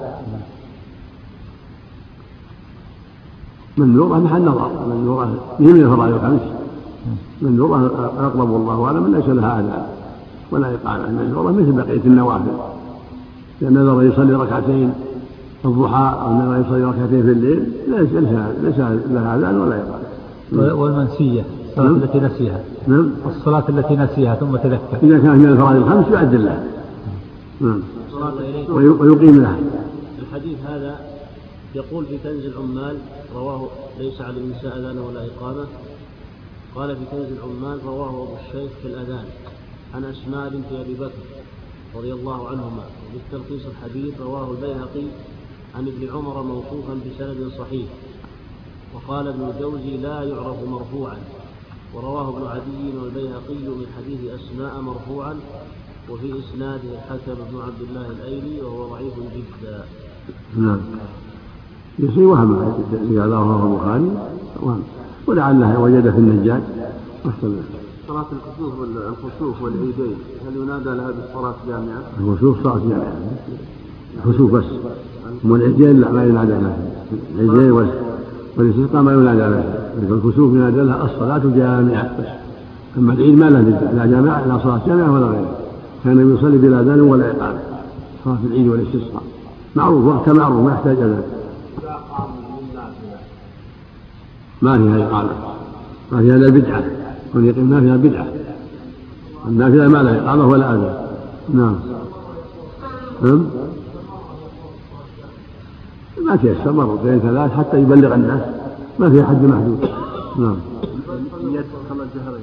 منذورة 3.78 4.18
محل 4.18 4.42
نظر 4.42 4.72
منذورة 4.90 5.26
هي 5.60 5.66
من 5.66 5.82
الفرائض 5.82 6.14
الخمس. 6.14 6.42
منذورة 7.42 8.12
أقرب 8.20 8.56
الله 8.56 8.86
أعلم 8.86 9.16
ليس 9.16 9.28
لها 9.28 9.60
أذان. 9.60 9.99
ولا 10.52 10.76
إقامة 10.76 11.06
المنذورة 11.06 11.52
مثل 11.52 11.72
بقية 11.72 12.02
النوافل. 12.06 12.52
لأن 13.62 13.74
نذر 13.74 14.04
يصلي 14.04 14.34
ركعتين 14.34 14.93
الضحى 15.66 16.14
أو 16.22 16.34
نذر 16.34 16.66
يصلي 16.66 16.84
ركعتين 16.84 17.24
في 17.24 17.32
الليل 17.32 17.72
ليس 17.88 18.10
ليس 18.64 18.80
لها 19.10 19.36
أذان 19.38 19.62
ولا 19.62 19.76
إقامة 19.76 20.10
والمنسية 20.74 21.43
الصلاة 21.70 21.88
نعم. 21.88 21.95
التي 21.95 22.20
نسيها. 22.20 22.60
نعم. 22.88 23.12
الصلاة 23.26 23.64
التي 23.70 23.95
نسيها 23.95 24.36
ثم 24.36 24.56
تذكر. 24.56 24.97
إذا 25.04 25.18
كانت 25.18 25.26
من 25.26 25.45
الفرائض 25.45 25.76
الخمس 25.76 26.08
يؤذن 26.08 26.45
لها. 26.45 26.64
نعم. 27.62 27.82
ويقيم 29.00 29.41
لها. 29.41 29.60
الحديث 30.20 30.58
هذا 30.70 30.95
يقول 31.76 32.06
في 32.06 32.18
كنز 32.18 32.45
العمال 32.45 32.97
رواه 33.36 33.68
ليس 34.00 34.22
على 34.22 34.38
النساء 34.38 34.78
أذان 34.80 34.97
ولا 34.97 35.26
إقامة. 35.26 35.66
قال 36.76 36.95
في 36.95 37.02
كنز 37.12 37.28
العمال 37.38 37.80
رواه 37.86 38.10
أبو 38.10 38.34
الشيخ 38.47 38.72
في 38.82 38.88
الأذان. 38.88 39.26
عن 39.96 40.04
أسماء 40.04 40.50
بنت 40.50 40.72
أبي 40.72 40.94
بكر 40.94 41.26
رضي 41.96 42.14
الله 42.14 42.48
عنهما 42.48 42.84
وبالتلخيص 43.06 43.62
الحديث 43.66 44.22
رواه 44.22 44.52
البيهقي 44.52 45.08
عن 45.76 45.88
ابن 45.88 46.10
عمر 46.14 46.44
موقوفا 46.44 46.94
بسند 46.94 47.52
صحيح 47.60 47.88
وقال 48.94 49.28
ابن 49.28 49.54
الجوزي 49.56 49.98
لا 49.98 50.24
يعرف 50.24 50.58
مرفوعا 50.70 51.18
ورواه 51.94 52.30
ابن 52.30 52.48
عدي 52.48 52.98
والبيهقي 52.98 53.56
من 53.56 53.86
حديث 53.98 54.20
أسماء 54.40 54.82
مرفوعا 54.82 55.36
وفي 56.10 56.34
إسناده 56.40 56.90
الحسن 56.94 57.36
بن 57.52 57.62
عبد 57.62 57.82
الله 57.90 58.08
الأيلي 58.08 58.62
وهو 58.62 58.88
ضعيف 58.88 59.14
جدا. 59.16 59.86
نعم. 60.58 60.80
يصير 62.00 62.24
وهم 62.24 62.56
هذا 63.12 63.26
رواه 63.26 63.74
البخاري 63.74 64.12
وهم 64.62 64.84
ولعله 65.28 65.80
وجد 65.80 66.12
في 66.12 66.18
النجاد 66.18 66.64
أحسن 67.26 67.79
صلاة 68.10 68.26
الكسوف 69.12 69.62
والعيدين. 69.62 70.16
هل 70.47 70.57
ينادى 70.62 70.89
لها 70.89 71.12
بالصلاة 71.12 71.55
جامعة؟ 71.68 72.01
الخسوف 72.20 72.64
صلاة 72.64 72.80
جامعة 72.89 73.14
الخسوف 74.26 74.51
بس. 74.51 74.64
أما 75.45 75.55
العيدين 75.55 76.01
لا 76.01 76.12
ما 76.12 76.24
ينادى 76.26 76.51
لها. 76.51 76.78
العيدين 77.36 77.72
والاستسقاء 78.57 79.01
ما 79.01 79.14
ينادى 79.14 79.39
لها. 79.39 79.91
الكسوف 80.01 80.53
ينادى 80.53 80.82
لها 80.82 81.05
الصلاة 81.05 81.41
جامعة 81.55 82.20
بس. 82.20 82.26
أما 82.97 83.14
العيد 83.14 83.38
ما 83.38 83.49
له 83.49 83.60
لا 83.93 84.05
جامعة 84.05 84.47
لا 84.47 84.60
صلاة 84.64 84.82
جامعة 84.88 85.14
ولا 85.14 85.26
غيرها 85.26 85.57
كان 86.03 86.36
يصلي 86.36 86.57
بلا 86.57 86.82
أذان 86.82 87.01
ولا 87.01 87.32
إقامة. 87.32 87.60
صلاة 88.26 88.38
العيد 88.45 88.68
والاستسقاء. 88.68 89.24
معروف 89.76 90.05
وقت 90.05 90.30
معروف 90.30 90.66
ما 90.66 90.72
يحتاج 90.72 90.97
أذان 90.97 91.24
ما 94.62 94.78
فيها 94.78 95.07
إقامة. 95.07 95.30
ما 96.12 96.22
فيها 96.22 96.36
إلا 96.36 96.49
بدعة. 96.49 96.99
ما 97.34 97.80
فيها 97.82 97.98
بدعة. 97.98 98.28
النافلة 99.48 99.88
ما 99.88 100.04
لها 100.04 100.26
إقامة 100.26 100.48
ولا 100.48 100.74
أذان 100.74 101.08
نعم. 101.54 101.80
نعم. 103.22 103.46
ما 106.26 106.36
تيسر 106.36 106.72
مرتين 106.72 107.20
ثلاث 107.20 107.52
حتى 107.52 107.82
يبلغ 107.82 108.16
الناس. 108.16 108.42
ما 109.00 109.10
فيها 109.10 109.26
حد 109.26 109.44
محدود. 109.44 109.90
نعم. 110.40 110.58
نية 111.44 111.66
الصلاة 111.84 112.08
جهرة 112.16 112.40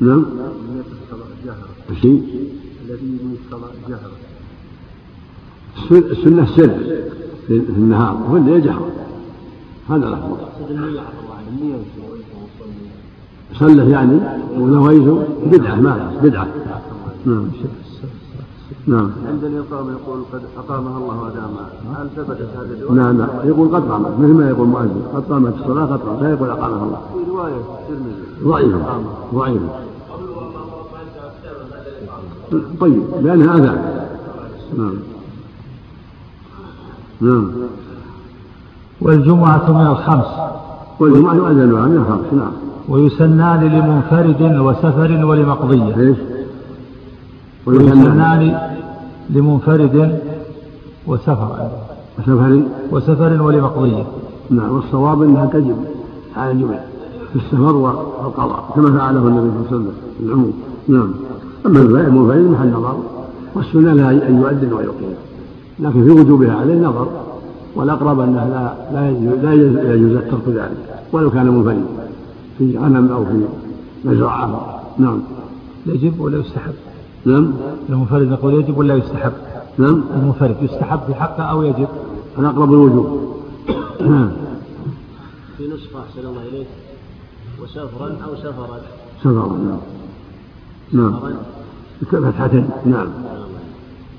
نعم. 0.00 0.24
نية 0.72 0.84
الصلاة 1.02 1.28
جهرة 1.44 1.68
الشيء 1.90 2.48
الذي 2.84 3.06
ينوي 3.06 3.36
الصلاة 3.46 3.70
جهرة 3.88 4.12
السنة 6.12 6.46
سر 6.56 6.78
في 7.46 7.72
النهار 7.76 8.22
وفي 8.28 8.38
الليل 8.38 8.64
جهرة 8.64 8.90
هذا 9.88 10.08
الأفضل 10.08 10.36
النية 11.50 11.76
سلف 13.52 13.88
يعني 13.88 14.20
ونويته 14.58 15.24
بدعة 15.46 15.74
ما 15.74 16.12
بدعة. 16.22 16.46
نعم. 17.26 17.48
نعم. 18.86 19.10
عندنا 19.28 19.56
يقام 19.56 19.86
يقول 19.90 20.20
قد 20.32 20.40
أقامها 20.58 20.98
الله 20.98 21.22
وأدامها 21.22 21.68
هل 21.96 22.08
ثبتت 22.16 22.48
هذه 22.56 22.78
الرواية؟ 22.80 23.00
نعم 23.00 23.18
نعم 23.18 23.28
يقول 23.44 23.68
قد 23.68 23.90
قامت. 23.90 24.10
مثل 24.18 24.32
ما 24.32 24.48
يقول 24.48 24.66
المؤذن 24.66 25.02
قد 25.14 25.22
قامت 25.32 25.54
الصلاة 25.60 25.84
قد 25.86 26.00
قامت. 26.00 26.22
لا 26.22 26.30
يقول 26.30 26.50
أقامها 26.50 26.84
الله. 26.84 27.00
في 27.14 27.30
رواية 27.30 27.54
الترمذي 27.54 28.14
ضعيفة 28.44 29.02
ضعيفة 29.34 29.68
طيب 32.80 33.02
لأنها 33.22 33.56
أذان 33.56 34.06
نعم. 34.78 34.94
نعم. 37.20 37.50
والجمعة 39.00 39.72
من 39.72 39.86
الخمس. 39.86 40.26
والجمعة 41.00 41.34
يؤذنها 41.34 41.86
من 41.86 41.96
الخمس 41.96 42.32
نعم. 42.32 42.67
ويسنان 42.88 43.60
لمنفرد 43.60 44.56
وسفر 44.58 45.24
ولمقضية. 45.24 46.00
إيش؟ 46.00 46.16
ويسنان 47.66 48.58
لمنفرد 49.30 50.20
وسفر. 51.06 51.70
وسفر؟ 52.18 52.62
وسفر 52.92 53.42
ولمقضية. 53.42 54.04
نعم 54.50 54.72
والصواب 54.74 55.22
إنها 55.22 55.46
تجب 55.46 55.76
على 56.36 56.50
الجمع 56.50 56.78
في 57.32 57.36
السفر 57.36 57.76
والقضاء 57.76 58.72
كما 58.74 58.98
فعله 58.98 59.28
النبي 59.28 59.50
صلى 59.50 59.56
الله 59.56 59.66
عليه 59.66 59.76
وسلم 59.76 59.92
العموم. 60.22 60.52
نعم. 60.88 61.10
أما 61.66 61.80
المنفرد 61.80 62.50
محل 62.50 62.68
نظر 62.68 62.96
والسنة 63.54 63.92
لها 63.92 64.10
أن 64.10 64.40
يؤذن 64.40 64.72
ويقيم. 64.72 65.14
لكن 65.80 66.04
في 66.04 66.10
وجوبها 66.10 66.54
عليه 66.54 66.80
نظر 66.80 67.08
والأقرب 67.76 68.20
أنه 68.20 68.44
لا 68.48 68.74
لا 68.92 69.10
يجوز, 69.10 69.74
لا 69.74 69.94
يجوز 69.94 70.12
ترك 70.12 70.48
ذلك 70.48 70.76
ولو 71.12 71.30
كان 71.30 71.46
منفردا. 71.46 71.82
في 72.58 72.78
غنم 72.78 73.12
أو 73.12 73.24
في 73.24 73.44
مزرعة. 74.04 74.80
نعم. 74.98 75.20
يجب 75.86 76.20
ولا 76.20 76.38
يستحب؟ 76.38 76.74
نعم. 77.24 77.52
المنفرد 77.88 78.28
نقول 78.28 78.54
يجب 78.54 78.78
ولا 78.78 78.94
يستحب؟ 78.94 79.32
نعم. 79.78 80.02
المنفرد 80.16 80.56
يستحب 80.62 81.00
في 81.06 81.14
حقه 81.14 81.42
أو 81.42 81.62
يجب؟ 81.62 81.88
الاقرب 82.38 82.72
الوجوب 82.72 83.28
في 85.58 85.68
نسخة 85.68 86.00
أحسن 86.00 86.28
الله 86.28 86.42
إليك 86.42 86.66
وسفرا 87.62 88.16
أو 88.24 88.36
سفرا؟ 88.36 88.80
سفرا 89.20 89.78
نعم. 90.92 91.10
نعم. 91.12 91.34
فتحتين 92.10 92.70
نعم. 92.86 93.08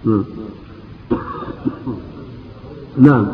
نعم. 0.05 0.23
نعم. 2.97 3.27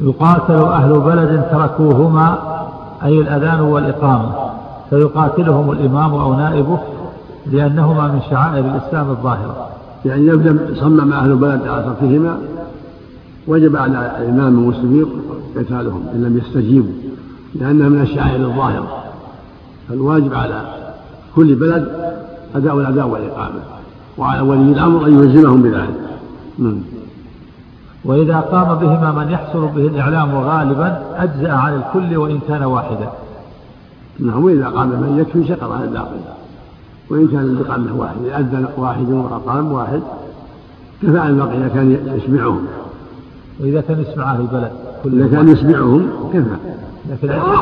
يقاتل 0.00 0.54
أهل 0.54 1.00
بلد 1.00 1.48
تركوهما 1.50 2.57
أي 3.04 3.20
الأذان 3.20 3.60
والإقامة 3.60 4.32
فيقاتلهم 4.90 5.70
الإمام 5.70 6.14
أو 6.14 6.34
نائبه 6.34 6.78
لأنهما 7.46 8.08
من 8.08 8.20
شعائر 8.30 8.64
الإسلام 8.64 9.10
الظاهرة. 9.10 9.68
يعني 10.04 10.26
يبدأ 10.26 10.74
صمم 10.74 11.12
أهل 11.12 11.30
البلد 11.30 11.66
على 11.66 11.82
تركهما 11.82 12.38
وجب 13.46 13.76
على 13.76 14.16
الإمام 14.18 14.58
المسلمين 14.58 15.06
قتالهم 15.56 16.02
إن 16.14 16.24
لم 16.24 16.38
يستجيبوا 16.38 16.92
لأنها 17.54 17.88
من 17.88 18.00
الشعائر 18.00 18.46
الظاهرة. 18.46 19.04
فالواجب 19.88 20.34
على 20.34 20.62
كل 21.36 21.54
بلد 21.54 21.88
أداء 22.54 22.78
الأداء 22.78 23.08
والإقامة 23.08 23.60
وعلى 24.18 24.40
ولي 24.40 24.72
الأمر 24.72 25.06
أن 25.06 25.22
يلزمهم 25.22 25.62
بذلك. 25.62 26.00
نعم. 26.58 26.97
وإذا 28.04 28.40
قام 28.40 28.78
بهما 28.78 29.12
من 29.12 29.30
يحصل 29.30 29.60
به 29.60 29.86
الإعلام 29.86 30.34
غالبا 30.34 31.02
أجزأ 31.16 31.52
عن 31.52 31.74
الكل 31.74 32.16
وإن 32.16 32.38
كان 32.48 32.62
واحدا. 32.62 33.08
نعم 34.18 34.44
وإذا 34.44 34.66
قام 34.66 34.88
من 34.88 35.18
يكفي 35.20 35.48
شقر 35.48 35.72
عن 35.72 35.82
الباقي. 35.82 36.18
وإن 37.10 37.28
كان 37.28 37.40
الإقامة 37.40 38.00
واحد 38.00 38.16
أذن 38.24 38.68
واحد 38.76 39.08
وأقام 39.10 39.72
واحد 39.72 40.00
كفى 41.02 41.18
عن 41.18 41.30
الباقي 41.30 41.58
إذا 41.58 41.68
كان 41.68 42.16
يسمعهم. 42.16 42.66
وإذا 43.60 43.80
كان 43.80 44.00
يسمع 44.00 44.32
أهل 44.32 44.40
البلد 44.40 44.72
إذا 45.04 45.28
كان 45.36 45.48
يسمعهم 45.48 46.10
كفى. 46.32 46.56
لكن 47.10 47.30
عدة, 47.30 47.58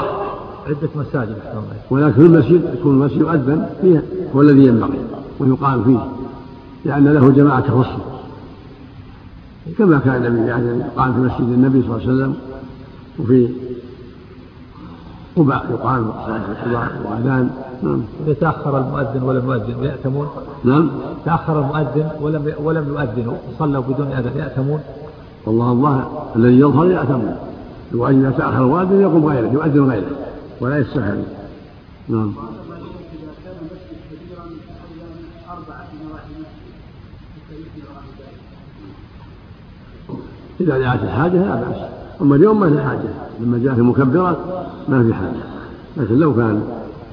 عدة 0.66 0.89
مساجد 0.97 1.37
ولكن 1.91 2.22
المسجد 2.22 2.74
يكون 2.78 2.95
المسجد 2.95 3.20
يؤذن 3.20 3.66
فيه 3.80 4.03
هو 4.37 4.41
الذي 4.43 4.66
ينبغي 4.66 4.99
ويقام 5.41 5.84
فيه 5.84 5.99
لأن 6.84 7.09
له 7.09 7.30
جماعة 7.30 7.61
تخصه 7.61 8.15
كما 9.78 9.98
كان 9.98 10.26
النبي 10.26 10.48
يعني 10.48 10.80
يقام 10.80 11.12
في 11.12 11.20
مسجد 11.20 11.52
النبي 11.52 11.82
صلى 11.82 11.90
الله 11.90 12.00
عليه 12.02 12.14
وسلم 12.14 12.34
وفي 13.18 13.48
قباء 15.36 15.66
يقام 15.70 16.10
قباء 16.64 16.90
وأذان. 17.04 17.50
نعم. 17.82 18.02
إذا 18.26 18.34
تأخر 18.34 18.78
المؤذن 18.78 19.22
ولم 19.22 19.46
يؤذن 19.46 19.84
ياثمون 19.84 20.28
نعم. 20.64 20.90
تأخر 21.24 21.60
المؤذن 21.60 22.10
ولم 22.20 22.52
ولم 22.64 22.88
يؤذنوا. 22.88 23.36
صلوا 23.58 23.82
بدون 23.82 24.06
اذان 24.06 24.36
ياثمون 24.36 24.80
والله 25.46 25.72
الظاهر 25.72 26.26
الذي 26.36 26.58
يظهر 26.58 26.86
ياثمون 26.86 27.36
وإذا 27.94 28.30
تأخر 28.30 28.62
المؤذن 28.64 29.00
يقوم 29.00 29.26
غيره 29.26 29.48
يؤذن 29.52 29.90
غيره. 29.90 30.10
ولا 30.60 30.78
يستحل 30.78 31.22
نعم. 32.08 32.32
إذا 40.61 40.78
دعت 40.78 41.02
الحاجة 41.02 41.46
لا 41.46 41.54
بأس. 41.54 41.76
أما 42.20 42.36
اليوم 42.36 42.61
ما 42.61 42.70
في 42.70 42.82
حاجة. 42.82 43.09
لما 43.40 43.59
جاءت 43.59 43.78
المكبرات 43.78 44.36
ما 44.88 45.04
في 45.04 45.14
حاجة. 45.14 45.42
لكن 45.96 46.14
لو 46.18 46.34
كان 46.34 46.62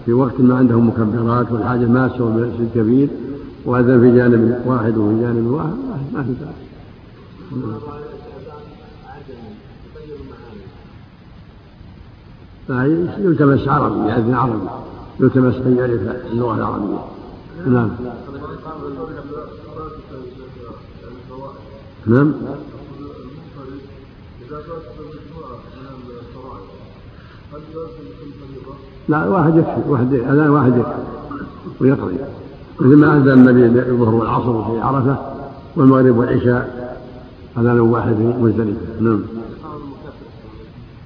في 0.06 0.14
وقت 0.14 0.40
ما 0.40 0.56
عندهم 0.58 0.88
مكبرات 0.88 1.52
والحاجة 1.52 1.86
ماسة 1.86 2.24
والمسجد 2.24 2.70
كبير 2.76 3.10
وأذن 3.66 4.00
في 4.00 4.16
جانب 4.16 4.62
واحد 4.66 4.98
وفي 4.98 5.22
جانب 5.22 5.52
واحد 5.52 5.74
ما 6.14 6.24
في 6.24 6.30
بأس. 6.30 6.54
يلتمس 13.20 13.68
عربي 13.68 14.10
يأذن 14.10 14.34
عربي. 14.34 14.68
يلتمس 15.20 15.56
من 15.56 15.76
يعرف 15.78 16.32
اللغة 16.32 16.56
العربية. 16.56 17.06
نعم. 17.68 17.90
نعم. 22.06 22.34
لا 29.10 29.28
واحد 29.28 29.58
يكفي 29.58 29.90
واحد 29.90 30.14
اذان 30.14 30.50
واحد 30.50 30.78
يكفي 30.78 30.94
ويقضي. 31.82 32.16
مثل 32.80 32.96
ما 32.96 33.18
أذن 33.18 33.30
النبي 33.30 33.66
الظهر 33.66 34.16
والعصر 34.16 34.64
في 34.64 34.80
عرفة 34.80 35.18
والمغرب 35.76 36.18
والعشاء 36.18 36.98
اذان 37.58 37.80
واحد 37.80 38.16
مزدلفه 38.20 39.02
نعم. 39.02 39.22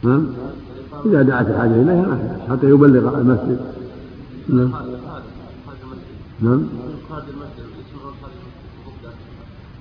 نعم. 0.03 0.27
إذا 1.05 1.21
دعت 1.21 1.49
الحاجة 1.49 1.71
إليها 1.71 1.95
ما 1.95 2.15
في 2.15 2.51
حتى 2.51 2.69
يبلغ 2.69 3.17
المسجد. 3.17 3.59
نعم. 4.49 4.71
نعم. 6.41 6.63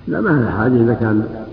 لا 0.07 0.21
ما 0.21 0.29
لها 0.29 0.51
حاجة 0.51 0.75
إذا 0.83 0.93
كان 0.93 1.45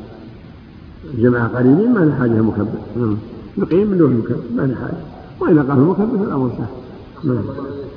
جماعة 1.18 1.48
قريبين 1.48 1.94
ما 1.94 1.98
لها 1.98 2.14
حاجة 2.14 2.30
مكبر. 2.30 2.78
نعم. 2.96 3.16
يقيم 3.59 3.90
من 3.90 3.98
دون 3.98 4.14
مكبر 4.14 4.42
ما 4.57 4.62
لها 4.62 4.76
حاجة 4.76 5.00
وإذا 5.40 5.62
قام 5.62 5.78
المكبر 5.78 6.18
فالأمر 6.18 6.50
سهل. 6.50 6.66
نعم. 7.24 7.44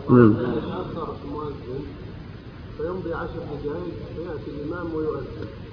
نعم. 0.09 0.33
فيمضي 2.77 3.13
عشر 3.13 3.39
دقائق 3.63 3.93
فيأتي 4.15 4.51
الإمام 4.61 4.85
ويؤذن 4.95 5.23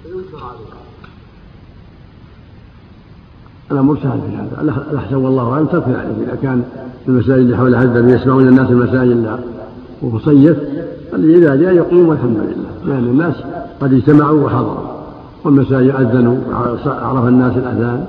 فينكر 0.03 0.43
عليه. 0.43 0.85
الأمر 3.71 3.97
سهل 4.03 4.21
في 4.21 4.35
هذا. 4.35 4.61
الأحسن 4.91 5.15
والله 5.15 5.53
أعلم 5.53 5.65
ترك 5.65 5.87
ذلك 5.87 6.27
إذا 6.27 6.35
كان 6.41 6.63
المساجد 7.07 7.39
اللي 7.39 7.57
حول 7.57 7.75
هذا 7.75 8.15
يسمعون 8.15 8.47
الناس 8.47 8.69
المساجد 8.69 9.39
ومصيف 10.01 10.57
الذي 11.13 11.37
إذا 11.37 11.55
جاء 11.55 11.73
يقيم 11.73 12.07
والحمد 12.07 12.37
لله. 12.37 12.93
لأن 12.93 13.03
الناس 13.03 13.35
قد 13.81 13.93
اجتمعوا 13.93 14.45
وحضروا. 14.45 14.94
والمساجد 15.45 15.89
أذنوا 15.89 16.37
عرف 16.85 17.27
الناس 17.27 17.57
الأذان؟ 17.57 18.05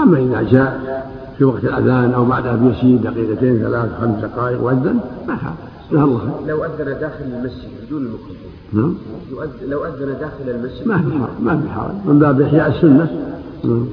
أما 0.00 0.18
إذا 0.18 0.42
جاء 0.50 1.00
في 1.38 1.44
وقت 1.44 1.64
الأذان 1.64 2.12
أو 2.12 2.24
بعدها 2.24 2.56
بيسير 2.56 2.96
دقيقتين 2.96 3.58
ثلاث 3.58 3.88
خمس 4.00 4.24
دقائق 4.24 4.62
وأذن 4.62 5.00
ما 5.28 5.36
حال. 5.36 5.52
جزاه 5.92 6.04
الله 6.04 6.40
لو 6.46 6.64
أذن 6.64 7.00
داخل 7.00 7.24
المسجد 7.24 7.68
بدون 7.86 8.02
المكروه 8.02 8.36
نعم. 8.72 8.94
لو 9.68 9.84
أذن 9.84 10.16
داخل 10.20 10.48
المسجد 10.48 10.86
ما 10.86 10.98
في 10.98 11.10
حال 11.10 11.28
ما 11.42 11.60
في 11.60 11.68
حال. 11.68 11.92
من 12.06 12.18
باب 12.18 12.40
إحياء 12.40 12.68
السنة. 12.68 13.08
نعم. 13.64 13.86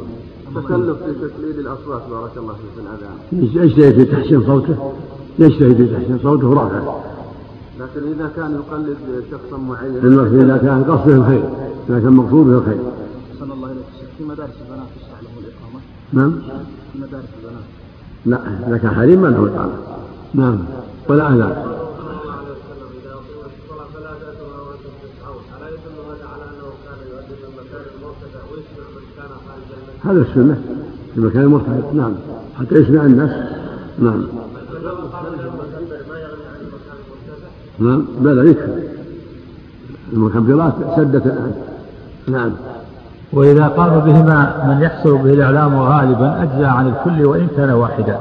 تكلف 0.55 0.97
في 0.97 1.13
تقليد 1.13 1.59
الأصوات 1.59 2.01
بارك 2.11 2.31
الله 2.38 2.53
فيك 2.53 2.71
في 2.75 2.81
الأذان. 2.81 3.65
يجتهد 3.65 3.93
في 3.93 4.05
تحسين 4.05 4.43
صوته. 4.45 4.75
يجتهد 5.39 5.75
في 5.75 5.85
تحسين 5.85 6.19
صوته 6.23 6.47
ورفعه. 6.47 7.03
لكن 7.98 8.08
إذا 8.08 8.32
كان 8.36 8.56
يقلد 8.56 8.98
شخصا 9.32 9.58
معين 9.58 9.95
إذا 9.95 10.58
كان 10.58 10.84
قصده 10.84 11.16
الخير 11.16 11.50
إذا 11.89 12.00
كان 12.00 12.14
مقصوده 12.14 12.58
الخير. 12.58 12.80
صلى 13.39 13.54
الله 13.54 13.68
وسلم 13.68 14.08
في 14.18 14.24
مدارس 14.24 14.50
البنات 14.62 14.88
تشرع 14.95 15.20
له 15.22 15.30
الإقامة؟ 15.39 15.80
نعم. 16.14 16.32
في 16.93 17.00
مدارس 17.00 17.26
البنات. 17.38 17.64
لا 18.26 18.68
إذا 18.68 18.78
كان 18.78 18.91
حريم 18.91 19.22
ما 19.22 19.28
له 19.28 19.48
إقامة. 19.48 19.74
نعم. 20.34 20.60
ولا 21.10 21.34
اذان 21.34 21.56
هذا 30.04 30.22
السنة. 30.22 30.62
في 31.16 31.22
مكان 31.22 31.45
مرتفع 31.45 31.91
نعم. 31.93 32.14
حتى 32.60 32.76
يسمع 32.76 33.06
الناس. 33.06 33.32
نعم. 34.00 34.24
نعم 37.80 38.05
بلى 38.21 38.51
يكفي. 38.51 38.84
المكبرات 40.13 40.73
سدت 40.95 41.34
نعم. 42.28 42.51
وإذا 43.34 43.67
قام 43.67 43.99
بهما 43.99 44.65
من 44.67 44.82
يحصل 44.82 45.17
به 45.17 45.34
الإعلام 45.34 45.80
غالبا 45.80 46.43
أجزى 46.43 46.65
عن 46.65 46.88
الكل 46.88 47.25
وإن 47.25 47.47
كان 47.57 47.69
واحدا. 47.69 48.19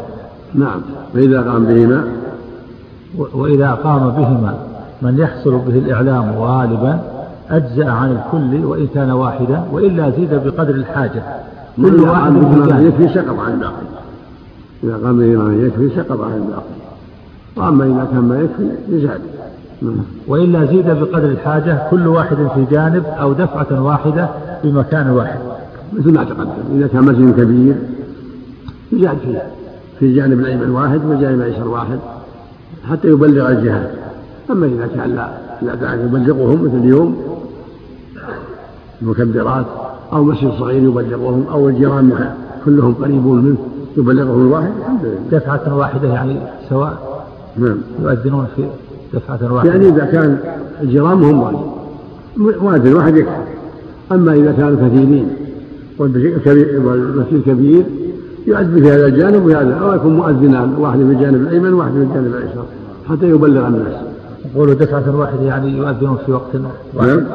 نعم. 0.55 0.81
وإذا 1.15 1.41
قام 1.41 1.65
بهما؟ 1.65 2.05
وإذا 3.35 3.71
قام 3.71 4.11
بهما 4.11 4.55
من 5.03 5.19
يحصل 5.19 5.59
به 5.59 5.79
الإعلام 5.79 6.33
غالبا 6.39 7.01
أجزأ 7.51 7.91
عن 7.91 8.11
الكل 8.11 8.65
وإن 8.65 8.87
كان 8.95 9.11
واحدا 9.11 9.63
وإلا 9.73 10.11
زيد 10.11 10.35
بقدر 10.35 10.75
الحاجة. 10.75 11.23
كل 11.77 12.01
واحد 12.01 12.33
بما 12.33 12.81
يكفي 12.81 13.15
سقط 13.15 13.39
عن 13.39 13.53
الباقي. 13.53 13.87
إذا 14.85 15.07
قام 15.07 15.19
بما 15.19 15.67
يكفي 15.67 15.91
سقط 15.97 16.21
عن 16.21 16.33
الباقي. 16.33 16.77
وأما 17.57 17.85
إذا 17.85 18.09
كان 18.13 18.21
ما 18.21 18.41
يكفي 18.41 18.69
يزاد. 18.89 19.21
وإلا 20.29 20.65
زيد 20.65 20.87
بقدر 20.87 21.29
الحاجة 21.31 21.89
كل 21.91 22.07
واحد 22.07 22.37
في 22.37 22.65
جانب 22.71 23.05
أو 23.07 23.33
دفعة 23.33 23.83
واحدة 23.83 24.29
في 24.63 24.73
مكان 24.73 25.11
واحد. 25.11 25.39
مثل 25.93 26.13
ما 26.13 26.25
تقدم 26.25 26.49
إذا 26.75 26.87
كان 26.87 27.03
مسجد 27.03 27.41
كبير 27.41 27.75
يزاد 28.93 29.19
فيه. 29.19 29.43
في 29.99 30.15
جانب 30.15 30.41
الأيمن 30.41 30.71
واحد 30.71 31.05
وجانب 31.05 31.41
الأيسر 31.41 31.69
واحد 31.69 31.99
حتى 32.91 33.09
يبلغ 33.09 33.49
الجهات 33.49 33.91
أما 34.51 34.67
إذا 34.67 34.89
كان 34.97 35.15
لا 35.15 35.29
لا 35.63 35.75
داعي 35.75 36.01
يبلغهم 36.01 36.65
مثل 36.65 36.77
اليوم 36.77 37.17
المكبرات 39.03 39.67
أو 40.13 40.25
مسجد 40.25 40.51
صغير 40.59 40.83
يبلغهم 40.83 41.47
أو 41.51 41.69
الجيران 41.69 42.35
كلهم 42.65 42.95
قريبون 42.95 43.43
منه 43.43 43.57
يبلغهم 43.97 44.47
الواحد 44.47 44.71
الحمد 44.81 45.05
لله. 45.05 45.39
دفعة 45.39 45.77
واحدة 45.77 46.09
يعني 46.09 46.37
سواء 46.69 47.23
نعم. 47.57 47.79
يؤذنون 48.03 48.47
في 48.57 48.65
دفعة 49.15 49.53
واحدة 49.53 49.71
يعني 49.71 49.89
إذا 49.89 50.05
كان 50.05 50.39
الجيران 50.83 51.23
هم 51.23 51.41
واحد 51.41 51.57
مؤذن 52.37 52.95
واحد 52.95 53.17
يكفي 53.17 53.31
أما 54.13 54.35
إذا 54.35 54.53
كانوا 54.53 54.89
كثيرين 54.89 55.29
والمسجد 55.99 57.43
كبير 57.47 57.85
يؤذن 58.47 58.83
في 58.83 58.91
هذا 58.91 59.07
الجانب 59.07 59.47
وهذا. 59.47 59.75
أو 59.75 59.95
يكون 59.95 60.17
مؤذنان 60.17 60.75
واحد 60.79 60.99
في 60.99 61.05
الجانب 61.05 61.35
الأيمن 61.35 61.73
وواحد 61.73 61.93
في 61.93 61.99
الجانب 61.99 62.27
الأيسر 62.27 62.65
حتى 63.09 63.29
يبلغ 63.29 63.67
الناس. 63.67 63.95
قولوا 64.57 64.75
دفعة 64.75 65.17
واحدة 65.17 65.43
يعني 65.43 65.77
يؤذنون 65.77 66.19
في 66.27 66.33
وقت 66.33 66.57
واحد. 66.95 67.09
نعم. 67.09 67.27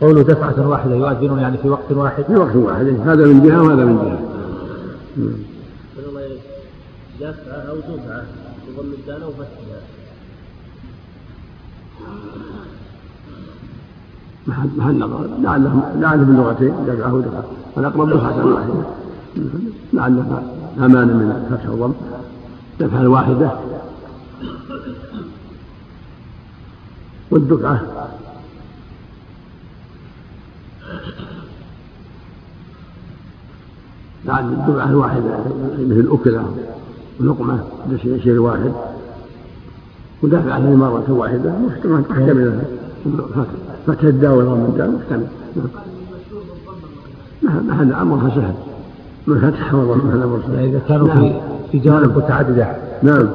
قولوا 0.00 0.22
دفعة 0.22 0.68
واحدة 0.68 0.94
يؤذنون 0.94 1.38
يعني 1.38 1.56
في 1.56 1.68
وقت 1.68 1.92
واحد. 1.92 2.24
في 2.24 2.36
وقت 2.36 2.56
واحد. 2.56 2.86
هذا 3.06 3.26
من 3.26 3.42
جهة 3.46 3.62
وهذا 3.62 3.84
من 3.84 3.96
جهة. 3.96 4.18
دفعة 7.20 7.70
أو 7.70 7.76
دفعة 7.76 8.22
بضم 8.68 8.92
الدال 8.98 9.22
أو 9.22 9.30
فتحها 9.30 9.69
محل 14.50 14.68
محل 14.76 14.98
نظر 14.98 15.26
لعله 15.42 15.92
لعله 16.00 16.22
باللغتين 16.22 16.72
دفعه 16.86 17.14
ودفعه 17.14 17.44
والأقرب 17.76 18.10
دفعة 18.10 18.46
واحدة 18.46 18.74
لعله 19.92 20.42
أمان 20.78 21.08
من 21.08 21.50
الفتح 21.50 21.70
والضم 21.70 21.92
دفعة 22.80 23.08
واحدة 23.08 23.50
والدفعة. 27.30 27.80
بعد 34.26 34.44
الدفعة 34.44 34.90
الواحدة 34.90 35.38
مثل 35.78 36.08
أكلة 36.10 36.44
ولقمة 37.20 37.64
شيء 38.02 38.38
واحد. 38.38 38.72
ودافع 40.22 40.54
عليه 40.54 40.76
مرة 40.76 41.06
واحدة 41.08 41.52
محتمل 41.58 42.04
محتمل 42.10 42.64
فتح 43.86 44.02
الداء 44.02 44.32
وضم 44.32 44.64
الداء 44.68 44.90
محتمل 44.90 45.26
نعم. 47.42 47.70
هذا 47.70 48.02
أمرها 48.02 48.28
سهل. 48.28 48.54
من 49.26 49.38
فتح 49.38 49.74
وضم 49.74 50.10
هذا 50.10 50.24
أمر 50.24 50.40
سهل. 50.46 50.64
إذا 50.64 50.80
كانوا 50.88 51.08
في 51.08 51.32
في 51.72 51.78
جوانب 51.78 52.16
متعددة. 52.16 52.66
نعم. 53.02 53.28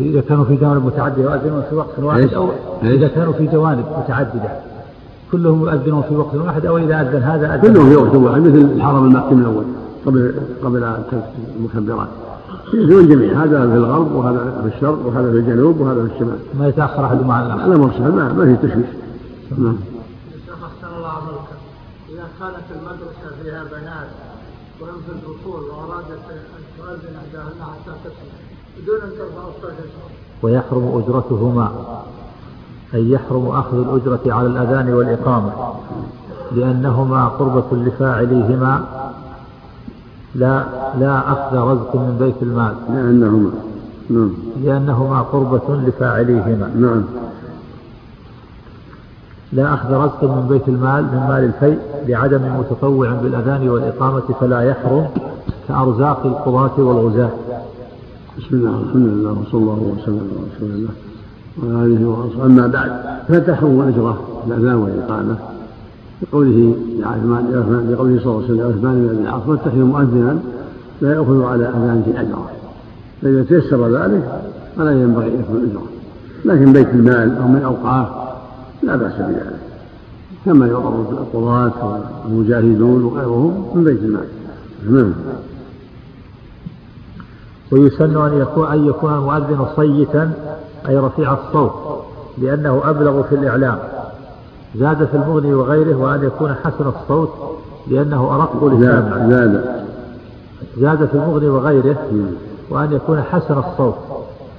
إذا 0.00 0.20
كانوا 0.20 0.44
في 0.44 0.56
جوانب 0.56 0.86
متعددة 0.86 1.22
يؤذنون 1.22 1.62
في 1.70 1.76
وقت 1.76 1.98
واحد 1.98 2.34
أو 2.34 2.48
إذا 2.82 3.08
كانوا 3.08 3.32
في 3.32 3.46
جوانب 3.46 3.84
متعددة. 4.04 4.50
كلهم 5.32 5.60
يؤذنون 5.60 6.02
في 6.02 6.16
وقت 6.16 6.34
واحد 6.34 6.66
أو 6.66 6.78
إذا 6.78 7.00
أذن 7.00 7.22
هذا 7.22 7.54
أذن. 7.54 7.72
كلهم 7.72 7.90
في 7.90 7.96
وقت 7.96 8.14
واحد 8.14 8.40
مثل 8.40 8.58
الحرم 8.58 9.04
المكي 9.04 9.34
من 9.34 9.40
الأول 9.40 9.64
قبل 10.06 10.34
قبل 10.64 10.94
المكبرات. 11.58 12.08
يؤذنون 12.74 13.08
جميعا. 13.08 13.44
هذا 13.44 13.70
في 13.70 13.76
الغرب 13.76 14.14
وهذا 14.14 14.62
في 14.62 14.76
الشرق 14.76 15.06
وهذا 15.06 15.30
في 15.30 15.38
الجنوب 15.38 15.80
وهذا 15.80 16.04
في 16.04 16.14
الشمال. 16.14 16.38
ما 16.58 16.68
يتأخر 16.68 17.04
أحد 17.04 17.26
مع 17.26 17.46
الآخر. 17.46 17.66
الأمر 17.66 17.90
سهل 17.98 18.12
ما, 18.12 18.32
ما 18.32 18.44
في 18.44 18.66
تشويش. 18.66 18.86
نعم. 19.56 19.78
أحسن 20.48 20.96
الله 20.96 21.08
عملك 21.08 21.48
إذا 22.08 22.28
كانت 22.40 22.66
المدرسة 22.70 23.42
فيها 23.42 23.64
بنات 23.64 24.08
وهم 24.80 25.00
في 25.06 25.12
الفصول 25.12 25.64
وأرادت 25.64 26.10
أن 26.30 26.62
تؤذن 26.78 27.16
إحداهن 27.16 27.62
حتى 27.62 27.92
تسمع 28.04 28.38
بدون 28.78 29.00
أن 29.00 29.10
ترفع 29.18 29.42
صوتها 29.62 30.18
ويحرم 30.42 31.02
أجرتهما 31.02 31.72
أي 32.94 33.10
يحرم 33.10 33.46
أخذ 33.46 33.78
الأجرة 33.78 34.34
على 34.34 34.46
الأذان 34.46 34.94
والإقامة 34.94 35.52
لأنهما 36.52 37.28
قربة 37.28 37.76
لفاعليهما 37.76 38.84
لا 40.34 40.64
لا 40.98 41.32
أخذ 41.32 41.56
رزق 41.56 41.96
من 41.96 42.16
بيت 42.20 42.42
المال. 42.42 42.74
لأنهما 42.88 43.50
نعم. 44.10 44.34
لأنهما 44.62 45.22
قربة 45.22 45.76
لفاعليهما. 45.76 46.70
نعم. 46.76 47.04
لا 49.52 49.74
أخذ 49.74 49.92
رزق 49.92 50.24
من 50.24 50.46
بيت 50.48 50.68
المال 50.68 51.02
من 51.02 51.26
مال 51.28 51.44
الفيء 51.44 51.78
لعدم 52.08 52.40
متطوع 52.58 53.12
بالأذان 53.12 53.68
والإقامة 53.68 54.22
فلا 54.40 54.60
يحرم 54.60 55.06
كأرزاق 55.68 56.26
القضاة 56.26 56.80
والغزاة. 56.80 57.30
بسم 58.38 58.56
الله 58.56 58.70
الحمد 58.70 59.06
لله 59.06 59.30
وصلى 59.30 59.60
الله 59.60 59.94
وسلم 60.02 60.30
على 60.30 60.46
رسول 60.56 60.70
الله 60.70 60.90
وعلى 61.62 61.86
آله 61.86 62.08
وصحبه 62.08 62.44
أما 62.44 62.66
بعد 62.66 62.90
فتحرم 63.28 63.80
الأجرة 63.80 64.18
الأذان 64.46 64.74
والإقامة. 64.74 65.36
لقوله 66.22 66.74
لعثمان 66.98 67.44
لقوله 67.90 68.20
صلى 68.24 68.32
الله 68.32 68.44
عليه 68.44 68.44
وسلم 68.44 68.60
لعثمان 68.60 68.94
بن 68.94 69.08
أبي 69.08 69.22
العاص 69.22 69.42
واتخذ 69.46 69.78
مؤذنا 69.78 70.38
لا 71.00 71.14
ياخذ 71.14 71.42
على 71.42 71.68
اذانه 71.68 72.12
اجرا 72.16 72.46
فإذا 73.22 73.42
تيسر 73.42 73.88
ذلك 73.98 74.42
فلا 74.76 74.92
ينبغي 74.92 75.26
ان 75.26 75.34
يأخذ 75.34 75.70
اجرا 75.70 75.82
لكن 76.44 76.72
بيت 76.72 76.88
المال 76.88 77.36
أو 77.38 77.48
من 77.48 77.62
اوقاف 77.62 78.08
لا 78.88 78.96
بأس 78.96 79.12
بذلك. 79.12 79.56
كما 80.44 80.66
يعرض 80.66 81.06
القضاة 81.10 82.00
والمجاهدون 82.24 83.04
وغيرهم 83.04 83.70
من 83.74 83.84
بيت 83.84 83.98
المال. 83.98 84.28
نعم. 84.90 85.12
ويسن 87.72 88.16
أن 88.16 88.40
يكون 88.40 88.72
أن 88.72 88.86
يكون 88.86 89.14
المؤذن 89.14 89.66
صيتا 89.76 90.32
أي 90.88 90.98
رفيع 90.98 91.32
الصوت 91.32 91.72
لأنه 92.38 92.82
أبلغ 92.84 93.22
في 93.22 93.34
الإعلام. 93.34 93.78
زاد 94.76 95.04
في 95.04 95.14
المغني 95.14 95.54
وغيره 95.54 95.94
وأن 95.94 96.24
يكون 96.24 96.54
حسن 96.54 96.88
الصوت 96.88 97.30
لأنه 97.86 98.34
أرق 98.34 98.64
لسامعه 98.64 99.28
زاد. 99.28 99.84
زاد 100.78 101.08
في 101.08 101.14
المغني 101.14 101.48
وغيره 101.48 101.96
وأن 102.70 102.92
يكون 102.92 103.22
حسن 103.22 103.58
الصوت 103.58 103.94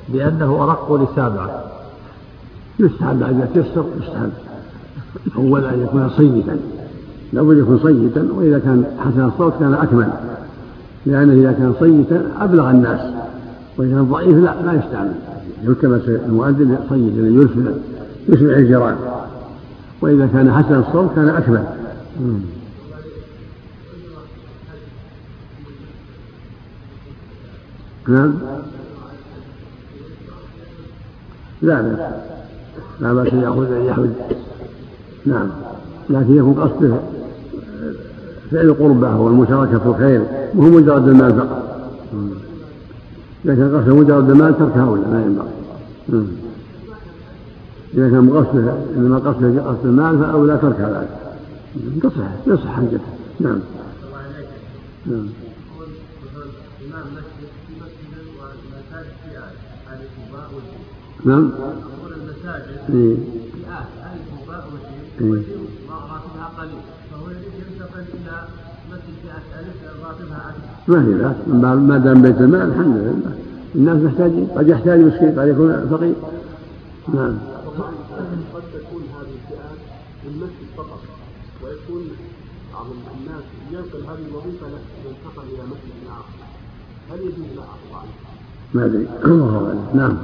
لأنه 0.10 0.64
أرق 0.64 0.94
لسامعه. 0.94 1.69
يستحب 2.80 3.24
إذا 3.24 3.50
تيسر 3.54 3.86
يستحب 4.02 4.30
أولا 5.38 5.74
أن 5.74 5.82
يكون 5.82 6.10
صيتا 6.10 6.58
لابد 7.34 7.58
يكون 7.58 7.80
صيتا 7.80 8.28
وإذا 8.36 8.60
كان 8.60 8.86
حسن 9.00 9.26
الصوت 9.26 9.54
كان 9.60 9.74
أكمل 9.74 10.10
لأنه 11.06 11.34
إذا 11.34 11.52
كان 11.52 11.74
صيتا 11.80 12.32
أبلغ 12.40 12.70
الناس 12.70 13.00
وإذا 13.78 13.92
كان 13.92 14.06
ضعيف 14.06 14.38
لا 14.38 14.56
لا 14.66 14.74
يستعمل. 14.74 15.16
يلتمس 15.64 16.02
المؤذن 16.08 16.78
صيت 16.90 17.14
يرسل 17.16 17.74
يسمع 18.30 18.58
الجيران. 18.58 18.96
وإذا 20.02 20.30
كان 20.34 20.54
حسن 20.54 20.80
الصوت 20.80 21.16
كان 21.16 21.30
أكمل. 21.30 21.64
نعم؟ 28.08 28.34
لا 31.62 31.82
بأس 31.82 32.29
لا 33.02 33.14
بأس 33.14 33.34
أن 33.34 33.40
يأخذ 33.40 33.72
أن 33.72 33.86
يحج 33.86 34.10
نعم. 35.26 35.50
لكن 36.10 36.38
يكون 36.38 36.54
قصده 36.54 36.98
فعل 38.52 38.66
القربة 38.66 39.18
والمشاركة 39.18 39.80
في 39.80 39.86
الخير 39.86 40.22
وهو 40.56 40.70
مجرد 40.70 41.08
المال 41.08 41.34
فقط. 41.34 41.70
إذا 43.46 43.56
كان 43.56 43.78
قصده 43.78 43.96
مجرد 43.96 44.30
المال 44.30 44.58
تركها 44.58 44.84
أولى 44.84 45.02
ما 45.02 45.24
ينبغي؟ 45.26 46.28
إذا 47.94 48.10
كان 48.10 48.30
قصده 48.30 48.74
إنما 48.98 49.18
قصده 49.18 49.62
قصد 49.62 49.86
المال 49.86 50.20
فأولى 50.20 50.58
تركها 50.58 50.90
ذلك. 50.90 51.20
تصح 52.04 52.48
يصح 52.48 52.76
حجته 52.76 53.00
نعم. 53.40 53.60
نعم. 55.06 55.30
نعم. 61.26 61.52
قليل 66.60 66.80
فهو 67.12 67.30
يريد 67.30 67.54
ينتقل 67.60 68.04
إلى 68.14 68.48
مسجد 68.92 69.18
الف 69.60 70.04
راتبها 70.04 70.54
ما 70.88 71.04
في 71.04 71.14
بأس 71.14 71.36
ما 71.78 71.98
دام 71.98 72.22
بيت 72.22 72.42
المال 72.42 72.62
الحمد 72.62 72.96
لله. 72.96 73.34
الناس 73.76 73.98
محتاجين 74.04 74.48
قد 74.56 74.68
يحتاج 74.68 75.00
مسكين 75.00 75.40
قد 75.40 75.48
يكون 75.48 75.88
فقير. 75.92 76.14
نعم. 77.14 77.38
قد 78.54 78.64
تكون 78.74 79.04
هذه 79.16 79.34
الفئات 79.38 79.80
للمسجد 80.26 80.68
فقط 80.78 81.02
ويكون 81.64 82.04
بعض 82.74 82.86
الناس 83.20 83.44
ينقل 83.72 84.02
هذه 84.10 84.26
الوظيفه 84.30 84.68
ينتقل 85.06 85.48
إلى 85.54 85.64
مسجد 85.72 85.94
اخر 86.10 86.40
هل 87.12 87.20
يجوز 87.20 87.58
له 87.58 87.64
ما 88.74 88.86
أدري. 88.86 89.08
الله 89.26 89.56
أعلم. 89.56 89.86
نعم. 89.94 90.18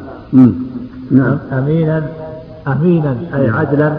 نعم. 1.11 1.38
أمينا. 1.51 2.34
امينا 2.68 3.18
أي 3.36 3.49
عدلا 3.49 3.97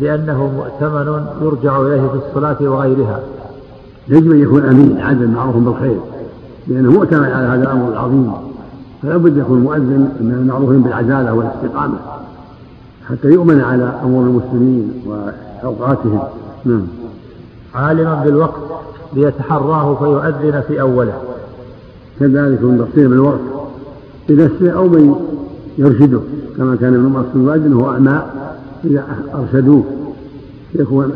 لأنه 0.00 0.52
مؤتمن 0.56 1.26
يرجع 1.42 1.80
إليه 1.80 2.08
في 2.08 2.18
الصلاة 2.28 2.56
وغيرها. 2.60 3.20
يجب 4.08 4.32
أن 4.32 4.42
يكون 4.42 4.64
أمين 4.64 5.00
عدل 5.00 5.28
معروف 5.28 5.56
بالخير. 5.56 6.00
لأنه 6.66 6.90
مؤتمن 6.90 7.24
على 7.24 7.46
هذا 7.46 7.62
الأمر 7.62 7.92
العظيم. 7.92 8.32
فلا 9.02 9.16
بد 9.16 9.36
يكون 9.36 9.60
مؤذن 9.60 10.12
من 10.20 10.34
المعروفين 10.40 10.82
بالعدالة 10.82 11.34
والاستقامة. 11.34 11.98
حتى 13.08 13.28
يؤمن 13.28 13.60
على 13.60 13.92
أمور 14.04 14.22
المسلمين 14.24 15.02
وأوقاتهم. 15.06 16.20
نعم. 16.64 16.86
عالما 17.74 18.22
بالوقت 18.24 18.60
ليتحراه 19.12 19.94
فيؤذن 19.94 20.60
في 20.60 20.80
أوله. 20.80 21.20
كذلك 22.20 22.62
من 22.62 22.86
بصير 22.92 23.08
بالوقت 23.08 23.40
بنفسه 24.28 24.70
أو 24.70 24.88
من 24.88 25.14
يرشده 25.78 26.20
كما 26.56 26.76
كان 26.76 26.94
ابن 26.94 27.06
عمر 27.06 27.24
الوادي 27.34 27.74
هو 27.74 27.90
أعمى 27.90 28.22
إذا 28.84 29.04
أرشدوه. 29.34 29.84
يكون 30.74 31.12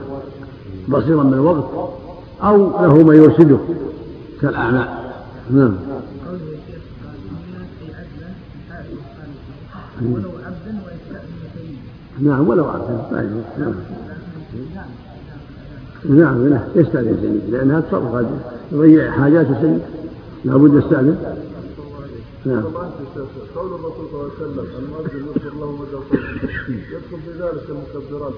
بصيرا 0.89 1.23
بالوقت 1.23 1.65
أو 2.43 2.57
له 2.87 3.03
من 3.03 3.17
يرشده 3.17 3.59
كالأعمى. 4.41 4.85
نعم. 5.51 5.75
ولو 10.03 10.31
عبدا 10.47 10.75
نعم 12.21 12.49
ولو 12.49 12.65
عبدا 12.65 13.29
نعم 16.05 16.49
نعم 16.49 16.61
يستأذن 16.77 17.17
سيد 17.23 17.55
لأنها 17.55 17.81
تصرف 17.81 18.27
يضيع 18.73 19.11
حاجات 19.11 19.47
سيد 19.61 19.81
لابد 20.45 20.75
يستأذن. 20.75 21.17
نعم. 22.47 22.63
قول 23.57 23.67
الرسول 23.67 24.07
صلى 24.11 24.21
الله 24.21 24.31
عليه 24.41 24.43
وسلم 24.43 24.67
المؤذن 24.79 25.27
يغفر 25.27 25.55
له 25.61 25.73
ما 25.73 25.85
يدخل 26.69 27.19
في 27.25 27.31
ذلك 27.43 27.65
المكبرات 27.69 28.33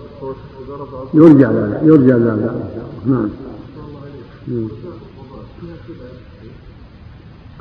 اذا 0.67 0.75
رفع 0.75 0.99
يرجع 1.15 1.51
ذلك 1.51 1.81
يرجع 1.83 2.17
ذلك. 2.17 2.53
نعم. 3.07 3.29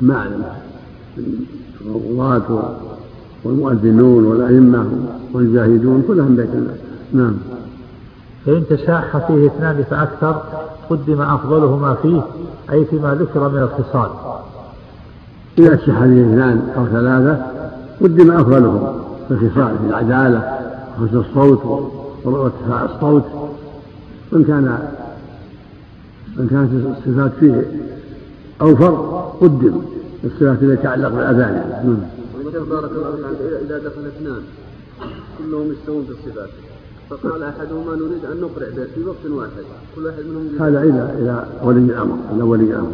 ما 0.02 0.16
أعلم 0.16 0.44
القضاة 1.86 2.76
والمؤذنون 3.44 4.26
والأئمة 4.26 4.86
والجاهدون 5.34 6.04
كلهم 6.08 6.36
بيت 6.36 6.50
الله. 6.54 6.78
نعم. 7.14 7.38
فإن 8.46 8.64
تشاح 8.70 9.28
فيه 9.28 9.48
اثنان 9.48 9.84
فأكثر 9.90 10.44
قدم 10.90 11.22
أفضلهما 11.22 11.94
فيه 11.94 12.22
أي 12.72 12.86
فيما 12.86 13.16
ذكر 13.16 13.50
من 13.50 13.62
الخصال. 13.64 14.33
إذا 15.58 15.78
شح 15.78 15.84
فيه 15.84 16.24
اثنان 16.24 16.70
أو 16.78 16.88
ثلاثة 16.88 17.46
قدم 18.02 18.32
أفضلهم. 18.32 19.04
في 19.28 19.34
الخصال 19.34 19.78
في 19.78 19.90
العدالة 19.90 20.60
وحسن 21.02 21.18
الصوت 21.18 21.92
وارتفاع 22.24 22.86
الصوت. 22.86 23.24
وإن 24.32 24.44
كان 24.44 24.78
إن 26.40 26.48
كانت 26.48 26.98
الصفات 26.98 27.32
فيه 27.40 27.72
أوفر 28.62 28.92
قدم 29.42 29.82
الصفات 30.24 30.64
التي 30.64 30.76
تتعلق 30.76 31.10
بالأذان. 31.10 31.54
نعم. 31.86 31.98
بارك 32.70 32.92
الله 32.92 33.10
إذا 33.66 33.78
دخل 33.78 34.08
اثنان 34.18 34.42
كلهم 35.38 35.72
يستوون 35.72 36.04
في 36.04 36.12
الصفات. 36.12 36.50
فقال 37.10 37.44
أحدهما 37.44 37.96
نريد 37.96 38.26
أن 38.32 38.42
نقرع 38.42 38.68
به 38.70 38.86
في 38.96 39.04
وقت 39.04 39.26
واحد. 39.26 39.64
كل 39.96 40.06
واحد 40.06 40.20
منهم 40.20 40.68
هذا 40.68 40.82
إلى 40.82 41.16
إلى 41.20 41.46
ولي 41.64 41.80
الأمر 41.80 42.18
إلى 42.36 42.44
ولي 42.44 42.64
الأمر. 42.64 42.92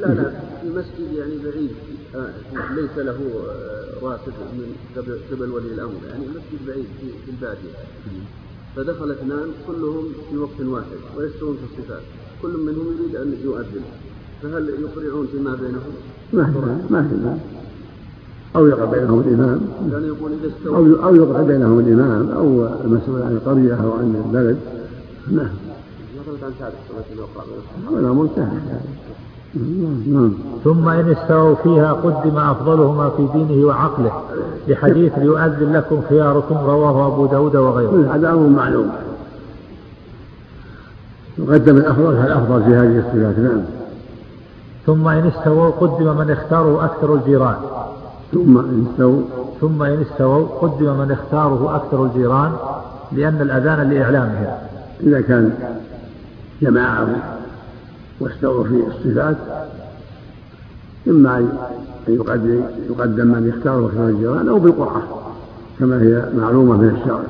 لا 0.00 0.06
لا 0.06 0.30
في 0.62 0.68
مسجد 0.68 1.12
يعني 1.18 1.32
بعيد. 1.44 1.70
ليس 2.76 2.96
له 2.96 3.18
آه 3.50 4.06
راتب 4.06 4.32
من 4.52 4.76
قبل 5.32 5.50
ولي 5.50 5.74
الأمر. 5.74 6.00
يعني 6.08 6.24
مسجد 6.26 6.66
بعيد 6.66 6.86
في, 7.00 7.06
في 7.24 7.30
البادية. 7.30 7.74
فدخل 8.76 9.10
اثنان 9.10 9.48
كلهم 9.66 10.04
في 10.30 10.36
وقت 10.36 10.60
واحد 10.60 10.86
ويستوون 11.16 11.56
في 11.56 11.80
الصفات. 11.80 12.02
كل 12.42 12.48
منهم 12.48 12.86
يريد 12.98 13.16
أن 13.16 13.34
يؤذن. 13.44 13.82
فهل 14.42 14.68
يقرعون 14.68 15.26
فيما 15.32 15.54
بينهم؟ 15.54 15.92
ما 16.32 16.44
في 16.44 16.92
ما 16.92 17.02
في 17.02 17.40
أو 18.56 18.66
يقع 18.66 18.84
بينهم 18.84 19.20
الإمام. 19.20 19.60
أو 20.66 21.04
أو 21.04 21.14
يقع 21.14 21.42
بينهم 21.42 21.78
الإمام 21.78 22.30
أو 22.30 22.66
المسؤول 22.84 23.22
عن 23.22 23.32
القرية 23.32 23.74
أو 23.74 23.92
عن 23.92 24.24
البلد. 24.26 24.58
نعم. 25.30 25.50
هذا 27.90 28.12
منتهى 28.12 28.58
نعم. 29.54 30.32
ثم 30.64 30.88
إن 30.88 31.10
استووا 31.12 31.54
فيها 31.54 31.92
قدم 31.92 32.38
أفضلهما 32.38 33.10
في 33.10 33.26
دينه 33.32 33.66
وعقله. 33.66 34.12
لحديث 34.68 35.12
ليؤذن 35.18 35.72
لكم 35.72 36.02
خياركم 36.08 36.56
رواه 36.56 37.06
أبو 37.06 37.26
داود 37.26 37.56
وغيره. 37.56 38.14
هذا 38.14 38.30
أمر 38.30 38.48
معلوم. 38.48 38.90
يقدم 41.38 41.76
الأفضل 41.76 42.16
فالأفضل 42.16 42.62
في 42.64 42.70
هذه 42.70 42.98
الصفات؟ 42.98 43.38
نعم. 43.38 43.62
ثم 44.86 45.08
إن 45.08 45.26
استووا 45.26 45.70
قدم 45.70 46.16
من 46.18 46.30
اختاره 46.30 46.84
أكثر 46.84 47.14
الجيران. 47.14 47.56
ثم 48.32 48.58
إن 48.58 48.86
استووا 48.90 49.22
ثم 49.60 49.82
إن 49.82 50.00
استووا 50.10 50.46
قدم 50.46 50.98
من 50.98 51.10
اختاره 51.10 51.76
أكثر 51.76 52.04
الجيران 52.04 52.52
لأن 53.12 53.40
الأذان 53.40 53.90
لإعلامهم 53.90 54.46
إذا 55.00 55.20
كان 55.20 55.52
جماعة 56.62 57.06
واستووا 58.20 58.64
في 58.64 58.82
الصفات 58.86 59.36
إما 61.08 61.38
أن 61.38 61.48
يقدم 62.88 63.26
من 63.26 63.52
يختاره 63.56 63.86
أكثر 63.86 64.08
الجيران 64.08 64.48
أو 64.48 64.58
بالقرعة 64.58 65.02
كما 65.78 66.02
هي 66.02 66.28
معلومة 66.36 66.76
من 66.76 66.88
الشرع. 66.88 67.20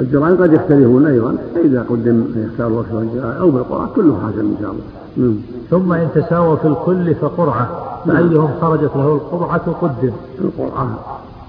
الجيران 0.00 0.36
قد 0.36 0.52
يختلفون 0.52 1.06
أيضا 1.06 1.36
فإذا 1.54 1.82
قدم 1.82 2.14
من 2.14 2.50
يختاره 2.50 2.80
أكثر 2.80 3.00
الجيران 3.00 3.36
أو 3.36 3.50
بالقرعة 3.50 3.88
كله 3.96 4.18
حسن 4.28 4.40
إن 4.40 4.56
شاء 4.60 4.70
الله. 4.70 5.34
ثم 5.70 5.92
إن 5.92 6.08
تساوى 6.14 6.56
في 6.56 6.68
الكل 6.68 7.14
فقرعة 7.14 7.68
فأيهم 8.06 8.50
خرجت 8.60 8.90
له 8.96 9.14
القرعة 9.14 9.76
قدم. 9.82 10.12
القرعة. 10.40 10.98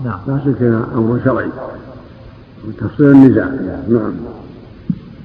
نعم. 0.06 0.20
لا 0.28 0.40
شك 0.46 0.62
أمر 0.96 1.20
شرعي. 1.26 1.50
وتفصيل 2.68 3.12
النزاع. 3.12 3.50
نعم. 3.90 4.12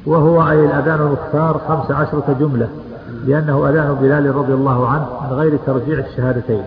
وهو 0.07 0.51
أي 0.51 0.65
الأذان 0.65 1.01
المختار 1.01 1.61
خمس 1.69 1.91
عشرة 1.91 2.37
جملة. 2.41 2.69
لأنه 3.27 3.69
أذان 3.69 3.97
بلال 4.03 4.37
رضي 4.37 4.55
الله 4.55 4.89
عنه 4.89 5.07
من 5.23 5.37
غير 5.37 5.59
ترجيع 5.67 5.99
الشهادتين. 5.99 6.63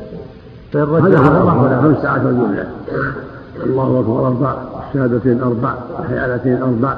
فإن 0.74 0.84
رجع 0.84 1.20
الله 1.28 1.82
خمس 1.82 2.06
عشرة 2.06 2.32
جملة. 2.32 2.68
الله 3.66 4.00
أكبر 4.00 4.28
أربع. 4.28 4.56
الشهادتين 4.90 5.42
أربع. 5.42 5.74
الحيالتين 6.00 6.62
أربع. 6.62 6.98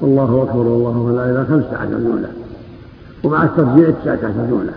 والله 0.00 0.42
أكبر 0.42 0.66
والله 0.66 1.16
لا 1.16 1.30
إله 1.30 1.44
خمسة 1.44 1.76
عشر 1.76 1.98
جملة. 1.98 2.28
ومع 3.24 3.44
الترجيع 3.44 3.90
تسعة 3.90 4.14
عشر 4.14 4.46
جملة. 4.50 4.72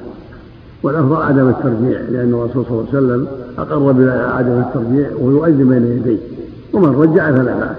والأفضل 0.84 1.16
عدم 1.16 1.50
الترجيع 1.50 2.00
لأن 2.00 2.34
الرسول 2.34 2.66
صلى 2.66 2.80
الله 2.80 2.88
عليه 2.94 2.98
وسلم 2.98 3.28
أقر 3.58 3.92
بعدم 3.92 4.60
الترجيع 4.60 5.10
ويؤذن 5.22 5.70
بين 5.70 5.86
يديه. 5.86 6.18
ومن 6.74 7.02
رجع 7.02 7.32
فلا 7.32 7.56
بأس. 7.56 7.78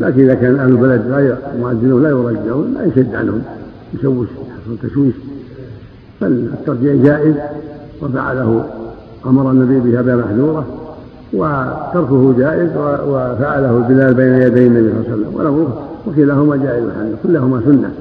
لكن 0.00 0.22
إذا 0.22 0.34
كان 0.34 0.58
أهل 0.58 0.70
البلد 0.70 1.06
لا 1.06 1.36
مؤذنون 1.60 2.02
لا 2.02 2.08
يرجعون 2.08 2.74
لا 2.74 2.84
يشد 2.84 3.14
عنهم. 3.14 3.42
يشوش 3.94 4.28
يحصل 4.28 4.88
تشويش 4.88 5.14
فالترجيع 6.20 6.94
جائز 6.94 7.34
وفعله 8.02 8.64
أمر 9.26 9.50
النبي 9.50 9.90
بها 9.90 10.02
بمحذورة 10.02 10.66
وتركه 11.32 12.34
جائز 12.38 12.70
وفعله 13.08 13.84
بلال 13.88 14.14
بين 14.14 14.34
يدي 14.34 14.66
النبي 14.66 14.90
صلى 14.90 15.00
الله 15.00 15.10
عليه 15.10 15.12
وسلم 15.12 15.34
والأمر 15.34 15.82
وكلاهما 16.06 16.56
جائز 16.56 16.84
الحمد 16.84 17.16
كلاهما 17.22 17.60
سنة 17.64 17.94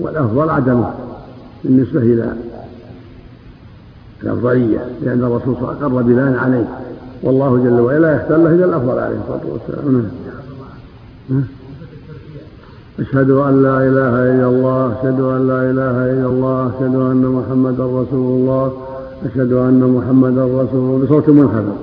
والأفضل 0.00 0.50
عدمه 0.50 0.90
بالنسبة 1.64 2.00
إلى 2.00 2.32
الأفضلية 4.22 4.78
لأن 5.02 5.24
الرسول 5.24 5.54
صلى 5.54 5.62
الله 5.62 5.68
عليه 5.68 5.78
وسلم 5.78 5.96
أقر 5.96 6.02
بلال 6.02 6.38
عليه 6.38 6.68
والله 7.22 7.56
جل 7.56 7.80
وعلا 7.80 8.16
يختار 8.16 8.38
له 8.38 8.50
إلى 8.50 8.64
الأفضل 8.64 8.98
عليه 8.98 9.16
الصلاة 9.16 9.52
والسلام. 9.52 10.10
أشهد 13.00 13.30
أن 13.30 13.62
لا 13.62 13.78
إله 13.78 14.14
إلا 14.30 14.46
الله 14.48 14.92
أشهد 14.92 15.20
أن 15.20 15.48
لا 15.48 15.70
إله 15.70 16.12
إلا 16.12 16.26
الله 16.26 16.66
أشهد 16.66 16.94
أن 16.94 17.22
محمدا 17.26 17.84
رسول 17.84 18.40
الله 18.40 18.72
أشهد 19.26 19.52
أن 19.52 19.80
محمدا 19.80 20.44
رسول 20.44 20.74
الله 20.74 21.06
بصوت 21.06 21.28
منخفض 21.28 21.76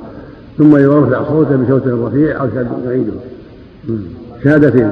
ثم 0.57 0.77
يرفع 0.77 1.23
صوته 1.23 1.55
بصوت 1.55 1.87
رفيع 1.87 2.41
أو 2.41 2.47
يعيده 2.85 3.13
شهادتين 4.43 4.91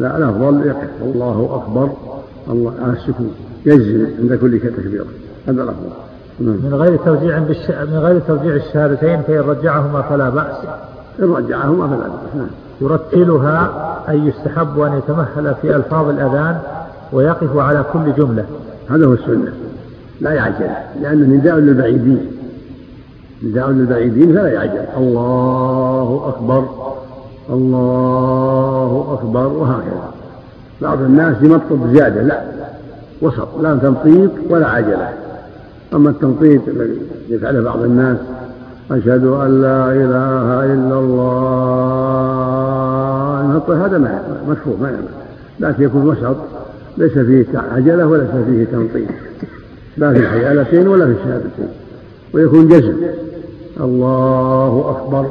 لا 0.00 0.18
الأفضل 0.18 0.66
يقف. 0.66 0.88
الله 1.02 1.62
أكبر. 1.62 1.90
الله 2.50 2.74
على 2.82 2.92
السكون 2.92 3.34
يجزم 3.66 4.06
عند 4.18 4.34
كل 4.34 4.60
تكبيرة. 4.60 5.06
هذا 5.48 5.62
الأفضل. 5.62 5.90
من 6.40 6.74
غير 6.74 6.96
توزيع 6.96 7.38
بالش... 7.38 7.70
من 7.70 7.98
غير 7.98 8.20
توزيع 8.20 8.54
الشهادتين 8.54 9.22
فإن 9.22 9.40
رجعهما 9.40 10.02
فلا 10.02 10.28
بأس. 10.30 10.56
إن 11.20 11.32
رجعهما 11.32 11.88
فلا 11.88 11.96
بأس. 11.96 12.34
نعم. 12.36 12.46
يرتلها 12.80 13.70
أي 14.08 14.18
يستحب 14.18 14.80
أن 14.80 14.98
يتمهل 14.98 15.54
في 15.62 15.76
ألفاظ 15.76 16.08
الأذان 16.08 16.58
ويقف 17.12 17.56
على 17.56 17.84
كل 17.92 18.14
جملة. 18.18 18.44
هذا 18.90 19.06
هو 19.06 19.12
السنة. 19.12 19.52
لا 20.20 20.32
يعجل 20.32 20.68
لأنه 21.02 21.36
نداء 21.36 21.56
للبعيدين. 21.56 22.26
نداء 23.42 23.70
للبعيدين 23.70 24.28
فلا 24.28 24.48
يعجل. 24.48 24.84
الله 24.96 26.24
أكبر 26.28 26.64
الله 27.50 29.18
أكبر 29.20 29.46
وهكذا. 29.46 30.10
بعض 30.82 31.00
الناس 31.00 31.36
يمطط 31.42 31.78
زيادة 31.92 32.22
لا. 32.22 32.42
وسط 33.22 33.48
لا 33.60 33.74
تمطيط 33.74 34.30
ولا 34.50 34.66
عجلة. 34.66 35.08
أما 35.94 36.10
التمطيط 36.10 36.68
الذي 36.68 37.00
يفعله 37.28 37.62
بعض 37.62 37.82
الناس 37.82 38.16
أشهد 38.90 39.24
أن 39.24 39.62
لا 39.62 39.92
إله 39.92 40.64
إلا 40.64 40.98
الله. 40.98 41.46
هذا 43.86 43.98
ما 43.98 44.22
مشروع 44.48 44.76
ما 44.80 44.90
يعمل 44.90 45.08
لكن 45.60 45.82
يكون 45.82 46.08
وسط 46.08 46.36
ليس 46.98 47.12
فيه 47.12 47.46
عجلة 47.72 48.06
وليس 48.06 48.30
فيه 48.46 48.64
تمطيط 48.64 49.08
لا 49.96 50.12
في 50.12 50.18
الحيالتين 50.18 50.88
ولا 50.88 51.06
في 51.06 51.12
الشهادتين 51.12 51.68
ويكون 52.34 52.68
جزم. 52.68 52.96
الله 53.80 54.84
أكبر. 54.90 55.30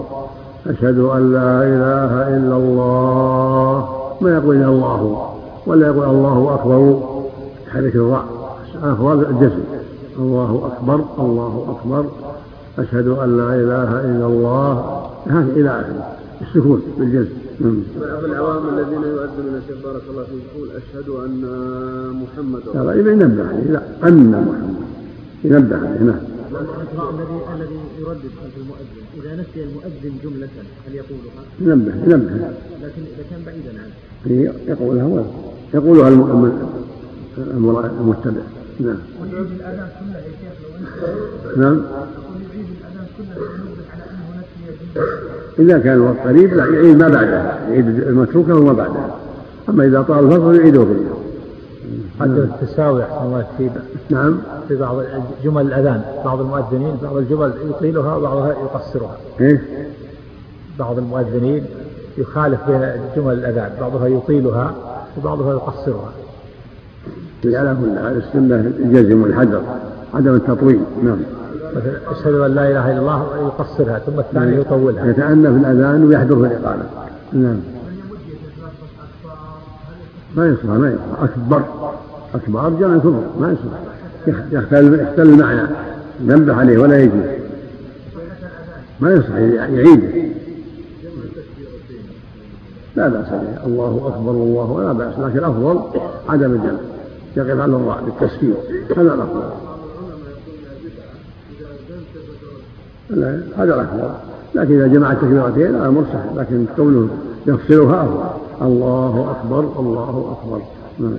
أشهد 0.68 1.00
أن 1.00 1.34
لا 1.34 1.64
إله 1.64 2.38
إلا 2.38 2.56
الله. 2.58 3.90
ما 4.22 4.36
يقول 4.36 4.56
إلا 4.56 4.68
الله؟ 4.68 5.32
ولا 5.66 5.88
يقول 5.88 6.04
الله 6.04 6.54
أكبر. 6.54 7.00
حركة 7.74 7.96
الراء 7.96 8.26
أفضل 8.84 9.26
الجزم 9.26 9.64
الله 10.20 10.72
أكبر 10.72 11.00
الله 11.20 11.76
أكبر. 11.78 12.06
أشهد 12.80 13.08
أن 13.08 13.38
لا 13.38 13.56
إله 13.56 13.90
إلا 14.02 14.26
الله. 14.26 14.74
هذا 15.28 15.52
إلى 15.56 15.70
آخره. 15.70 16.16
السكون 16.42 16.82
بالجزم 16.98 17.30
بعض 18.02 18.24
العوام 18.24 18.64
الذين 18.70 19.04
يؤذنون 19.04 19.56
الشيخ 19.62 19.78
بارك 19.84 20.02
الله 20.10 20.24
فيك. 20.24 20.44
يقول 20.56 20.68
أشهد 20.80 21.10
أن 21.26 21.42
محمد 22.22 22.62
لا 22.74 22.80
لا 22.84 23.12
ينبه 23.12 23.48
عليه. 23.48 23.72
لا 23.72 23.82
أن 24.08 24.32
محمد. 24.48 24.86
ينبه 25.44 25.78
عليه. 25.78 26.00
نعم. 26.00 26.20
الذي 26.52 27.38
الذي 27.56 27.80
يردد 28.00 28.32
خلف 28.42 28.56
المؤذن. 28.58 29.04
إذا 29.18 29.32
نسي 29.42 29.64
المؤذن 29.64 30.14
جملة 30.24 30.48
هل 30.88 30.96
يقولها؟ 30.96 31.42
ينبه 31.60 31.94
ينبه. 32.14 32.34
لكن 32.84 33.02
إذا 33.14 33.24
كان 33.30 33.42
بعيدا 33.46 33.72
عنه. 33.82 33.94
يقولها 34.68 35.06
ولا 35.06 35.26
يقولها 35.74 36.10
المتبع 38.02 38.42
نعم. 38.80 38.98
ويعيد 39.22 39.52
الأذان 39.52 39.88
سنه 40.00 40.18
يا 40.18 40.22
شيخ 40.22 40.54
لو 41.58 41.64
نعم. 41.64 41.82
ويعيد 42.36 42.68
الأذان 42.80 43.08
ينبه 43.20 43.84
على 43.94 44.04
أنه 44.10 44.42
نسي 45.58 45.64
إذا 45.64 45.80
كان 45.80 45.94
الوقت 45.94 46.20
قريب 46.28 46.54
لا 46.54 46.66
يعيد 46.66 46.98
ما 46.98 47.10
بعدها 47.10 47.60
يعيد 47.70 47.88
المتروكة 47.88 48.56
وما 48.56 48.74
بعدها 48.74 49.16
أما 49.70 49.86
إذا 49.86 50.02
طال 50.02 50.26
الفصل 50.26 50.56
يعيده 50.56 50.84
كله 50.84 51.16
حتى 52.20 52.32
التساوي 52.32 53.04
أحسن 53.04 53.26
الله 53.26 53.46
في 53.58 53.70
نعم. 54.10 54.38
في 54.68 54.76
بعض 54.76 55.02
جمل 55.44 55.62
الأذان 55.62 56.02
بعض 56.26 56.40
المؤذنين 56.40 56.98
بعض 57.04 57.18
الجمل 57.18 57.54
يطيلها 57.70 58.16
وبعضها 58.16 58.50
يقصرها. 58.50 59.18
إيش؟ 59.42 59.60
بعض 60.80 60.98
المؤذنين 60.98 61.66
يخالف 62.18 62.60
بين 62.68 62.92
جمل 63.16 63.34
الأذان 63.34 63.72
بعضها 63.82 64.08
يطيلها 64.08 64.74
وبعضها 65.18 65.54
يقصرها. 65.54 66.12
على 67.54 67.76
كل 67.82 68.00
حال 68.00 68.18
السنة 68.18 68.56
الجزم 68.80 69.24
والحذر 69.24 69.62
عدم 70.14 70.36
التطويل 70.36 70.80
نعم. 71.04 71.18
مثلا 71.76 72.12
أشهد 72.12 72.34
أن 72.34 72.56
لا 72.56 72.72
إله 72.72 72.92
إلا 72.92 73.00
الله 73.00 73.28
يقصرها 73.42 74.00
ثم 74.00 74.20
الثاني 74.20 74.52
نعم. 74.52 74.62
يطولها. 74.62 75.06
يتأنى 75.10 75.48
في 75.48 75.58
الأذان 75.58 76.04
ويحضر 76.04 76.36
في 76.36 76.46
الإقامة. 76.46 76.84
نعم. 77.34 77.60
ما 80.36 80.48
يصلح 80.48 80.66
ما 80.66 80.88
يصلح. 80.88 81.22
أكبر 81.24 81.62
أكبر 82.36 82.70
جمع 82.70 82.98
كفر 82.98 83.24
ما 83.40 83.48
يصلح. 83.52 83.80
يختل 84.52 85.00
يختل 85.00 85.22
المعنى. 85.22 85.70
ينبه 86.22 86.56
عليه 86.56 86.78
ولا 86.78 87.00
يجوز. 87.00 87.24
ما 89.00 89.14
يصلح 89.14 89.36
يعيده 89.38 90.26
لا 92.96 93.08
بأس 93.08 93.30
به. 93.30 93.66
الله 93.66 94.02
أكبر 94.08 94.32
الله 94.32 94.84
لا 94.84 94.94
بأس 94.94 95.20
لكن 95.20 95.38
الأفضل 95.38 95.80
عدم 96.30 96.52
الجمع. 96.52 96.95
يقف 97.38 97.60
على 97.60 97.76
الراء 97.76 98.04
بالتسكين 98.04 98.56
هذا 98.98 99.14
الأفضل 99.14 99.50
لا 103.10 103.42
هذا 103.56 103.76
الأفضل 103.76 104.10
لكن 104.56 104.76
إذا 104.76 104.88
جمع 104.88 105.12
التكبيرتين 105.12 105.76
هذا 105.76 105.90
مرسح 105.90 106.26
لكن 106.36 106.66
قوله 106.78 107.10
يفصلها 107.48 108.04
أفضل 108.04 108.46
الله 108.62 109.32
أكبر 109.32 109.80
الله 109.80 110.38
أكبر. 110.38 110.62
نعم. 111.00 111.18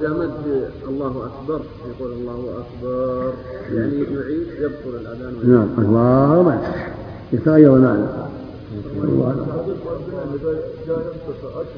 إذا 0.00 0.08
مد 0.08 0.70
الله 0.88 1.26
أكبر 1.26 1.60
يقول 1.90 2.12
الله 2.12 2.38
أكبر 2.58 3.32
يعني 3.72 3.94
يعيد 3.94 4.46
يبطل 4.60 4.96
الأذان. 5.00 5.34
نعم. 5.44 5.68
أكبر 5.78 6.42
ما 6.42 6.60
يتغير 7.32 7.76
المعنى. 7.76 8.04
الله 9.04 9.30
أكبر. 9.30 9.64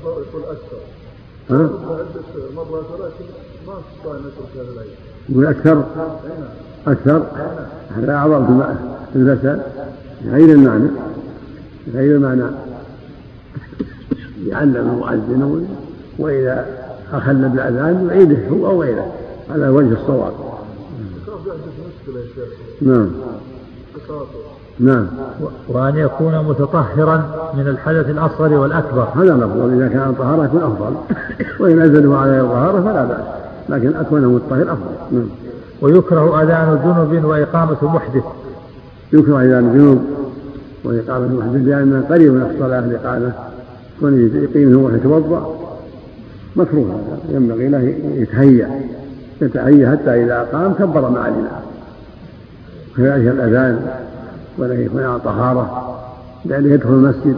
يقول 0.05 0.43
أكثر 0.43 1.02
ها؟ 1.51 1.57
ولكن 1.57 3.25
ما 3.67 3.73
استطاع 3.79 4.15
أن 4.15 4.21
يترك 4.21 4.57
هذا 4.57 4.73
العيد 4.73 4.91
يقول 5.29 5.47
أكثر؟ 5.47 5.85
أكثر؟ 6.87 7.27
هذا 7.97 8.13
أعظم 8.13 8.63
في 9.13 9.17
المثل 9.17 9.61
غير 10.25 10.49
المعنى. 10.55 10.89
غير 11.95 12.17
المعنى. 12.17 12.45
يعلم 14.47 14.77
المؤذن 14.77 15.69
وإذا 16.19 16.67
أخل 17.13 17.49
بالأذان 17.49 18.09
يعيده 18.09 18.49
هو 18.49 18.67
أو 18.67 18.83
غيره. 18.83 19.13
على 19.51 19.69
وجه 19.69 19.93
الصواب. 19.93 20.33
نعم. 22.83 23.11
نعم. 24.81 25.07
وأن 25.69 25.97
يكون 25.97 26.39
متطهرا 26.49 27.17
من 27.55 27.69
الحدث 27.69 28.11
الأصغر 28.11 28.53
والأكبر. 28.53 29.09
هذا 29.17 29.35
الأفضل 29.35 29.75
إذا 29.75 29.89
كان 29.89 30.15
طهارة 30.19 30.45
يكون 30.45 30.63
أفضل 30.63 30.95
وإن 31.61 31.81
أزله 31.81 32.17
على 32.17 32.43
طهارة 32.43 32.81
فلا 32.81 33.05
بأس 33.05 33.25
لكن 33.69 33.97
أكونه 33.97 34.29
متطهر 34.29 34.63
أفضل. 34.63 35.17
نعم. 35.17 35.29
ويكره 35.81 36.43
أذان 36.43 36.81
جنب 36.85 37.25
وإقامة 37.25 37.77
محدث. 37.83 38.25
يكره 39.13 39.43
أذان 39.43 39.73
جنوب 39.75 40.03
وإقامة 40.85 41.27
محدث 41.27 41.69
لأن 41.69 42.05
قريب 42.11 42.33
من 42.33 42.51
الصلاة 42.55 42.79
الإقامة 42.79 43.33
كون 44.01 44.31
يقيم 44.43 44.75
هو 44.75 44.91
يتوضا 44.91 45.57
مكروه 46.57 47.01
ينبغي 47.29 47.69
له 47.69 47.95
يتهيأ 48.15 48.71
يتهيأ 49.41 49.91
حتى 49.91 50.25
إذا 50.25 50.49
قام 50.53 50.73
كبر 50.73 51.11
مع 51.11 51.29
الإمام 51.29 51.63
كذلك 52.97 53.29
الأذان 53.29 53.87
ولا 54.59 54.75
يكون 54.75 55.03
على 55.03 55.21
طهارة 55.21 55.99
لأنه 56.45 56.75
يدخل 56.75 56.89
المسجد 56.89 57.37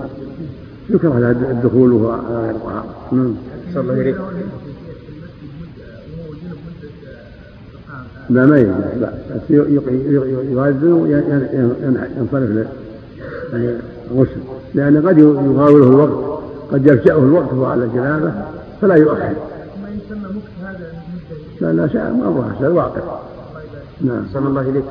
يكره 0.90 1.18
له 1.18 1.30
الدخول 1.30 1.92
وهو 1.92 2.10
على 2.10 2.46
غير 2.46 2.54
طهارة. 2.54 2.86
نعم. 3.12 3.34
صلى 3.74 3.82
الله 3.82 3.94
عليه 3.94 4.14
لا 8.30 8.46
ما 8.46 8.58
يجوز. 8.58 8.74
لا. 9.00 9.12
يؤذن 9.50 10.92
وينصرف 10.92 12.66
للغسل 13.52 14.40
لأن 14.74 15.08
قد 15.08 15.18
يغاوله 15.18 15.88
الوقت 15.88 16.40
قد 16.72 16.86
يفجأه 16.86 17.18
الوقت 17.18 17.52
وهو 17.52 17.64
على 17.64 17.88
جنابه 17.94 18.32
فلا 18.80 18.94
يؤخر. 18.94 19.34
ما 21.04 21.16
يسمى 21.16 21.58
مكت 21.60 21.60
هذا 21.60 21.68
المدة 21.68 21.72
لا 21.72 21.72
لا 21.72 21.88
شيء 21.88 22.00
أمرها 22.00 22.54
شيء 22.58 22.68
واقع. 22.68 23.00
نعم. 24.00 24.24
صلى 24.32 24.48
الله 24.48 24.60
إليك. 24.60 24.84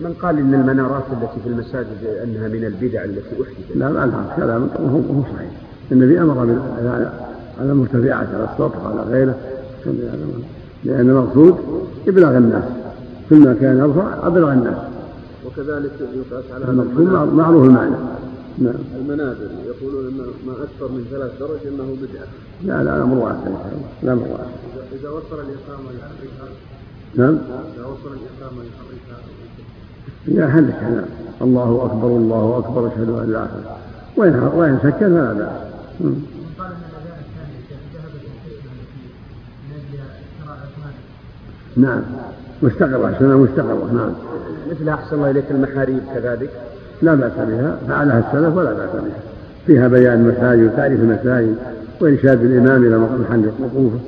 من 0.00 0.14
قال 0.22 0.38
إن 0.38 0.54
المنارات 0.54 1.04
التي 1.12 1.40
في 1.44 1.48
المساجد 1.48 2.04
أنها 2.22 2.48
من 2.48 2.64
البدع 2.64 3.04
التي 3.04 3.42
أحدثت 3.42 3.76
لا 3.76 3.84
لا 3.84 4.06
لا 4.06 4.36
كلام 4.36 4.68
هو 4.80 5.14
هو 5.16 5.22
صحيح. 5.22 5.50
النبي 5.92 6.20
أمر 6.20 6.38
على 7.60 7.72
المرتفعات 7.72 8.28
على 8.34 8.48
السطح 8.52 8.86
وعلى 8.86 9.02
غيره. 9.10 9.34
لأن 10.84 11.10
المقصود 11.10 11.58
إبلاغ 12.08 12.36
الناس. 12.36 12.64
كل 13.30 13.36
ما 13.36 13.56
كان 13.60 13.78
يرفع 13.78 14.26
أبلغ 14.26 14.52
الناس. 14.52 14.76
وكذلك 15.46 15.92
يقاس 16.00 16.44
على 16.54 16.64
المقصود 16.64 17.34
معروف 17.34 17.64
المعنى. 17.64 17.94
نعم. 18.58 18.74
المنابر 18.96 19.48
يقولون 19.66 20.06
إن 20.06 20.18
ما 20.46 20.52
أكثر 20.52 20.88
من 20.88 21.06
ثلاث 21.10 21.38
درج 21.40 21.66
إنه 21.66 21.96
بدعة. 22.02 22.26
لا 22.62 22.84
لا 22.84 23.02
أمر 23.02 23.16
واسع 23.16 23.46
ان 23.46 23.56
شاء 23.62 23.72
الله 23.72 23.88
لا 24.02 24.12
أمر 24.12 24.22
واسع 24.22 24.44
اذا 24.92 25.08
وصل 25.08 25.40
الإقامة 25.40 25.90
يحركها 25.98 26.48
نعم. 27.14 27.38
إذا 27.76 27.86
وصل 27.86 28.16
الإقامة 28.16 28.62
يحركها 28.62 29.18
يا 30.28 30.46
حدث 30.48 30.82
نعم 30.82 31.04
الله 31.42 31.84
أكبر 31.84 32.08
الله 32.08 32.58
أكبر 32.58 32.86
أشهد 32.88 33.08
أن 33.08 33.32
لا 33.32 33.44
إله 33.44 33.78
وين 34.16 34.34
وين 34.34 34.78
سكت 34.82 34.98
فلا 34.98 35.32
بأس. 35.32 35.74
نعم. 41.76 42.02
مستقرة 42.62 43.16
سنة 43.18 43.36
مستقرة؟ 43.36 43.92
نعم. 43.92 44.12
مثل 44.70 44.88
أحسن 44.88 45.16
الله 45.16 45.30
إليك 45.30 45.50
المحاريب 45.50 46.00
كذلك. 46.14 46.50
لا 47.04 47.14
بأس 47.14 47.32
بها 47.48 47.78
فعلها 47.88 48.18
السلف 48.18 48.56
ولا 48.56 48.72
بأس 48.72 48.90
بها. 48.90 49.20
فيها 49.66 49.88
بيان 49.88 50.14
المساجد 50.14 50.72
وتعريف 50.72 51.00
المساجد 51.00 51.56
وإرشاد 52.00 52.44
الإمام 52.44 52.84
إلى 52.84 52.98
محل 52.98 53.50
وقوفه 53.60 53.98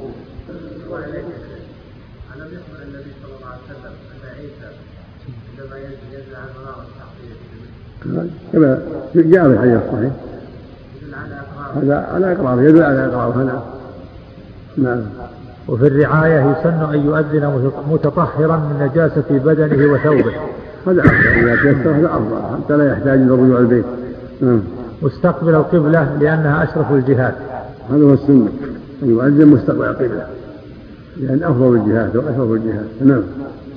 كما 8.53 8.79
جاء 9.15 9.49
في 9.49 9.53
الحديث 9.53 9.79
الصحيح. 9.87 10.13
هذا 11.77 12.09
على 12.15 12.33
إقراره 12.33 12.63
يدل 12.63 12.83
على 12.83 13.07
إقراره 13.07 13.43
نعم 13.43 13.61
نعم. 14.77 15.03
وفي 15.69 15.87
الرعاية 15.87 16.41
يسن 16.41 16.95
أن 16.95 17.05
يؤذن 17.07 17.73
متطهرا 17.91 18.57
من 18.57 18.89
نجاسة 18.91 19.25
بدنه 19.31 19.93
وثوبه. 19.93 20.33
هذا 20.87 21.01
أفضل 21.01 21.27
إذا 21.27 21.57
تيسر 21.57 21.91
هذا 21.91 22.07
أفضل 22.07 22.65
حتى 22.65 22.77
لا 22.77 22.93
يحتاج 22.93 23.19
إلى 23.19 23.31
رجوع 23.31 23.59
البيت. 23.59 23.85
نعم. 24.41 24.61
مستقبل 25.03 25.55
القبلة 25.55 26.17
لأنها 26.21 26.65
أشرف 26.65 26.93
الجهات 26.93 27.35
هذا 27.91 28.05
هو 28.05 28.13
السنة. 28.13 28.49
أن 29.03 29.11
يؤذن 29.11 29.47
مستقبل 29.47 29.85
القبلة. 29.85 30.27
لأن 31.21 31.43
أفضل 31.43 31.75
الجهات 31.75 32.17
وأشرف 32.17 32.53
الجهات 32.53 32.87
نعم. 33.05 33.23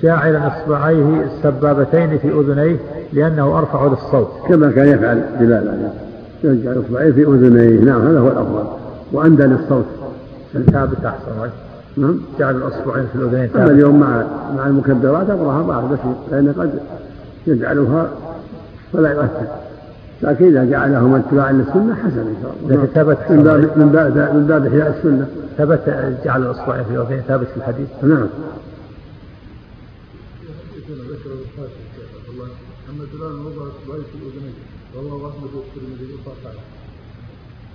جاعلا 0.01 0.47
إصبعيه 0.47 1.23
السبابتين 1.23 2.17
في 2.17 2.27
أذنيه 2.27 2.77
لأنه 3.13 3.59
أرفع 3.59 3.87
للصوت. 3.87 4.29
كما 4.47 4.71
كان 4.71 4.87
يفعل 4.87 5.23
بلال 5.39 5.91
يجعل 6.43 6.83
إصبعيه 6.85 7.11
في 7.11 7.23
أذنيه. 7.23 7.83
نعم 7.85 8.07
هذا 8.07 8.19
هو 8.19 8.27
الأفضل. 8.27 8.63
وأندى 9.11 9.43
للصوت. 9.43 9.85
ثابت 10.53 11.05
أحسن 11.05 11.49
نعم. 11.97 12.19
جعل 12.39 12.55
الأصبعين 12.55 13.05
في 13.13 13.15
الأذنين 13.15 13.49
أما 13.55 13.71
اليوم 13.71 13.99
مع 13.99 14.23
مع 14.57 14.67
المكبرات 14.67 15.29
أمرها 15.29 15.61
بعض 15.61 15.83
لأنه 16.31 16.53
قد 16.57 16.79
يجعلها 17.47 18.09
فلا 18.93 19.11
يؤثر. 19.11 19.47
لكن 20.21 20.45
إذا 20.45 20.65
جعلهما 20.65 21.17
اتباعا 21.17 21.51
للسنة 21.51 21.95
حسن 21.95 22.19
إن 22.19 22.35
شاء 22.41 22.55
الله. 22.63 22.85
ثبت 22.85 23.31
من 23.31 23.43
باب 23.43 23.77
من 23.77 23.89
باب 23.89 24.35
من 24.35 24.47
باب 24.47 24.65
إحياء 24.65 24.97
السنة. 24.97 25.27
ثبت 25.57 25.79
جعل 26.25 26.41
الأصبعين 26.41 26.83
في 26.83 26.91
الأذنين 26.91 27.21
ثابت 27.21 27.47
في 27.47 27.57
الحديث. 27.57 27.87
نعم. 28.03 28.27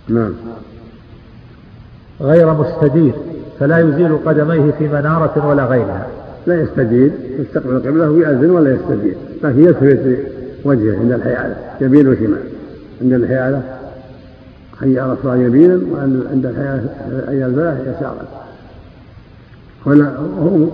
نعم. 0.08 0.32
غير 2.20 2.54
مستدير 2.54 3.14
فلا 3.60 3.78
يزيل 3.78 4.18
قدميه 4.26 4.72
في 4.78 4.88
منارة 4.88 5.46
ولا 5.46 5.64
غيرها. 5.64 6.23
لا 6.46 6.62
يستدير 6.62 7.10
يستقبل 7.38 7.76
القبلة 7.76 8.10
ويأذن 8.10 8.50
ولا 8.50 8.74
يستدير 8.74 9.14
لكن 9.44 9.64
يلتفت 9.64 10.18
وجهه 10.64 10.98
عند 10.98 11.12
الحيالة 11.12 11.56
يمين 11.80 12.08
وشمال. 12.08 12.40
عند 13.02 13.12
الحيالة 13.12 13.62
حي 14.80 14.98
على 14.98 15.12
الصلاة 15.12 15.36
يمينا 15.36 15.80
وعند 15.92 16.46
الحيالة 16.46 16.88
حي 17.26 17.44
الفلاح 17.44 17.74
يسارا 17.80 18.26
ولا 19.86 20.16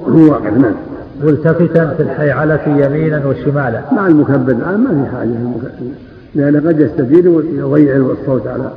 هو 0.08 0.30
واقف 0.30 0.58
نعم. 0.58 0.74
ملتفتا 1.22 1.94
في 1.94 2.02
الحيعلة 2.02 2.60
يمينا 2.66 3.26
وشمالا. 3.26 3.82
مع 3.92 4.06
المكبر 4.06 4.52
الآن 4.52 4.80
ما 4.80 5.04
في 5.04 5.16
حاجة. 5.16 5.30
لأن 6.34 6.68
قد 6.68 6.80
يستدير 6.80 7.28
ويضيع 7.28 7.96
الصوت 7.96 8.46
على 8.46 8.72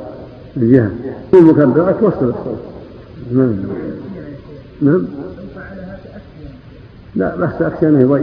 الجهة. 0.58 0.92
المكبرات 1.34 1.96
توصل 2.00 2.30
الصوت. 2.30 2.60
نعم. 3.32 3.56
نعم. 4.82 5.06
لا 7.16 7.36
بس 7.36 7.62
أخشى 7.62 7.88
أنه 7.88 8.20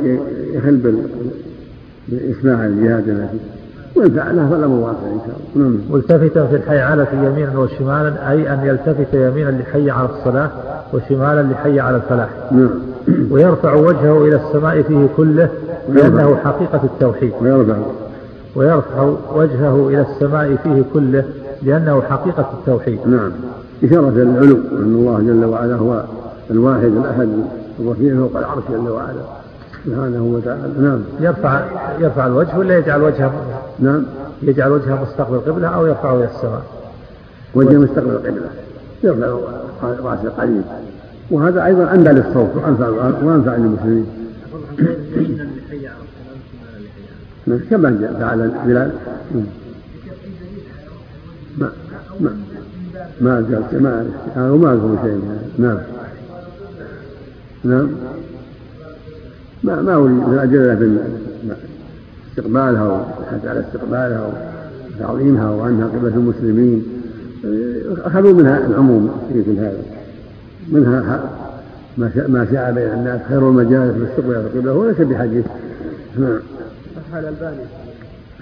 يخل 0.52 0.94
بإسماع 2.08 2.66
الجهاد 2.66 3.08
التي 3.08 3.38
وإن 3.96 4.10
فعلها 4.10 4.48
فلا 4.48 4.66
مواقع 4.66 5.06
إن 5.06 5.20
شاء 5.26 5.36
الله. 5.56 5.68
نعم. 5.68 5.78
ملتفتا 5.90 6.46
في 6.46 6.56
الحي 6.56 7.06
في 7.06 7.16
يمينا 7.26 7.58
وشمالا 7.58 8.30
أي 8.30 8.52
أن 8.52 8.58
يلتفت 8.64 9.14
يمينا 9.14 9.50
لحي 9.50 9.90
على 9.90 10.08
الصلاة 10.08 10.50
وشمالا 10.92 11.42
لحي 11.42 11.80
على 11.80 11.96
الفلاح. 11.96 12.28
نعم. 12.52 12.70
ويرفع 13.30 13.74
وجهه 13.74 14.24
إلى 14.24 14.36
السماء 14.36 14.82
فيه 14.82 15.06
كله 15.16 15.48
لأنه 15.88 16.36
حقيقة 16.36 16.80
التوحيد. 16.84 17.32
ويرفع. 17.40 17.76
ويرفع 18.56 19.14
وجهه 19.34 19.88
إلى 19.88 20.06
السماء 20.12 20.56
فيه 20.62 20.82
كله 20.94 21.24
لأنه 21.62 22.02
حقيقة 22.02 22.50
التوحيد. 22.58 22.98
نعم. 23.06 23.30
إشارة 23.84 24.10
للعلو 24.10 24.58
أن 24.72 24.94
الله 24.98 25.18
جل 25.20 25.44
وعلا 25.44 25.74
هو 25.74 26.02
الواحد 26.50 26.84
الأحد 26.84 27.28
الرفيع 27.80 28.14
فوق 28.14 28.36
العرش 28.36 28.62
جل 28.70 28.90
وعلا 28.90 29.22
سبحانه 29.86 30.22
وتعالى 30.22 30.72
نعم 30.78 31.00
يرفع 31.20 31.62
يرفع 32.00 32.26
الوجه 32.26 32.58
ولا 32.58 32.78
يجعل 32.78 33.02
وجهه 33.02 33.32
نعم 33.78 34.02
يجعل 34.42 34.72
وجهه 34.72 35.02
مستقبل 35.02 35.34
القبلة 35.34 35.68
أو 35.68 35.86
يرفعه 35.86 36.16
إلى 36.16 36.24
السماء 36.24 36.62
وجهه 37.54 37.78
مستقبل 37.78 38.10
القبلة 38.10 38.50
يرفع 39.02 39.28
رأسه 39.82 40.28
قليل 40.38 40.62
وهذا 41.30 41.64
أيضا 41.64 41.94
أندى 41.94 42.10
للصوت 42.10 42.50
وأنفع 42.56 42.88
وأنفع 43.22 43.56
للمسلمين 43.56 44.06
نعم 47.46 47.60
كما 47.70 48.16
فعل 48.20 48.50
بلال 48.66 48.92
ما 51.58 51.72
ما 52.20 52.30
ما 53.20 53.38
ما 53.72 54.04
ما 54.56 54.72
أذكر 54.72 54.98
شيء 55.02 55.22
نعم 55.58 55.78
نعم. 57.64 57.88
ما 59.62 59.82
ما 59.82 59.98
من 59.98 60.38
أجل 60.38 60.76
في 60.76 60.98
استقبالها 62.30 62.84
والحث 62.84 63.46
على 63.46 63.60
استقبالها 63.60 64.32
وتعظيمها 64.96 65.50
وأنها 65.50 65.86
قبلة 65.86 66.14
المسلمين. 66.14 66.84
أخذوا 68.04 68.32
منها 68.32 68.66
العموم 68.66 69.28
في 69.32 69.38
مثل 69.38 69.58
هذا. 69.58 69.82
منها 70.68 71.30
ما 71.98 72.10
شاء 72.14 72.30
ما 72.30 72.46
شاء 72.52 72.72
بين 72.72 72.92
الناس 72.92 73.20
خير 73.28 73.48
المجالس 73.48 73.96
باستقبال 73.96 74.36
القبلة 74.36 74.72
وليس 74.72 74.96
بحديث. 75.00 75.44
نعم. 76.18 76.40
صح 76.96 77.16
الألباني. 77.16 77.64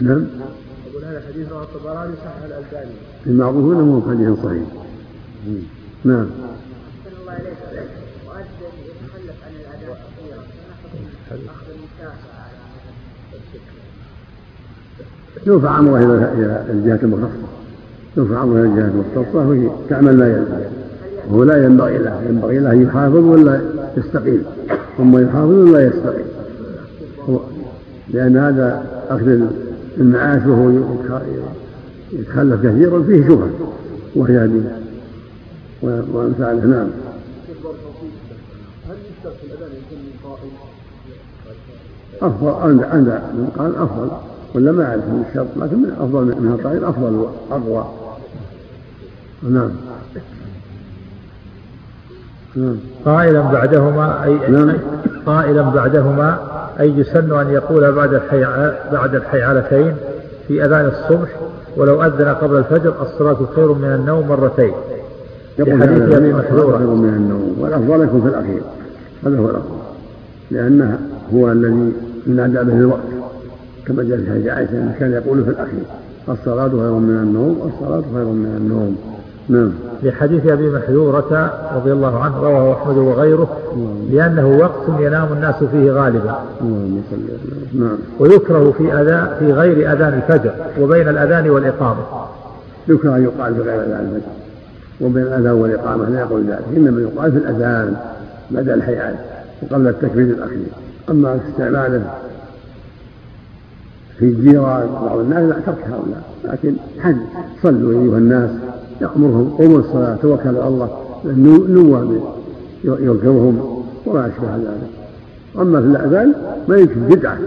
نعم. 0.00 0.26
يقول 0.90 1.04
هذا 1.04 1.22
حديث 1.28 1.52
رواه 1.52 1.62
الطبراني 1.62 2.12
صح 2.24 2.44
الألباني. 2.46 2.94
المعروف 3.26 3.72
انه 3.72 4.02
حديث 4.10 4.44
صحيح؟ 4.44 4.62
نعم 6.04 6.26
الله 7.20 7.32
عليك 7.32 7.58
مؤذن 8.26 8.72
يتخلف 8.84 9.36
عن 9.46 9.52
الأداء 9.60 9.98
كثيرا 10.04 10.42
يرفع 15.46 15.78
امره 15.78 15.98
إلى 15.98 16.64
الجهة 16.70 16.98
المختصة. 17.02 17.48
يرفع 18.16 18.42
امره 18.42 18.60
إلى 18.60 18.68
الجهة 18.68 18.88
المختصة 18.88 19.48
وهي 19.48 19.68
تعمل 19.88 20.16
ما 20.16 20.28
يلزم. 20.28 20.68
وهو 21.28 21.44
لا 21.44 21.64
ينبغي 21.64 21.98
له. 21.98 22.22
ينبغي 22.28 22.58
له 22.58 22.72
أن 22.72 22.82
يحافظ 22.82 23.16
ولا 23.16 23.60
يستقيم. 23.96 24.44
ثم 24.98 25.18
يحافظ 25.18 25.52
ولا 25.52 25.86
يستقيم. 25.86 26.26
لأن 28.08 28.36
هذا 28.36 28.86
أخذ 29.08 29.40
المعاش 29.98 30.46
وهو 30.46 30.70
يتخلف 32.12 32.66
كثيرا. 32.66 33.02
فيه 33.02 33.28
شبهة. 33.28 33.50
وهي 34.16 34.38
هذه. 34.38 34.80
وامثاله 35.82 36.64
نعم 36.66 36.88
هل 38.88 38.96
يشترط 39.10 39.34
في 39.40 39.46
الأذان 39.46 39.70
يكون 39.70 39.98
قائم؟ 40.24 40.50
أفضل. 42.22 42.48
عند 42.48 42.82
عند 42.82 43.08
من 43.08 43.48
قال 43.58 43.76
أفضل. 43.76 44.08
ولا 44.54 44.72
ما 44.72 44.84
أعرف 44.84 45.04
من 45.04 45.24
الشرط 45.28 45.46
لكن 45.56 45.76
من 45.76 45.92
أفضل 46.00 46.40
منها 46.40 46.56
قائل 46.64 46.84
أفضل 46.84 47.14
وأقوى. 47.50 47.84
نعم. 49.42 49.70
نعم. 52.56 52.76
قائلا 53.04 53.40
بعدهما 53.40 54.24
أي 54.24 54.38
نعم. 54.50 54.72
قائلا 55.26 55.62
بعدهما 55.62 56.38
أي 56.80 56.98
يسن 56.98 57.38
أن 57.38 57.50
يقول 57.50 57.92
بعد 57.92 58.14
الحي 58.14 58.40
بعد 58.92 59.14
الحيعلتين 59.14 59.96
في 60.48 60.64
أذان 60.64 60.86
الصبح 60.86 61.28
ولو 61.76 62.02
أذن 62.02 62.28
قبل 62.28 62.56
الفجر 62.56 62.94
الصلاة 63.02 63.36
خير 63.56 63.72
من 63.72 63.92
النوم 63.94 64.28
مرتين. 64.28 64.72
يقول 65.58 65.80
لحديث 65.80 66.02
هذا 66.02 66.16
أبي 66.16 66.48
خير 66.48 66.86
من 66.86 67.14
النوم 67.16 67.56
والأفضل 67.60 68.04
يكون 68.04 68.20
في 68.20 68.28
الأخير. 68.28 68.62
هذا 69.26 69.38
هو 69.38 69.50
الأفضل. 69.50 69.78
لأنه 70.50 70.98
هو 71.34 71.52
الذي 71.52 71.92
ينادى 72.28 72.58
به 72.58 72.72
الوقت 72.72 73.00
كما 73.86 74.02
جاء 74.02 74.18
في 74.18 74.30
حديث 74.30 74.46
عائشة 74.46 74.72
أنه 74.72 74.94
كان 75.00 75.12
يقول 75.12 75.44
في 75.44 75.50
الأخير 75.50 75.82
الصلاة 76.28 76.68
خير 76.68 76.92
من 76.92 77.20
النوم 77.22 77.72
الصلاة 77.74 78.02
خير 78.14 78.24
من 78.24 78.54
النوم. 78.56 78.96
نعم. 79.48 79.72
لحديث 80.02 80.46
أبي 80.46 80.70
محذورة 80.70 81.52
رضي 81.74 81.92
الله 81.92 82.18
عنه 82.18 82.40
رواه 82.42 82.72
أحمد 82.72 82.96
وغيره 82.96 83.48
لأنه 84.12 84.58
وقت 84.58 85.00
ينام 85.00 85.32
الناس 85.32 85.64
فيه 85.64 85.90
غالبا. 85.90 86.38
نعم. 87.74 87.98
ويكره 88.18 88.74
في 88.78 88.92
أذان 88.92 89.28
في 89.38 89.52
غير 89.52 89.92
أذان 89.92 90.22
الفجر 90.22 90.52
وبين 90.80 91.08
الأذان 91.08 91.50
والإقامة. 91.50 92.02
يكره 92.88 93.16
أن 93.16 93.24
يقال 93.24 93.54
في 93.54 93.60
غير 93.60 93.82
أذان 93.82 94.12
الفجر 94.14 94.32
وبين 95.00 95.22
الأذان 95.22 95.52
والإقامة 95.52 96.08
لا 96.08 96.20
يقول 96.20 96.44
ذلك 96.44 96.64
إنما 96.76 97.00
يقال 97.00 97.32
في 97.32 97.38
الأذان 97.38 97.96
بعد 98.50 98.68
الحيعان 98.68 99.14
وقبل 99.62 99.88
التكبير 99.88 100.24
الأخير. 100.24 100.66
أما 101.10 101.40
استعماله 101.48 102.14
في 104.18 104.24
الجيران 104.24 104.88
بعض 105.02 105.18
الناس 105.18 105.42
لا 105.42 105.60
ترك 105.66 105.84
هؤلاء 105.84 106.22
لكن 106.44 106.74
حد 106.98 107.16
صلوا 107.62 108.02
أيها 108.02 108.18
الناس 108.18 108.50
يأمرهم 109.00 109.54
قوموا 109.58 109.78
الصلاة 109.78 110.16
توكلوا 110.22 110.62
على 110.62 110.68
الله 110.68 110.90
نوى 111.68 112.20
يركبهم 112.84 113.84
وما 114.06 114.26
أشبه 114.26 114.56
ذلك. 114.56 114.90
أما 115.58 115.80
في 115.80 115.86
الأذان 115.86 116.34
ما 116.68 116.76
يمكن 116.76 117.00
بدعة 117.00 117.38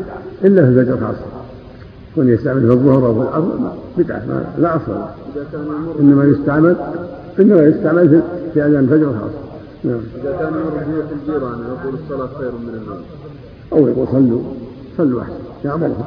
إلا 0.43 0.61
في 0.61 0.69
الفجر 0.69 0.97
خاصة 0.97 1.25
كون 2.15 2.29
يستعمل 2.29 2.61
في 2.61 2.73
الظهر 2.73 3.07
أو 3.07 3.13
في 3.13 3.21
العصر 3.21 3.47
بدعة 3.97 4.21
لا 4.57 4.75
أصل. 4.75 5.05
إنما 5.99 6.25
يستعمل 6.25 6.75
إنما 7.39 7.61
يستعمل 7.61 8.09
في, 8.09 8.21
في 8.53 8.65
أذان 8.65 8.83
الفجر 8.83 9.05
خاصة 9.05 9.41
نعم. 9.83 9.99
إذا 10.21 10.31
كان 10.39 10.47
يمر 10.47 10.83
بيوت 10.91 11.05
الجيران 11.21 11.59
يقول 11.59 11.93
الصلاة 12.03 12.29
خير 12.39 12.51
من 12.51 12.79
النوم. 12.81 13.01
أو 13.73 13.88
يقول 13.88 14.07
صلوا 14.07 14.41
صلوا 14.98 15.22
أحسن 15.22 15.34
يأمرهم 15.65 16.03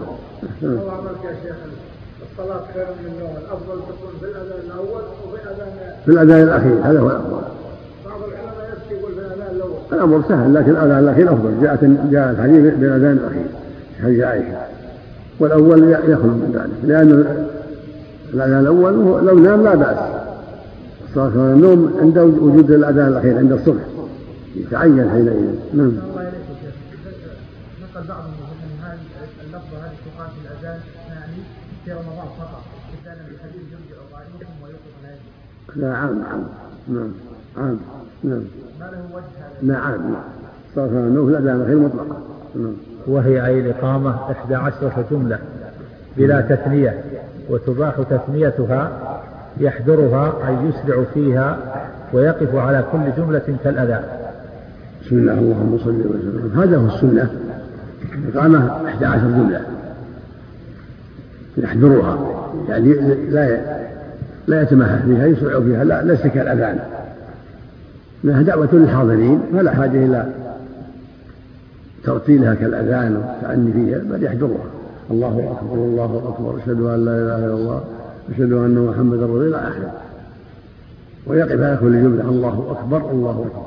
الله 0.63 0.93
عملك 0.93 1.25
يا 1.25 1.35
شيخ 1.43 1.57
الصلاة 2.33 2.61
خير 2.75 2.87
من 2.87 3.13
النوم. 3.13 3.37
الأفضل 3.37 3.81
تكون 3.89 4.13
في 4.21 4.27
الأذان 4.27 4.61
الأول 4.67 5.03
وفي 5.25 5.39
أذان 5.43 5.73
في 6.05 6.11
الأذان 6.11 6.43
الأخير. 6.43 6.77
هذا 6.83 7.01
هو 7.01 7.11
الأفضل. 7.11 7.43
بعض 8.05 8.21
العلماء 8.29 8.73
يفتي 8.73 8.95
يقول 8.95 9.13
في 9.13 9.19
الأذان 9.21 9.57
الأول. 9.57 9.79
الأمر 9.93 10.23
سهل 10.29 10.55
لكن 10.55 10.71
الأذان 10.71 10.99
الأخير 10.99 11.33
أفضل. 11.33 11.51
جاءت 11.63 11.85
جاء 11.85 12.31
الحديث 12.31 12.75
بالأذان 12.75 13.13
الأخير 13.13 13.47
حديث 14.03 14.25
عائشة. 14.25 14.59
والأول 15.41 15.93
يخلو 15.93 16.31
من 16.31 16.51
ذلك 16.55 16.91
لأن 16.91 17.39
الأذان 18.35 18.61
الأول 18.61 18.93
لو 19.27 19.39
نام 19.39 19.65
لا 19.65 19.75
بأس. 19.75 19.99
صلاة 21.15 21.29
النوم 21.29 21.95
عند 22.01 22.19
وجود 22.19 22.71
الأذان 22.71 23.09
الأخير 23.09 23.39
عند 23.39 23.53
الصبح. 23.53 23.83
يتعين 24.57 25.11
حينئذ. 25.11 25.55
نعم 25.75 25.87
الله 25.87 26.23
إليك 26.23 26.35
يا 26.51 26.55
شيخ 26.63 26.75
نقل 28.09 28.31
بعضهم 28.41 28.59
أن 28.65 28.85
هذه 28.85 29.29
اللفظة 29.45 29.87
هذه 29.87 29.97
تقال 30.07 30.31
في 30.31 30.41
الأذان 30.47 30.81
يعني 31.09 31.37
في 31.85 31.93
رمضان 31.93 32.29
فقط. 32.39 32.63
مثالا 32.93 33.23
بحديث 33.23 33.63
يرجع 33.73 34.03
قائمكم 34.13 34.63
ويوقف 34.65 34.95
ناجي 35.03 35.21
لا 35.77 35.97
عام 35.97 36.23
عام 36.31 36.45
نعم 36.89 37.13
عام 37.57 37.79
نعم. 38.25 38.43
ما 38.81 38.85
له 38.85 39.09
وجه 39.13 39.25
هذا؟ 39.39 39.63
لا 39.63 39.79
عام 39.79 40.13
نعم 40.13 40.23
صلاة 40.75 40.87
النوم 40.87 41.27
في 41.27 41.39
الأذان 41.39 41.57
الأخير 41.57 41.79
مطلقة 41.79 42.19
نعم. 42.55 42.75
وهي 43.07 43.47
أي 43.47 43.61
الإقامة؟ 43.61 44.33
إحدى 44.33 44.55
عشرة 44.55 45.07
جملة. 45.11 45.39
بلا 46.17 46.41
تثنية. 46.41 47.05
وتباح 47.51 47.95
تثنيتها 48.11 48.91
يحضرها 49.61 50.49
أي 50.49 50.69
يسرع 50.69 51.05
فيها 51.15 51.59
ويقف 52.13 52.55
على 52.55 52.85
كل 52.93 53.23
جملة 53.23 53.57
كالأذان. 53.65 54.05
بسم 55.03 55.17
الله 55.17 55.33
اللهم 55.33 55.79
صل 55.79 55.91
وسلم. 55.91 56.61
هذا 56.61 56.77
هو 56.77 56.87
السنة. 56.87 57.54
إحدى 58.87 59.07
عشر 59.07 59.31
جملة. 59.31 59.61
يحضرها 61.57 62.19
يعني 62.69 62.95
لا 63.31 63.59
لا 64.47 64.63
يتمهل 64.63 65.03
فيها 65.03 65.27
يسرع 65.27 65.61
فيها. 65.61 65.85
لا 65.85 66.05
ليس 66.05 66.21
كالأذان 66.21 66.79
لها 68.25 68.43
دعوة 68.43 68.69
للحاضرين 68.73 69.41
فلا 69.53 69.75
حاجة 69.75 70.05
إلى 70.05 70.27
ترتيلها 72.05 72.55
كالأذان 72.55 73.17
والتعني 73.17 73.73
فيها 73.73 73.99
بل 73.99 74.25
يحضرها 74.25 74.65
الله 75.11 75.57
أكبر 75.59 75.75
الله 75.75 76.23
أكبر. 76.29 76.59
أشهد 76.59 76.81
أن 76.81 77.05
لا 77.05 77.17
إله 77.17 77.39
إلا 77.39 77.55
الله. 77.55 77.85
أشهد 78.35 78.53
أن 78.53 78.87
محمدا 78.91 79.25
رسول 79.25 79.47
الله. 79.47 79.59
أحد 79.59 79.83
ويقف 81.27 81.61
على 81.61 81.79
كل 81.81 82.03
جملة. 82.03 82.29
الله 82.29 82.67
أكبر 82.71 83.11
الله 83.11 83.47
أكبر. 83.47 83.67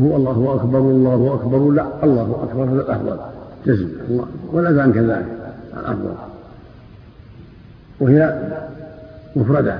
هو 0.00 0.16
الله 0.16 0.54
أكبر 0.54 0.78
الله 0.78 1.34
أكبر. 1.34 1.70
لا 1.70 1.86
الله 2.04 2.46
أكبر. 2.48 2.64
هذا 2.64 2.80
الأفضل. 2.80 3.18
الله 3.66 4.26
والأذان 4.52 4.92
كذلك. 4.92 5.26
الأفضل. 5.80 6.14
وهي 8.00 8.50
مفردة. 9.36 9.78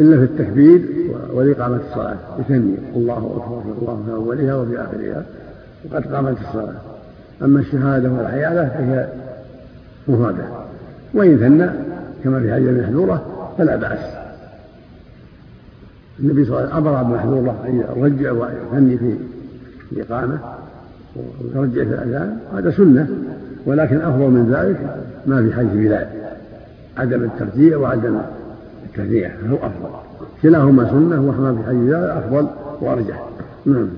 إلا 0.00 0.16
في 0.16 0.22
التكبير 0.22 0.88
والإقامة 1.32 1.80
الصلاة. 1.90 2.16
يثني. 2.38 2.74
الله 2.96 3.16
أكبر 3.36 3.62
الله 3.80 4.02
في 4.06 4.12
أولها 4.12 4.54
وفي 4.54 4.80
آخرها. 4.82 5.24
وقد 5.84 6.14
قامت 6.14 6.40
الصلاة. 6.40 6.80
أما 7.42 7.60
الشهادة 7.60 8.10
والحيالة 8.10 8.68
فهي 8.68 9.08
مفردة. 10.08 10.44
وإن 11.14 11.38
ثنى 11.38 11.70
كما 12.24 12.40
في 12.40 12.54
حديث 12.54 12.68
المحذورة 12.68 13.50
فلا 13.58 13.76
بأس. 13.76 13.98
النبي 16.20 16.44
صلى 16.44 16.58
الله 16.58 16.74
عليه 16.74 16.82
وسلم 16.82 16.86
أمر 16.86 17.02
بمحذورة 17.02 17.64
أن 17.68 17.84
يرجع 17.96 18.32
ويثني 18.32 18.98
في 18.98 19.16
الإقامة. 19.92 20.57
ويرجع 21.16 21.84
في 21.84 21.90
الأذان 21.90 22.38
هذا 22.54 22.70
سنة 22.70 23.08
ولكن 23.66 24.00
أفضل 24.00 24.30
من 24.30 24.52
ذلك 24.52 24.96
ما 25.26 25.42
في 25.42 25.56
حديث 25.56 25.72
بلال. 25.72 26.06
عدم 26.96 27.24
الترجيع 27.24 27.76
وعدم 27.76 28.20
التهنئة 28.84 29.30
هو 29.50 29.56
أفضل. 29.56 29.88
كلاهما 30.42 30.90
سنة 30.90 31.20
وما 31.20 31.54
في 31.54 31.68
حديث 31.68 31.80
بلال 31.80 32.10
أفضل 32.10 32.48
وأرجح. 32.80 33.28
نعم. 33.66 33.88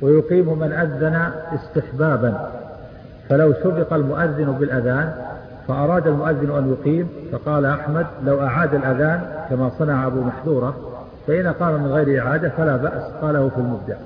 ويقيم 0.00 0.58
من 0.58 0.72
أذن 0.72 1.30
استحبابا. 1.54 2.50
فلو 3.28 3.52
سبق 3.52 3.92
المؤذن 3.92 4.56
بالأذان 4.60 5.12
فأراد 5.68 6.06
المؤذن 6.06 6.50
أن 6.56 6.70
يقيم 6.70 7.08
فقال 7.32 7.64
أحمد 7.66 8.06
لو 8.26 8.42
أعاد 8.42 8.74
الأذان 8.74 9.20
كما 9.50 9.70
صنع 9.78 10.06
أبو 10.06 10.20
محذورة 10.20 10.76
فإن 11.26 11.46
قام 11.46 11.82
من 11.82 11.92
غير 11.92 12.22
إعادة 12.22 12.48
فلا 12.48 12.76
بأس 12.76 13.02
قاله 13.22 13.48
في 13.48 13.58
المبدع. 13.58 13.96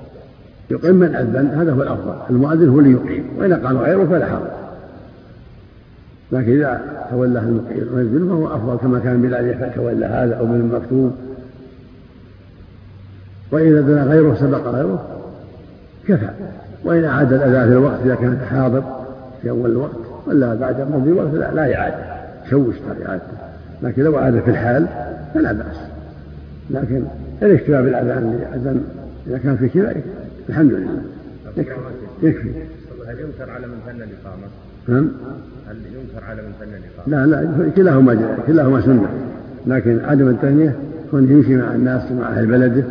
يقيم 0.71 0.95
من 0.95 1.15
أذن 1.15 1.59
هذا 1.59 1.71
هو 1.71 1.81
الأفضل. 1.81 2.15
المؤذن 2.29 2.69
هو 2.69 2.79
اللي 2.79 2.91
يقيم 2.91 3.25
وإن 3.37 3.53
قام 3.53 3.77
غيره 3.77 4.05
فلا 4.05 4.25
حرج. 4.25 4.47
لكن 6.31 6.51
إذا 6.51 6.81
تولى 7.11 7.39
المؤذن 7.39 8.27
فهو 8.29 8.47
أفضل 8.55 8.77
كما 8.77 8.99
كان 8.99 9.21
بلال 9.21 9.73
تولى 9.75 10.05
هذا 10.05 10.35
أو 10.35 10.45
من 10.45 10.59
المكتوب 10.59 11.15
وإذا 13.51 13.79
أذن 13.79 14.07
غيره 14.07 14.35
سبق 14.35 14.67
غيره 14.67 15.05
كفى. 16.07 16.29
وإن 16.85 17.05
أعاد 17.05 17.33
الأذان 17.33 17.67
في 17.67 17.73
الوقت 17.73 17.99
إذا 18.05 18.15
كان 18.15 18.39
حاضر 18.49 18.83
في 19.41 19.49
أول 19.49 19.71
الوقت 19.71 19.95
ولا 20.27 20.55
بعد 20.55 20.81
مضي 20.81 21.09
الوقت 21.09 21.33
لا, 21.33 21.53
لا 21.53 21.75
إعادة. 21.75 22.17
شوش 22.49 22.75
إعادته 23.07 23.37
لكن 23.83 24.03
لو 24.03 24.17
أعاد 24.17 24.39
في 24.39 24.51
الحال 24.51 24.87
فلا 25.33 25.51
بأس. 25.51 25.77
لكن 26.69 27.03
الاكتفاء 27.41 27.81
بالأذان 27.81 28.39
لأذان 28.39 28.83
إذا 29.27 29.37
كان 29.37 29.57
في 29.57 29.69
كذا 29.69 29.93
الحمد 30.49 30.73
لله. 30.73 31.01
يكفي. 31.57 31.75
يكفي. 32.23 32.49
هل 33.07 33.19
ينكر 33.19 33.51
على 33.51 33.67
من 33.67 33.79
فن 33.85 34.01
الإقامة؟ 34.01 34.47
نعم. 34.87 35.11
هل 35.67 35.75
ينكر 35.75 36.23
على 36.23 36.41
من 36.41 36.53
فن 36.59 36.67
الإقامة؟ 36.67 37.25
لا 37.25 37.25
لا 37.25 37.69
كلاهما 37.69 38.37
كلاهما 38.47 38.81
سنة. 38.81 39.09
لكن 39.67 39.99
عدم 40.05 40.27
التهنئة 40.29 40.75
كون 41.11 41.31
يمشي 41.31 41.55
مع 41.55 41.75
الناس 41.75 42.11
ومع 42.11 42.29
أهل 42.29 42.45
بلده 42.45 42.83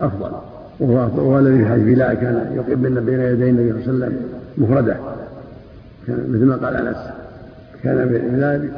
أفضل. 0.00 0.32
وهو 0.80 1.38
الذي 1.38 1.58
في 1.58 1.70
حديث 1.70 1.84
بلال 1.84 2.14
كان 2.14 2.52
يقيم 2.56 3.04
بين 3.04 3.20
يدي 3.20 3.50
النبي 3.50 3.84
صلى 3.84 3.94
الله 3.94 4.06
عليه 4.06 4.16
وسلم 4.16 4.20
مفردة. 4.58 4.96
كان 6.06 6.26
مثل 6.30 6.44
ما 6.44 6.56
قال 6.56 6.76
أنس. 6.76 6.96
كان 7.82 8.08
بلال 8.08 8.70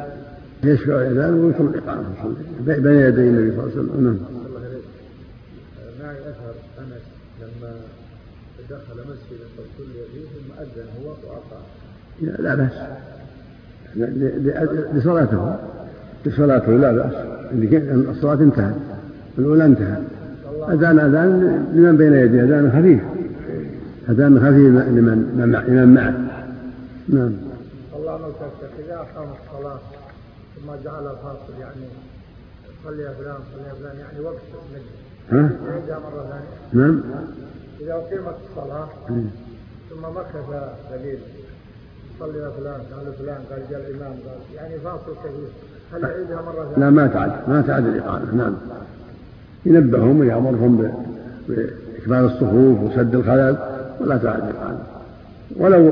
يشفع 0.64 0.92
الأذان 0.92 1.34
ويترك 1.34 1.74
الإقامة 1.74 2.04
بين 2.60 3.00
يدي 3.00 3.20
النبي 3.20 3.50
صلى 3.56 3.64
الله 3.64 3.72
عليه 3.72 3.74
وسلم. 3.74 4.04
نعم 4.04 4.18
معي 6.02 6.16
أثر 6.16 6.54
أنس 6.78 7.04
لما 7.40 7.72
دخل 8.70 9.00
مسجدا 9.00 9.46
قد 9.58 9.64
صلي 9.78 10.04
فيه 10.12 10.24
ثم 10.34 10.52
أذن 10.62 10.88
هو 11.04 11.08
وأقام 11.08 11.62
لا 12.20 12.54
بأس. 12.54 12.72
لصلاته. 14.94 15.56
لصلاته 16.26 16.72
لا 16.72 16.92
بأس. 16.92 17.14
الصلاة 18.16 18.34
انتهت. 18.34 18.74
الأولى 19.38 19.64
انتهت. 19.64 20.02
أذان 20.68 20.98
أذان 20.98 21.30
لمن 21.74 21.96
بين 21.96 22.12
يديه؟ 22.12 22.44
أذان 22.44 22.70
خفيف. 22.70 23.02
أذان 24.08 24.38
خفيف 24.38 24.88
لمن 24.96 25.18
لمن 25.68 25.94
معه. 25.94 26.14
نعم. 27.08 27.32
الله 27.96 28.18
ملكك 28.18 28.84
إذا 28.86 28.94
أقام 28.94 29.28
الصلاة. 29.28 29.80
ثم 30.56 30.70
جعل 30.84 31.06
الفاصل 31.06 31.52
يعني 31.60 31.86
صلي 32.84 33.02
يا 33.02 33.12
فلان 33.12 33.36
صلي 33.54 33.68
يا 33.68 33.74
فلان 33.74 33.96
يعني 33.98 34.20
وقت. 34.20 34.42
ها؟ 35.32 35.50
يعيدها 35.68 35.98
مرة 35.98 36.22
ثانية. 36.30 36.86
نعم. 36.86 37.00
إذا 37.84 37.92
أقيمت 37.92 38.34
الصلاة 38.50 38.88
ثم 39.90 40.02
مكث 40.16 40.36
قليل 40.92 41.18
صلي 42.20 42.52
فلان 42.58 42.80
قال 42.92 43.12
فلان 43.18 43.38
قال 43.50 43.62
جاء 43.70 43.80
الإمام 43.80 44.12
قال 44.12 44.38
يعني 44.54 44.78
فاصل 44.78 45.14
كثير 45.24 45.48
هل 45.92 46.02
يعيدها 46.02 46.42
مرة 46.42 46.64
ثانية؟ 46.64 46.84
لا 46.84 46.90
ما 46.90 47.06
تعد 47.06 47.48
ما 47.48 47.62
تعد 47.66 47.86
الإقامة. 47.86 48.34
نعم. 48.34 48.54
ينبههم 49.66 50.20
ويأمرهم 50.20 50.92
بإكمال 51.48 52.24
الصفوف 52.24 52.80
وسد 52.80 53.14
الخلل 53.14 53.56
ولا 54.00 54.16
تعد 54.16 54.42
الإقامة. 54.42 54.78
ولو 55.56 55.90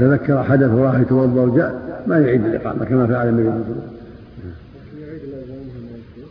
تذكر 0.00 0.42
حدث 0.42 0.70
وراح 0.70 1.00
يتوضا 1.00 1.40
وجاء 1.40 2.02
ما 2.06 2.18
يعيد 2.18 2.44
الإقامة 2.44 2.84
كما 2.84 3.06
فعل 3.06 3.28
النبي 3.28 3.42
صلى 3.42 3.54
الله 3.54 3.64
عليه 3.64 3.70
وسلم. 3.70 4.00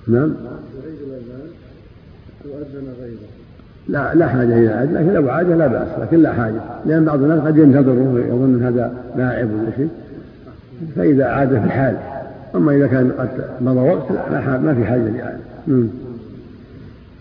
نعم 0.07 0.35
يعيد 0.83 0.99
الأذان 1.01 1.49
وأذن 2.45 2.93
غيره 3.01 3.29
لا 3.89 4.15
لا 4.15 4.27
حاجة 4.27 4.57
إلى 4.57 4.69
عاد 4.69 4.93
لكن 4.93 5.13
لو 5.13 5.29
عاد 5.29 5.49
لا 5.49 5.67
بأس 5.67 5.87
لكن 6.01 6.21
لا 6.21 6.33
حاجة 6.33 6.61
لأن 6.85 7.05
بعض 7.05 7.23
الناس 7.23 7.39
قد 7.39 7.57
ينتظره 7.57 8.11
ويظن 8.13 8.63
هذا 8.63 8.93
لاعب 9.17 9.47
ولا 9.51 9.71
شيء 9.77 9.89
فإذا 10.95 11.25
عاد 11.25 11.49
في 11.49 11.65
الحال. 11.65 11.95
أما 12.55 12.71
إذا 12.71 12.87
كان 12.87 13.11
قد 13.11 13.29
مضى 13.61 13.79
وقت 13.79 14.11
لا 14.31 14.57
ما 14.57 14.73
في 14.73 14.85
حاجة 14.85 15.01
لإعادة. 15.01 15.37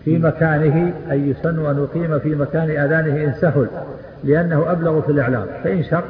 في 0.05 0.17
مكانه 0.19 0.93
أي 1.11 1.29
يسن 1.29 1.65
أن 1.65 1.77
يقيم 1.77 2.19
في 2.19 2.35
مكان 2.35 2.69
أذانه 2.69 3.23
إن 3.23 3.33
سهل 3.41 3.67
لأنه 4.23 4.71
أبلغ 4.71 5.01
في 5.01 5.11
الإعلام. 5.11 5.45
فإن 5.63 5.83
شق 5.83 6.03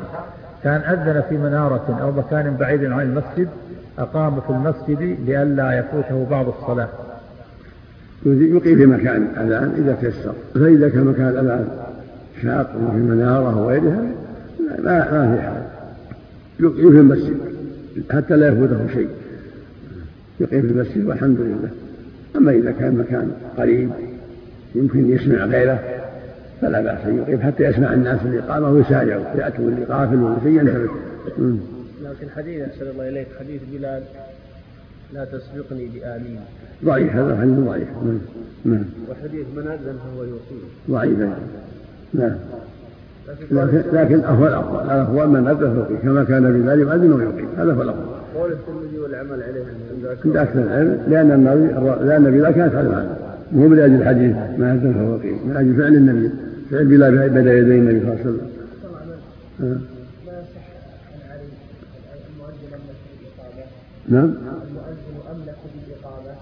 كان 0.63 0.81
أذن 0.81 1.23
في 1.29 1.37
منارة 1.37 1.99
أو 2.01 2.11
مكان 2.11 2.55
بعيد 2.59 2.85
عن 2.85 3.01
المسجد 3.01 3.47
أقام 3.99 4.41
في 4.41 4.49
المسجد 4.49 5.17
لئلا 5.25 5.79
يفوته 5.79 6.27
بعض 6.31 6.45
الصلاة. 6.47 6.87
يقيم 8.25 8.77
في 8.77 8.85
مكان 8.85 9.27
الأذان 9.37 9.73
إذا 9.77 9.97
تيسر. 10.01 10.33
فإذا 10.53 10.89
كان 10.89 11.03
مكان 11.03 11.27
الأذان 11.27 11.67
شاق 12.41 12.75
وفي 12.75 12.97
منارة 12.97 13.65
وغيرها 13.65 14.03
لا 14.83 15.11
ما 15.11 15.35
في 15.35 15.41
حاجة 15.41 15.61
يقيم 16.59 16.91
في 16.91 16.97
المسجد 16.97 17.37
حتى 18.11 18.35
لا 18.35 18.47
يفوته 18.47 18.87
شيء. 18.93 19.09
يقيم 20.39 20.61
في 20.61 20.67
المسجد 20.67 21.05
والحمد 21.05 21.37
لله. 21.39 21.69
أما 22.35 22.51
إذا 22.51 22.71
كان 22.71 22.95
مكان 22.95 23.31
قريب 23.57 23.89
يمكن 24.75 25.11
يسمع 25.11 25.45
غيره 25.45 25.79
فلا 26.61 26.81
بأس 26.81 27.05
أن 27.05 27.17
يقيم 27.17 27.41
حتى 27.41 27.63
يسمع 27.63 27.93
الناس 27.93 28.19
الإقامة 28.25 28.69
ويسارعوا 28.69 29.23
يأتوا 29.35 29.69
اللي 29.69 29.85
قافل 29.85 30.15
ولا 30.15 30.35
شيء 30.43 30.51
ينتبه. 30.51 30.89
لكن 32.03 32.29
حديث 32.35 32.61
أحسن 32.61 32.85
الله 32.91 33.09
إليك 33.09 33.27
حديث 33.39 33.61
بلال 33.73 34.03
لا 35.13 35.25
تسبقني 35.25 35.85
بآمين. 35.85 36.39
ضعيف 36.85 37.15
هذا 37.15 37.37
حديث 37.41 37.59
ضعيف 37.59 37.87
نعم 38.05 38.19
نعم. 38.65 38.83
وحديث 39.09 39.45
من 39.55 39.67
أذن 39.67 39.97
فهو 40.03 40.23
يقيم 40.23 40.63
ضعيف 40.89 41.19
أيضا. 41.19 41.37
نعم. 42.13 42.35
لكن 43.51 43.83
لكن 43.93 44.19
هو 44.25 44.47
الأفضل. 44.47 44.83
الافضل 44.85 45.27
من 45.27 45.47
اذن 45.47 45.73
فوقي 45.75 46.01
كما 46.01 46.23
كان 46.23 46.61
بذلك 46.61 46.81
يؤذن 46.81 47.11
ويقيم 47.11 47.49
هذا 47.57 47.73
هو 47.73 47.81
الأفضل. 47.81 48.05
قول 48.35 48.51
الترمذي 48.51 48.99
والعمل 48.99 49.43
عليه 49.43 49.63
عند 50.25 50.37
أكثر 50.37 50.59
العلم 50.59 51.03
لأن 51.07 51.31
النبي 51.31 52.05
لأن 52.05 52.41
لا 52.41 52.51
كانت 52.51 52.75
على 52.75 52.89
هذا. 52.89 53.17
مو 53.51 53.73
لاجل 53.73 53.95
الحديث. 53.95 54.35
ما 54.35 54.73
اذن 54.73 54.93
فهو 54.93 55.15
يقيم 55.15 55.47
من 55.47 55.57
أجل 55.57 55.75
فعل 55.75 55.95
النبي. 55.95 56.29
فعل 56.71 56.85
بلال 56.85 57.29
بين 57.29 57.47
يدي 57.47 57.77
النبي 57.79 57.99
صلى 57.99 58.09
الله 58.09 58.19
عليه 58.19 58.21
وسلم؟ 58.21 58.49
نعم 64.09 64.23
المؤذن 64.23 65.15
أملك 65.31 65.57
بالإقامة 65.73 66.35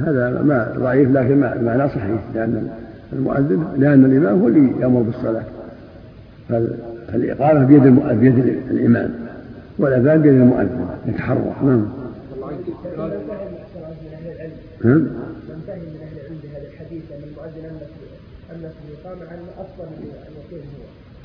هذا 0.00 0.42
ما 0.42 0.74
ضعيف 0.78 1.10
لكن 1.10 1.40
معناه 1.40 1.86
صحيح 1.86 2.20
لأن 2.34 2.68
المؤذن 3.12 3.74
لأن 3.78 4.04
الإمام 4.04 4.40
هو 4.40 4.48
اللي 4.48 4.80
يأمر 4.80 5.02
بالصلاة. 5.02 5.44
فال- 6.48 6.76
فالإقامة 7.12 7.64
بيد 7.66 7.82
بيد 8.20 8.38
الإمام 8.70 9.10
والأذان 9.78 10.22
بيد 10.22 10.32
المؤذن 10.32 10.88
يتحرك. 11.06 11.62
نعم. 11.62 11.86
نعم. 14.84 15.06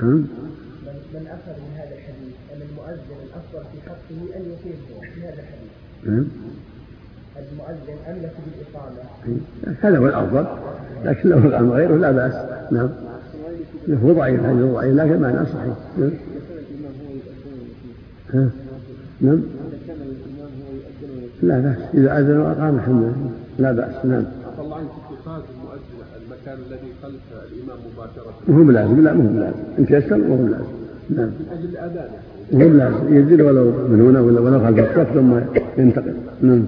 نعم. 0.00 0.24
من 1.58 1.72
هذا 1.76 1.94
الحديث 1.94 2.34
أن 2.52 2.60
المؤذن 2.70 3.16
الأفضل 3.26 3.64
في 3.72 3.90
حقه 3.90 4.36
أن 4.36 4.42
يقيم 4.42 4.78
هو 4.96 5.00
في 5.00 5.20
هذا 5.22 5.42
الحديث 5.42 6.24
المؤذن 7.70 7.98
أملك 8.08 8.32
بالإقامة؟ 8.46 9.00
هذا 9.80 9.98
هو 9.98 10.06
الأفضل 10.06 10.46
لكن 11.04 11.28
لو 11.28 11.38
الأمر 11.38 11.74
غيره 11.74 11.96
لا 11.96 12.12
بأس. 12.12 12.34
نعم. 12.70 12.88
هو 14.04 14.12
ضعيف 14.12 14.46
حديث 14.46 14.62
ضعيف 14.62 14.94
لكن 14.96 15.20
معناه 15.20 15.44
صحيح. 15.44 15.74
نعم. 15.98 16.10
ها؟ 18.34 18.48
نعم. 19.20 19.40
لا 21.42 21.58
بأس. 21.58 21.76
إذا 21.94 22.18
أذن 22.18 22.36
وأقام 22.36 22.76
الحمد 22.76 23.02
لله. 23.02 23.30
لا 23.58 23.72
بأس. 23.72 24.04
نعم. 24.04 24.24
الله 24.58 24.76
عنك 24.76 24.88
اتخاذ 25.12 25.42
المؤذن 25.54 25.80
المكان 26.26 26.58
الذي 26.66 26.92
خلف 27.02 27.22
الإمام 27.52 27.78
مباشرة. 27.94 28.34
وهو 28.48 28.64
بلازم 28.64 29.04
لا 29.04 29.12
مو 29.12 29.28
بلازم 29.28 29.58
إن 29.78 29.86
تيسر 29.86 30.20
وهو 30.20 30.36
بلازم 30.36 30.64
نعم. 31.10 31.26
من 31.26 31.46
أجل 31.52 31.68
الأذان. 31.68 32.08
وهو 32.52 32.68
بلازم 32.68 33.16
ينزل 33.16 33.42
ولو 33.42 33.64
من 33.64 34.00
هنا 34.00 34.20
ولا 34.20 34.40
ولو 34.40 34.60
خلف. 34.60 34.78
الصف 34.78 35.14
ثم 35.14 35.40
ينتقل 35.78 36.14
نعم. 36.42 36.64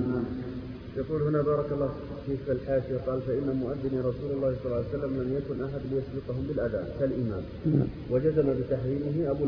يقول 1.12 1.28
هنا 1.28 1.42
بارك 1.42 1.64
الله 1.72 1.88
فيك 2.26 2.38
في 2.46 2.52
الحاشية 2.52 2.96
قال 3.06 3.20
فإن 3.20 3.56
مؤذن 3.62 3.98
رسول 3.98 4.30
الله 4.36 4.52
صلى 4.62 4.66
الله 4.66 4.76
عليه 4.76 4.88
وسلم 4.88 5.10
لم 5.20 5.36
يكن 5.36 5.64
أحد 5.64 5.80
ليسبقهم 5.92 6.44
بالأذان 6.48 6.84
كالإمام. 7.00 7.42
نعم. 7.66 7.86
وجزم 8.10 8.42
بتحريمه 8.60 9.30
أبو 9.30 9.44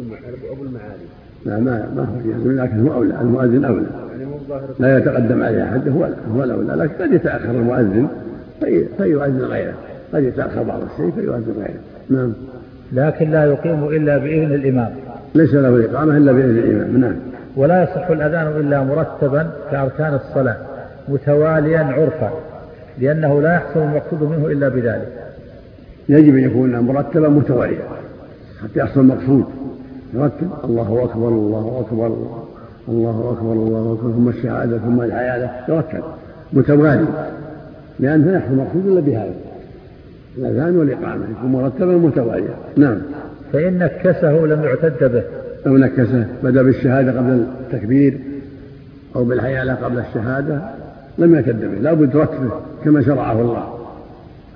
أبو 0.53 0.63
المعالي. 0.63 1.07
لا 1.47 1.59
ما 1.59 1.89
ما 1.97 2.03
هو 2.03 2.31
يلزم 2.31 2.61
لكن 2.61 2.89
هو 2.89 2.95
أولى 2.95 3.21
المؤذن 3.21 3.65
أولى. 3.65 3.87
يعني 4.11 4.25
مو 4.25 4.39
ظاهر 4.49 4.69
لا 4.79 4.99
يتقدم 4.99 5.43
عليه 5.43 5.65
أحد 5.65 5.89
هو 5.89 6.09
هو 6.35 6.45
الأولى 6.45 6.73
لكن 6.73 7.05
قد 7.05 7.13
يتأخر 7.13 7.51
المؤذن 7.51 8.09
في 8.61 8.85
فيؤذن 8.97 9.45
غيره. 9.45 9.75
قد 10.15 10.23
يتأخر 10.23 10.63
بعض 10.63 10.81
الشيء 10.83 11.11
فيؤذن 11.11 11.55
غيره. 11.57 11.81
نعم. 12.11 12.33
لكن 12.93 13.31
لا 13.31 13.45
يقيم 13.45 13.89
إلا 13.89 14.19
بإذن 14.19 14.55
الإمام. 14.55 14.95
ليس 15.35 15.55
له 15.55 15.69
الإقامة 15.69 16.17
إلا 16.17 16.33
بإذن 16.33 16.59
الإمام 16.59 17.01
نعم. 17.01 17.17
ولا 17.57 17.83
يصح 17.83 18.11
الأذان 18.11 18.47
إلا 18.61 18.85
مرتبا 18.85 19.51
كأركان 19.71 20.15
الصلاة. 20.15 20.74
متواليا 21.09 21.79
عرفا 21.79 22.33
لأنه 22.99 23.43
لا 23.43 23.55
يحصل 23.55 23.81
المقصود 23.81 24.23
منه 24.23 24.47
إلا 24.47 24.69
بذلك. 24.69 25.09
يجب 26.09 26.37
أن 26.37 26.45
يكون 26.45 26.81
مرتبا 26.81 27.29
متواليا 27.29 27.89
حتى 28.63 28.81
يحصل 28.81 29.01
المقصود. 29.01 29.45
يرتب 30.15 30.51
الله 30.65 31.05
أكبر 31.05 31.29
الله 31.29 31.85
أكبر 31.87 32.17
الله 32.89 33.37
أكبر 33.39 33.53
الله 33.53 33.99
أكبر 33.99 34.13
ثم 34.13 34.29
الشهادة 34.29 34.79
ثم 34.79 35.01
الحيادة 35.01 35.51
يرتب. 35.69 36.03
متوالي 36.53 37.07
لأن 38.01 38.25
لا 38.25 38.37
يحصل 38.37 38.53
المقصود 38.53 38.87
إلا 38.87 39.01
بهذا. 39.01 39.35
الأذان 40.39 40.77
والإقامة 40.77 41.25
يكون 41.39 41.53
مرتبا 41.53 41.97
متواليا. 41.97 42.55
نعم. 42.77 42.99
فإن 43.53 43.79
نكسه 43.79 44.33
لم 44.33 44.65
يعتد 44.65 45.13
به. 45.13 45.23
لو 45.67 45.77
نكسه 45.77 46.27
بدأ 46.43 46.63
بالشهادة 46.63 47.19
قبل 47.19 47.47
التكبير 47.61 48.19
أو 49.17 49.25
بالحيالة 49.25 49.75
قبل 49.75 49.99
الشهادة 49.99 50.63
لم 51.19 51.35
يعتد 51.35 51.61
به 51.61 51.79
لا 51.81 51.93
بد 51.93 52.17
رتبه 52.17 52.51
كما 52.85 53.03
شرعه 53.03 53.41
الله. 53.41 53.79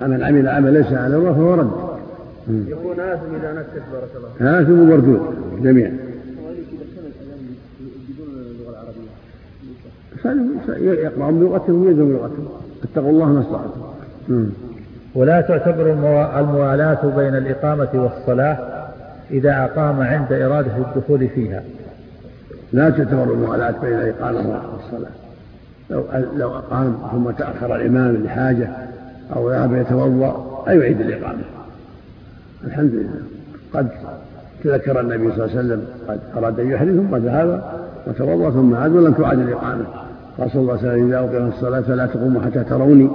من 0.01 0.23
عمل 0.23 0.47
عمل 0.47 0.73
ليس 0.73 0.93
على 0.93 1.15
الله 1.15 1.33
فهو 1.33 1.53
رد. 1.53 1.71
يكون 2.67 2.99
آثم 2.99 3.35
إذا 3.35 3.53
نكس 3.53 3.83
بارك 3.91 4.09
الله 4.15 4.61
آثم 4.61 4.79
ومردود 4.79 5.21
جميعا. 5.63 5.97
يقرأون 10.77 11.39
بلغتهم 11.39 11.85
ويلزم 11.85 12.09
بلغتهم. 12.09 12.47
اتقوا 12.83 13.09
الله 13.09 13.25
ما 13.25 13.41
استطعتم. 13.41 14.49
ولا 15.15 15.41
تعتبر 15.41 15.91
الموا- 15.91 16.39
الموالاة 16.39 17.05
بين 17.15 17.35
الإقامة 17.35 17.89
والصلاة 17.93 18.57
إذا 19.31 19.63
أقام 19.63 20.01
عند 20.01 20.33
إرادة 20.33 20.77
الدخول 20.77 21.27
فيها. 21.27 21.63
لا 22.73 22.89
تعتبر 22.89 23.23
الموالاة 23.23 23.73
بين 23.81 23.93
الإقامة 23.93 24.61
والصلاة. 24.73 25.11
لو 25.89 26.03
لو 26.35 26.49
أقام 26.55 26.97
ثم 27.11 27.31
تأخر 27.31 27.75
الإمام 27.75 28.15
لحاجة 28.15 28.69
أو 29.35 29.51
ذهب 29.51 29.73
يتوضأ 29.73 30.63
لا 30.67 30.73
يعيد 30.73 31.01
الإقامة. 31.01 31.41
الحمد 32.63 32.91
لله. 32.93 33.21
قد 33.73 33.87
تذكر 34.63 34.99
النبي 34.99 35.31
صلى 35.31 35.45
الله 35.45 35.57
عليه 35.57 35.59
وسلم 35.59 35.85
قد 36.07 36.19
أراد 36.37 36.59
أن 36.59 36.71
يحرم 36.71 37.07
ثم 37.09 37.15
ذهب 37.15 37.63
وتوضأ 38.07 38.49
ثم 38.49 38.75
عاد 38.75 38.91
ولم 38.91 39.13
تعاد 39.13 39.39
الإقامة. 39.39 39.85
قال 40.37 40.51
صلى 40.51 40.61
الله 40.61 40.77
عليه 40.77 40.89
وسلم 40.89 41.07
إذا 41.07 41.19
أقيمت 41.19 41.53
الصلاة 41.53 41.81
فلا 41.81 42.05
تقوموا 42.05 42.41
حتى 42.41 42.63
تروني. 42.63 43.09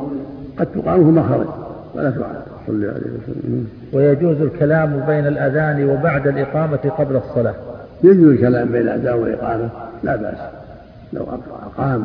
قد 0.59 0.67
تقام 0.67 1.03
ثم 1.03 1.23
خرج 1.23 1.47
ولا 1.95 2.11
تعاد. 2.11 2.43
صلى 2.67 2.87
عليه 2.87 2.97
وسلم. 2.97 3.67
ويجوز 3.93 4.41
الكلام 4.41 5.05
بين 5.07 5.27
الأذان 5.27 5.89
وبعد 5.91 6.27
الإقامة 6.27 6.91
قبل 6.99 7.17
الصلاة. 7.17 7.55
يجوز 8.05 8.33
الكلام 8.33 8.69
بين 8.69 8.83
الأذان 8.83 9.15
والإقامة 9.15 9.69
لا 10.03 10.17
بأس. 10.17 10.39
لو 11.13 11.27
أقام 11.77 12.05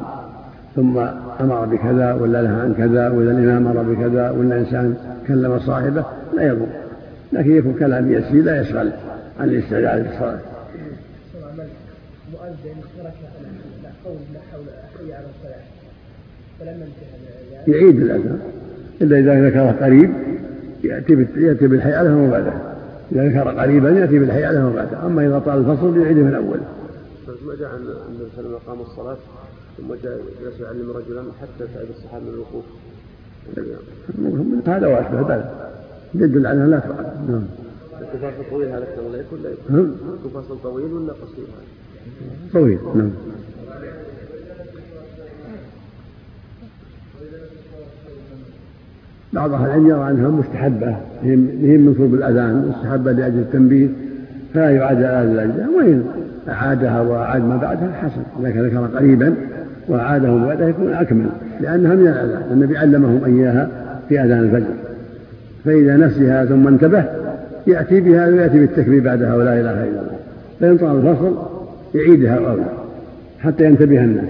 ثم 0.75 0.97
أمر 1.39 1.65
بكذا 1.65 2.13
ولا 2.13 2.41
نهى 2.41 2.61
عن 2.61 2.73
كذا 2.73 3.09
ولا 3.09 3.31
الإمام 3.31 3.67
أمر 3.67 3.83
بكذا 3.83 4.29
ولا 4.29 4.57
إنسان 4.57 4.95
كلم 5.27 5.59
صاحبه 5.59 6.05
لا 6.37 6.43
يضر. 6.43 6.67
لكن 7.33 7.55
يكون 7.55 7.73
كلام 7.73 8.11
يسير 8.11 8.43
لا 8.43 8.61
يشغل 8.61 8.91
عن 9.39 9.49
الاستعداد 9.49 10.05
ترك 10.19 10.39
قول 14.05 14.17
لا 14.33 14.39
حول 14.51 14.65
حي 14.97 15.13
على 15.13 15.25
الصلاة 15.25 15.63
فلما 16.59 16.85
انتهى 16.85 17.77
يعيد 17.77 18.01
الأذان. 18.01 18.39
إلا 19.01 19.19
إذا 19.19 19.47
ذكره 19.47 19.85
قريب 19.85 20.09
يأتي 20.83 21.27
يأتي 21.35 21.67
بالحي 21.67 21.93
عليه 21.93 22.09
وما 22.09 22.31
بعده 22.31 22.53
إذا 23.11 23.27
ذكر 23.27 23.49
قريبا 23.61 23.89
يأتي 23.89 24.19
بالحي 24.19 24.45
عليه 24.45 24.59
وما 24.59 24.75
بعده 24.75 25.05
أما 25.05 25.27
إذا 25.27 25.39
طال 25.39 25.57
الفصل 25.57 25.97
يعيده 25.97 26.21
من 26.21 26.29
الأول. 26.29 26.59
ما 27.47 27.55
جاء 27.59 27.69
عن 27.69 27.75
النبي 27.75 28.29
صلى 28.35 28.45
الله 28.45 28.57
عليه 28.57 28.57
وسلم 28.57 28.57
قام 28.67 28.81
الصلاة؟ 28.81 29.17
ثم 29.79 29.93
جلس 29.93 30.59
يعلم 30.59 30.91
رجلا 30.91 31.23
حتى 31.41 31.67
تعب 31.73 31.87
الصحابة 31.97 32.23
من 32.23 32.33
الوقوف. 32.33 32.65
هذا 34.67 34.87
واشبه 34.87 35.21
بلى 35.21 35.69
يدل 36.15 36.47
على 36.47 36.59
لا 36.59 36.79
تفعل 36.79 37.05
نعم. 37.29 37.43
الفاصل 38.13 38.49
طويل 38.51 38.67
هذا 38.67 38.85
كما 38.85 39.09
لا 39.09 39.19
يكون 39.19 39.39
لا 39.43 39.49
يكون 39.49 40.31
فاصل 40.33 40.57
طويل 40.63 40.93
ولا 40.93 41.13
قصير؟ 41.13 41.45
طويل 42.53 42.79
نعم. 42.95 43.11
بعض 49.33 49.53
أهل 49.53 49.65
العلم 49.65 49.87
يرى 49.87 50.09
أنها 50.09 50.29
مستحبة 50.29 50.97
لهم 51.23 51.81
من 51.81 51.95
صوب 51.97 52.13
الأذان 52.13 52.73
مستحبة 52.75 53.11
لأجل 53.11 53.39
التنبيه 53.39 53.89
فلا 54.53 54.69
يعاد 54.69 55.03
على 55.03 55.31
الاجزاء 55.31 55.69
وإن 55.77 56.03
أعادها 56.49 57.01
وأعاد 57.01 57.41
ما 57.43 57.57
بعدها 57.57 57.91
حسن 57.91 58.21
إذا 58.39 58.51
كان 58.51 58.65
ذكر 58.65 58.97
قريبا 58.97 59.35
واعاده 59.89 60.35
بعدها 60.35 60.69
يكون 60.69 60.93
أكمل 60.93 61.29
لأنها 61.61 61.95
من 61.95 62.07
الاذان 62.07 62.41
النبي 62.51 62.77
علمهم 62.77 63.23
إياها 63.25 63.69
في 64.09 64.19
أذان 64.19 64.39
الفجر. 64.39 64.73
فإذا 65.65 65.97
نسيها 65.97 66.45
ثم 66.45 66.67
انتبه 66.67 67.03
يأتي 67.67 68.01
بها 68.01 68.27
ويأتي 68.27 68.59
بالتكبير 68.59 69.03
بعدها 69.03 69.35
ولا 69.35 69.53
إله 69.53 69.83
إلا 69.83 70.01
الله. 70.01 70.19
فإن 70.59 70.77
طال 70.77 70.97
الفصل 70.97 71.37
يعيدها 71.95 72.35
اولى 72.35 72.65
حتى 73.39 73.65
ينتبه 73.65 74.03
الناس. 74.03 74.29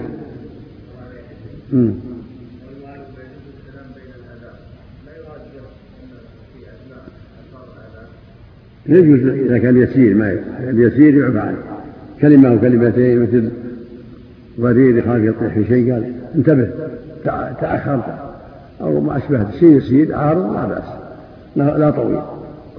يجوز 8.86 9.20
إذا 9.26 9.58
كان 9.58 9.82
يسير 9.82 10.14
ما 10.14 10.36
اليسير 10.60 11.18
يعفى 11.18 11.38
عنه 11.38 11.56
كلمة 12.20 12.48
أو 12.48 12.60
كلمتين 12.60 13.22
مثل 13.22 13.48
ضرير 14.60 14.98
يخاف 14.98 15.22
يطيح 15.22 15.54
في 15.54 15.64
شيء 15.64 15.92
قال 15.92 16.14
انتبه 16.34 16.70
تأخرت 17.60 18.04
أو 18.80 19.00
ما 19.00 19.16
أشبه 19.16 19.50
شيء 19.60 19.76
يسير 19.76 20.14
عارض 20.14 20.52
لا 20.52 20.66
بأس. 20.66 20.84
لا, 21.56 21.78
لا 21.78 21.90
طويل. 21.90 22.20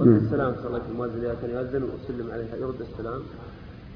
السلام 0.00 0.52
صلى 0.62 0.66
الله 0.66 1.04
عليه 1.04 1.28
كان 1.42 1.50
يؤذن 1.50 1.82
وسلم 1.82 2.30
عليه 2.32 2.44
يرد 2.60 2.74
السلام. 2.80 3.20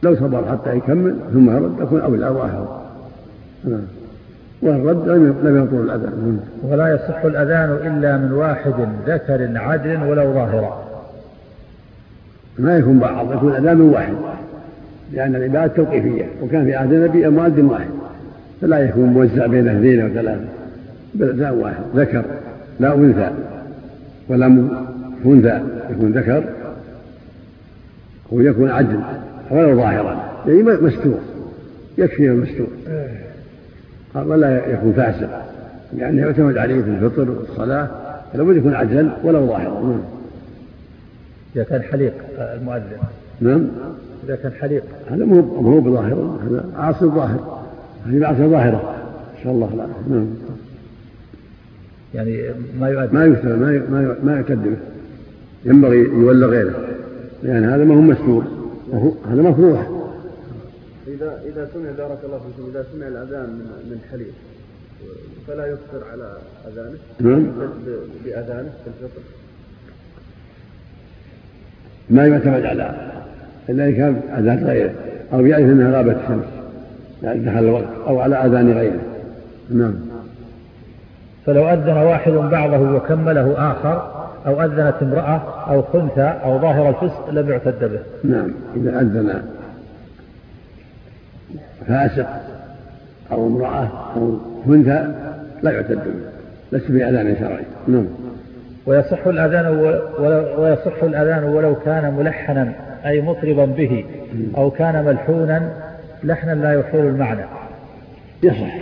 لو 0.02 0.16
صبر 0.16 0.44
حتى 0.44 0.76
يكمل 0.76 1.16
ثم 1.32 1.50
يرد 1.50 1.80
يكون 1.80 2.00
أولى 2.00 2.28
وأحوط 2.28 2.68
نعم. 3.64 3.80
والرد 4.62 5.08
لم 5.42 5.64
يطول 5.64 5.84
الأذان. 5.84 6.40
ولا 6.62 6.94
يصح 6.94 7.24
الأذان 7.24 7.70
إلا 7.70 8.16
من 8.16 8.32
واحد 8.32 8.88
ذكر 9.06 9.58
عدل 9.58 10.02
ولو 10.02 10.32
ظاهرا. 10.32 10.86
ما 12.58 12.78
يكون 12.78 12.98
بعض 12.98 13.32
يكون 13.32 13.50
الأذان 13.52 13.78
من 13.78 13.88
واحد. 13.88 14.14
لأن 15.12 15.36
العبادة 15.36 15.66
توقيفية 15.66 16.24
وكان 16.42 16.64
في 16.64 16.74
عهد 16.74 16.92
النبي 16.92 17.28
مؤذن 17.28 17.64
واحد 17.64 17.88
فلا 18.60 18.78
يكون 18.78 19.04
موزع 19.04 19.46
بين 19.46 19.68
اثنين 19.68 20.00
أو 20.00 20.08
ثلاثة. 20.08 20.44
بل 21.14 21.50
واحد 21.50 21.82
ذكر 21.94 22.24
لا 22.80 22.94
أنثى 22.94 23.30
ولا 24.28 24.46
أنثى 25.26 25.60
يكون 25.90 26.12
ذكر 26.12 26.44
ويكون 28.30 28.70
عدل 28.70 29.00
ولو 29.50 29.76
ظاهرا 29.76 30.24
يعني 30.46 30.62
مستور 30.62 31.20
يكفي 31.98 32.28
المستور. 32.28 32.68
ولا 34.14 34.66
يكون 34.66 34.92
فاسق 34.92 35.42
لأنه 35.98 36.22
يعتمد 36.22 36.56
عليه 36.56 36.82
في 36.82 36.90
الفطر 36.90 37.30
والصلاة 37.30 37.88
فلابد 38.32 38.56
يكون 38.56 38.74
عدلا 38.74 39.10
ولو 39.24 39.46
ظاهرا. 39.46 40.00
إذا 41.56 41.64
كان 41.64 41.82
حليق 41.82 42.12
المؤذن. 42.38 42.82
نعم. 43.40 43.66
إذا 44.26 44.36
كان 44.36 44.52
حليق. 44.52 44.82
هذا 45.10 45.24
مو 45.24 45.40
مو 45.40 45.80
بظاهر 45.80 46.38
هذا 46.46 46.64
عاصي 46.76 47.04
ظاهر 47.04 47.62
هذه 48.06 48.18
معصية 48.18 48.46
ظاهرة. 48.46 48.94
إن 49.38 49.42
شاء 49.44 49.52
الله 49.52 49.74
لا. 49.76 49.86
نعم. 50.10 50.26
يعني 52.14 52.44
ما 52.80 52.88
يؤدي. 52.88 53.14
ما 53.14 53.24
يكتب 53.24 53.48
ما 53.48 53.86
ما 53.90 54.16
ما 54.24 54.32
يعتد 54.32 54.64
به. 54.64 54.76
ينبغي 55.64 55.98
يولى 55.98 56.46
غيره. 56.46 56.74
لأن 57.42 57.64
هذا 57.64 57.84
ما 57.84 57.94
هو 57.94 58.00
مستور. 58.00 58.44
وهو 58.90 59.12
هذا 59.30 59.42
مفروح 59.42 59.90
إذا 61.06 61.42
إذا 61.46 61.68
سمع 61.74 61.90
بارك 61.98 62.18
الله 62.24 62.38
فيكم 62.38 62.70
إذا 62.70 62.86
سمع 62.92 63.08
الأذان 63.08 63.48
من 63.48 63.66
من 63.90 64.00
حليق 64.10 64.32
فلا 65.46 65.66
يكثر 65.66 66.04
على 66.12 66.38
أذانه. 66.68 66.98
نعم. 67.20 67.46
بأذانه 68.24 68.72
في 68.84 68.90
الفطر. 69.04 69.22
ما 72.10 72.26
يعتمد 72.26 72.64
على 72.64 73.12
إلا 73.68 73.88
إذا 73.88 73.96
كان 73.96 74.20
أذان 74.38 74.64
غيره. 74.66 74.90
أو 75.32 75.46
يعرف 75.46 75.64
أنها 75.64 75.96
غابت 75.96 76.16
الشمس. 76.24 76.44
يعني 77.22 77.40
دخل 77.40 77.58
الوقت. 77.58 77.84
أو 78.06 78.20
على 78.20 78.36
أذان 78.36 78.72
غيره. 78.72 79.00
نعم. 79.70 79.94
فلو 81.46 81.68
أذن 81.68 81.96
واحد 81.96 82.32
بعضه 82.32 82.96
وكمله 82.96 83.70
آخر 83.72 84.26
أو 84.46 84.62
أذنت 84.62 84.94
امرأة 85.02 85.40
أو 85.70 85.82
خنثى 85.82 86.34
أو 86.44 86.58
ظاهر 86.58 86.88
الفسق 86.88 87.30
لم 87.30 87.50
يعتد 87.50 87.80
به. 87.80 88.30
نعم. 88.30 88.50
إذا 88.76 89.00
أذن 89.00 89.42
فاسق 91.88 92.26
أو 93.32 93.46
امرأة 93.46 93.88
أو 94.16 94.38
خنثى 94.66 95.14
لا 95.62 95.70
يعتد 95.70 95.96
به. 95.96 96.14
ليس 96.72 96.90
بأذان 96.90 97.36
شرعي. 97.40 97.64
نعم. 97.88 98.06
ويصح 98.86 99.26
الأذان 99.26 99.66
ويصح 100.58 101.02
الأذان 101.02 101.44
ولو 101.44 101.74
كان 101.74 102.14
ملحنا. 102.18 102.72
أي 103.06 103.20
مطربا 103.20 103.64
به 103.64 104.04
أو 104.56 104.70
كان 104.70 105.04
ملحونا 105.04 105.72
لحنا 106.24 106.52
لا 106.52 106.72
يحول 106.72 107.06
المعنى. 107.06 107.44
يصح. 108.42 108.76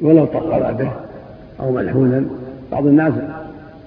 ولو 0.00 0.24
طقر 0.24 0.72
به 0.72 0.90
أو 1.60 1.72
ملحونا 1.72 2.24
بعض 2.72 2.86
الناس 2.86 3.12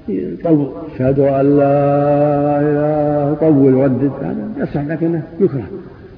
يطول. 0.07 0.71
شهد 0.97 1.19
أن 1.19 1.57
لا 1.57 2.59
إله 2.61 3.31
يطول 3.31 3.73
يردد 3.73 4.11
هذا 4.21 4.63
يصح 4.63 4.81
لكنه 4.81 5.21
يكره. 5.39 5.69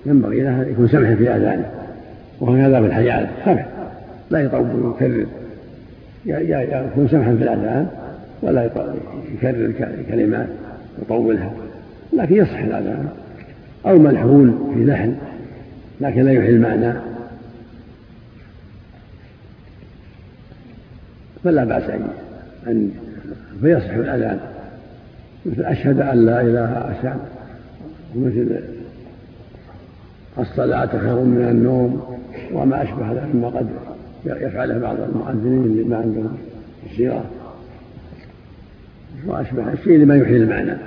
ينبغي 0.06 0.42
له 0.42 0.68
يكون 0.68 0.88
سمحا 0.88 1.16
في 1.16 1.30
أذانه. 1.30 1.66
وهكذا 2.40 2.80
في 2.80 2.86
الحي 2.86 3.10
عليه 3.10 3.32
سمح. 3.46 3.66
لا 4.30 4.40
يطول 4.40 4.86
ويكرر. 4.86 5.26
يكون 6.26 7.08
سمحا 7.08 7.36
في 7.36 7.44
الأذان 7.44 7.88
ولا 8.42 8.66
يكرر 8.66 8.96
الكلمات 9.82 10.48
يطولها 11.02 11.52
لكن 12.14 12.36
يصح 12.36 12.60
الأذان 12.60 13.10
أو 13.86 13.98
ملحون 13.98 14.74
في 14.74 14.86
لحن 14.86 15.16
لكن 16.02 16.22
لا 16.22 16.32
يحيي 16.32 16.50
المعنى. 16.50 16.94
فلا 21.44 21.64
بأس 21.64 21.84
أن 22.68 22.92
فيصح 23.62 23.94
الأذان 23.94 24.40
مثل 25.46 25.64
أشهد 25.64 26.00
أن 26.02 26.26
لا 26.26 26.42
إله 26.42 26.92
أشهد 26.92 27.20
ومثل 28.16 28.60
الصلاة 30.40 30.86
خير 30.88 31.16
من 31.16 31.48
النوم 31.52 32.20
وما 32.54 32.84
أشبه 32.84 33.12
ذلك. 33.12 33.36
مما 33.36 33.48
قد 33.48 33.68
يفعله 34.26 34.78
بعض 34.78 34.96
المؤذنين 35.02 35.64
اللي 35.64 35.84
ما 35.84 35.98
عندهم 35.98 36.38
السيرة 36.92 37.26
وأشبه 39.28 39.74
الشيء 39.74 39.98
لما 39.98 40.16
يحيي 40.16 40.38
المعنى. 40.38 40.78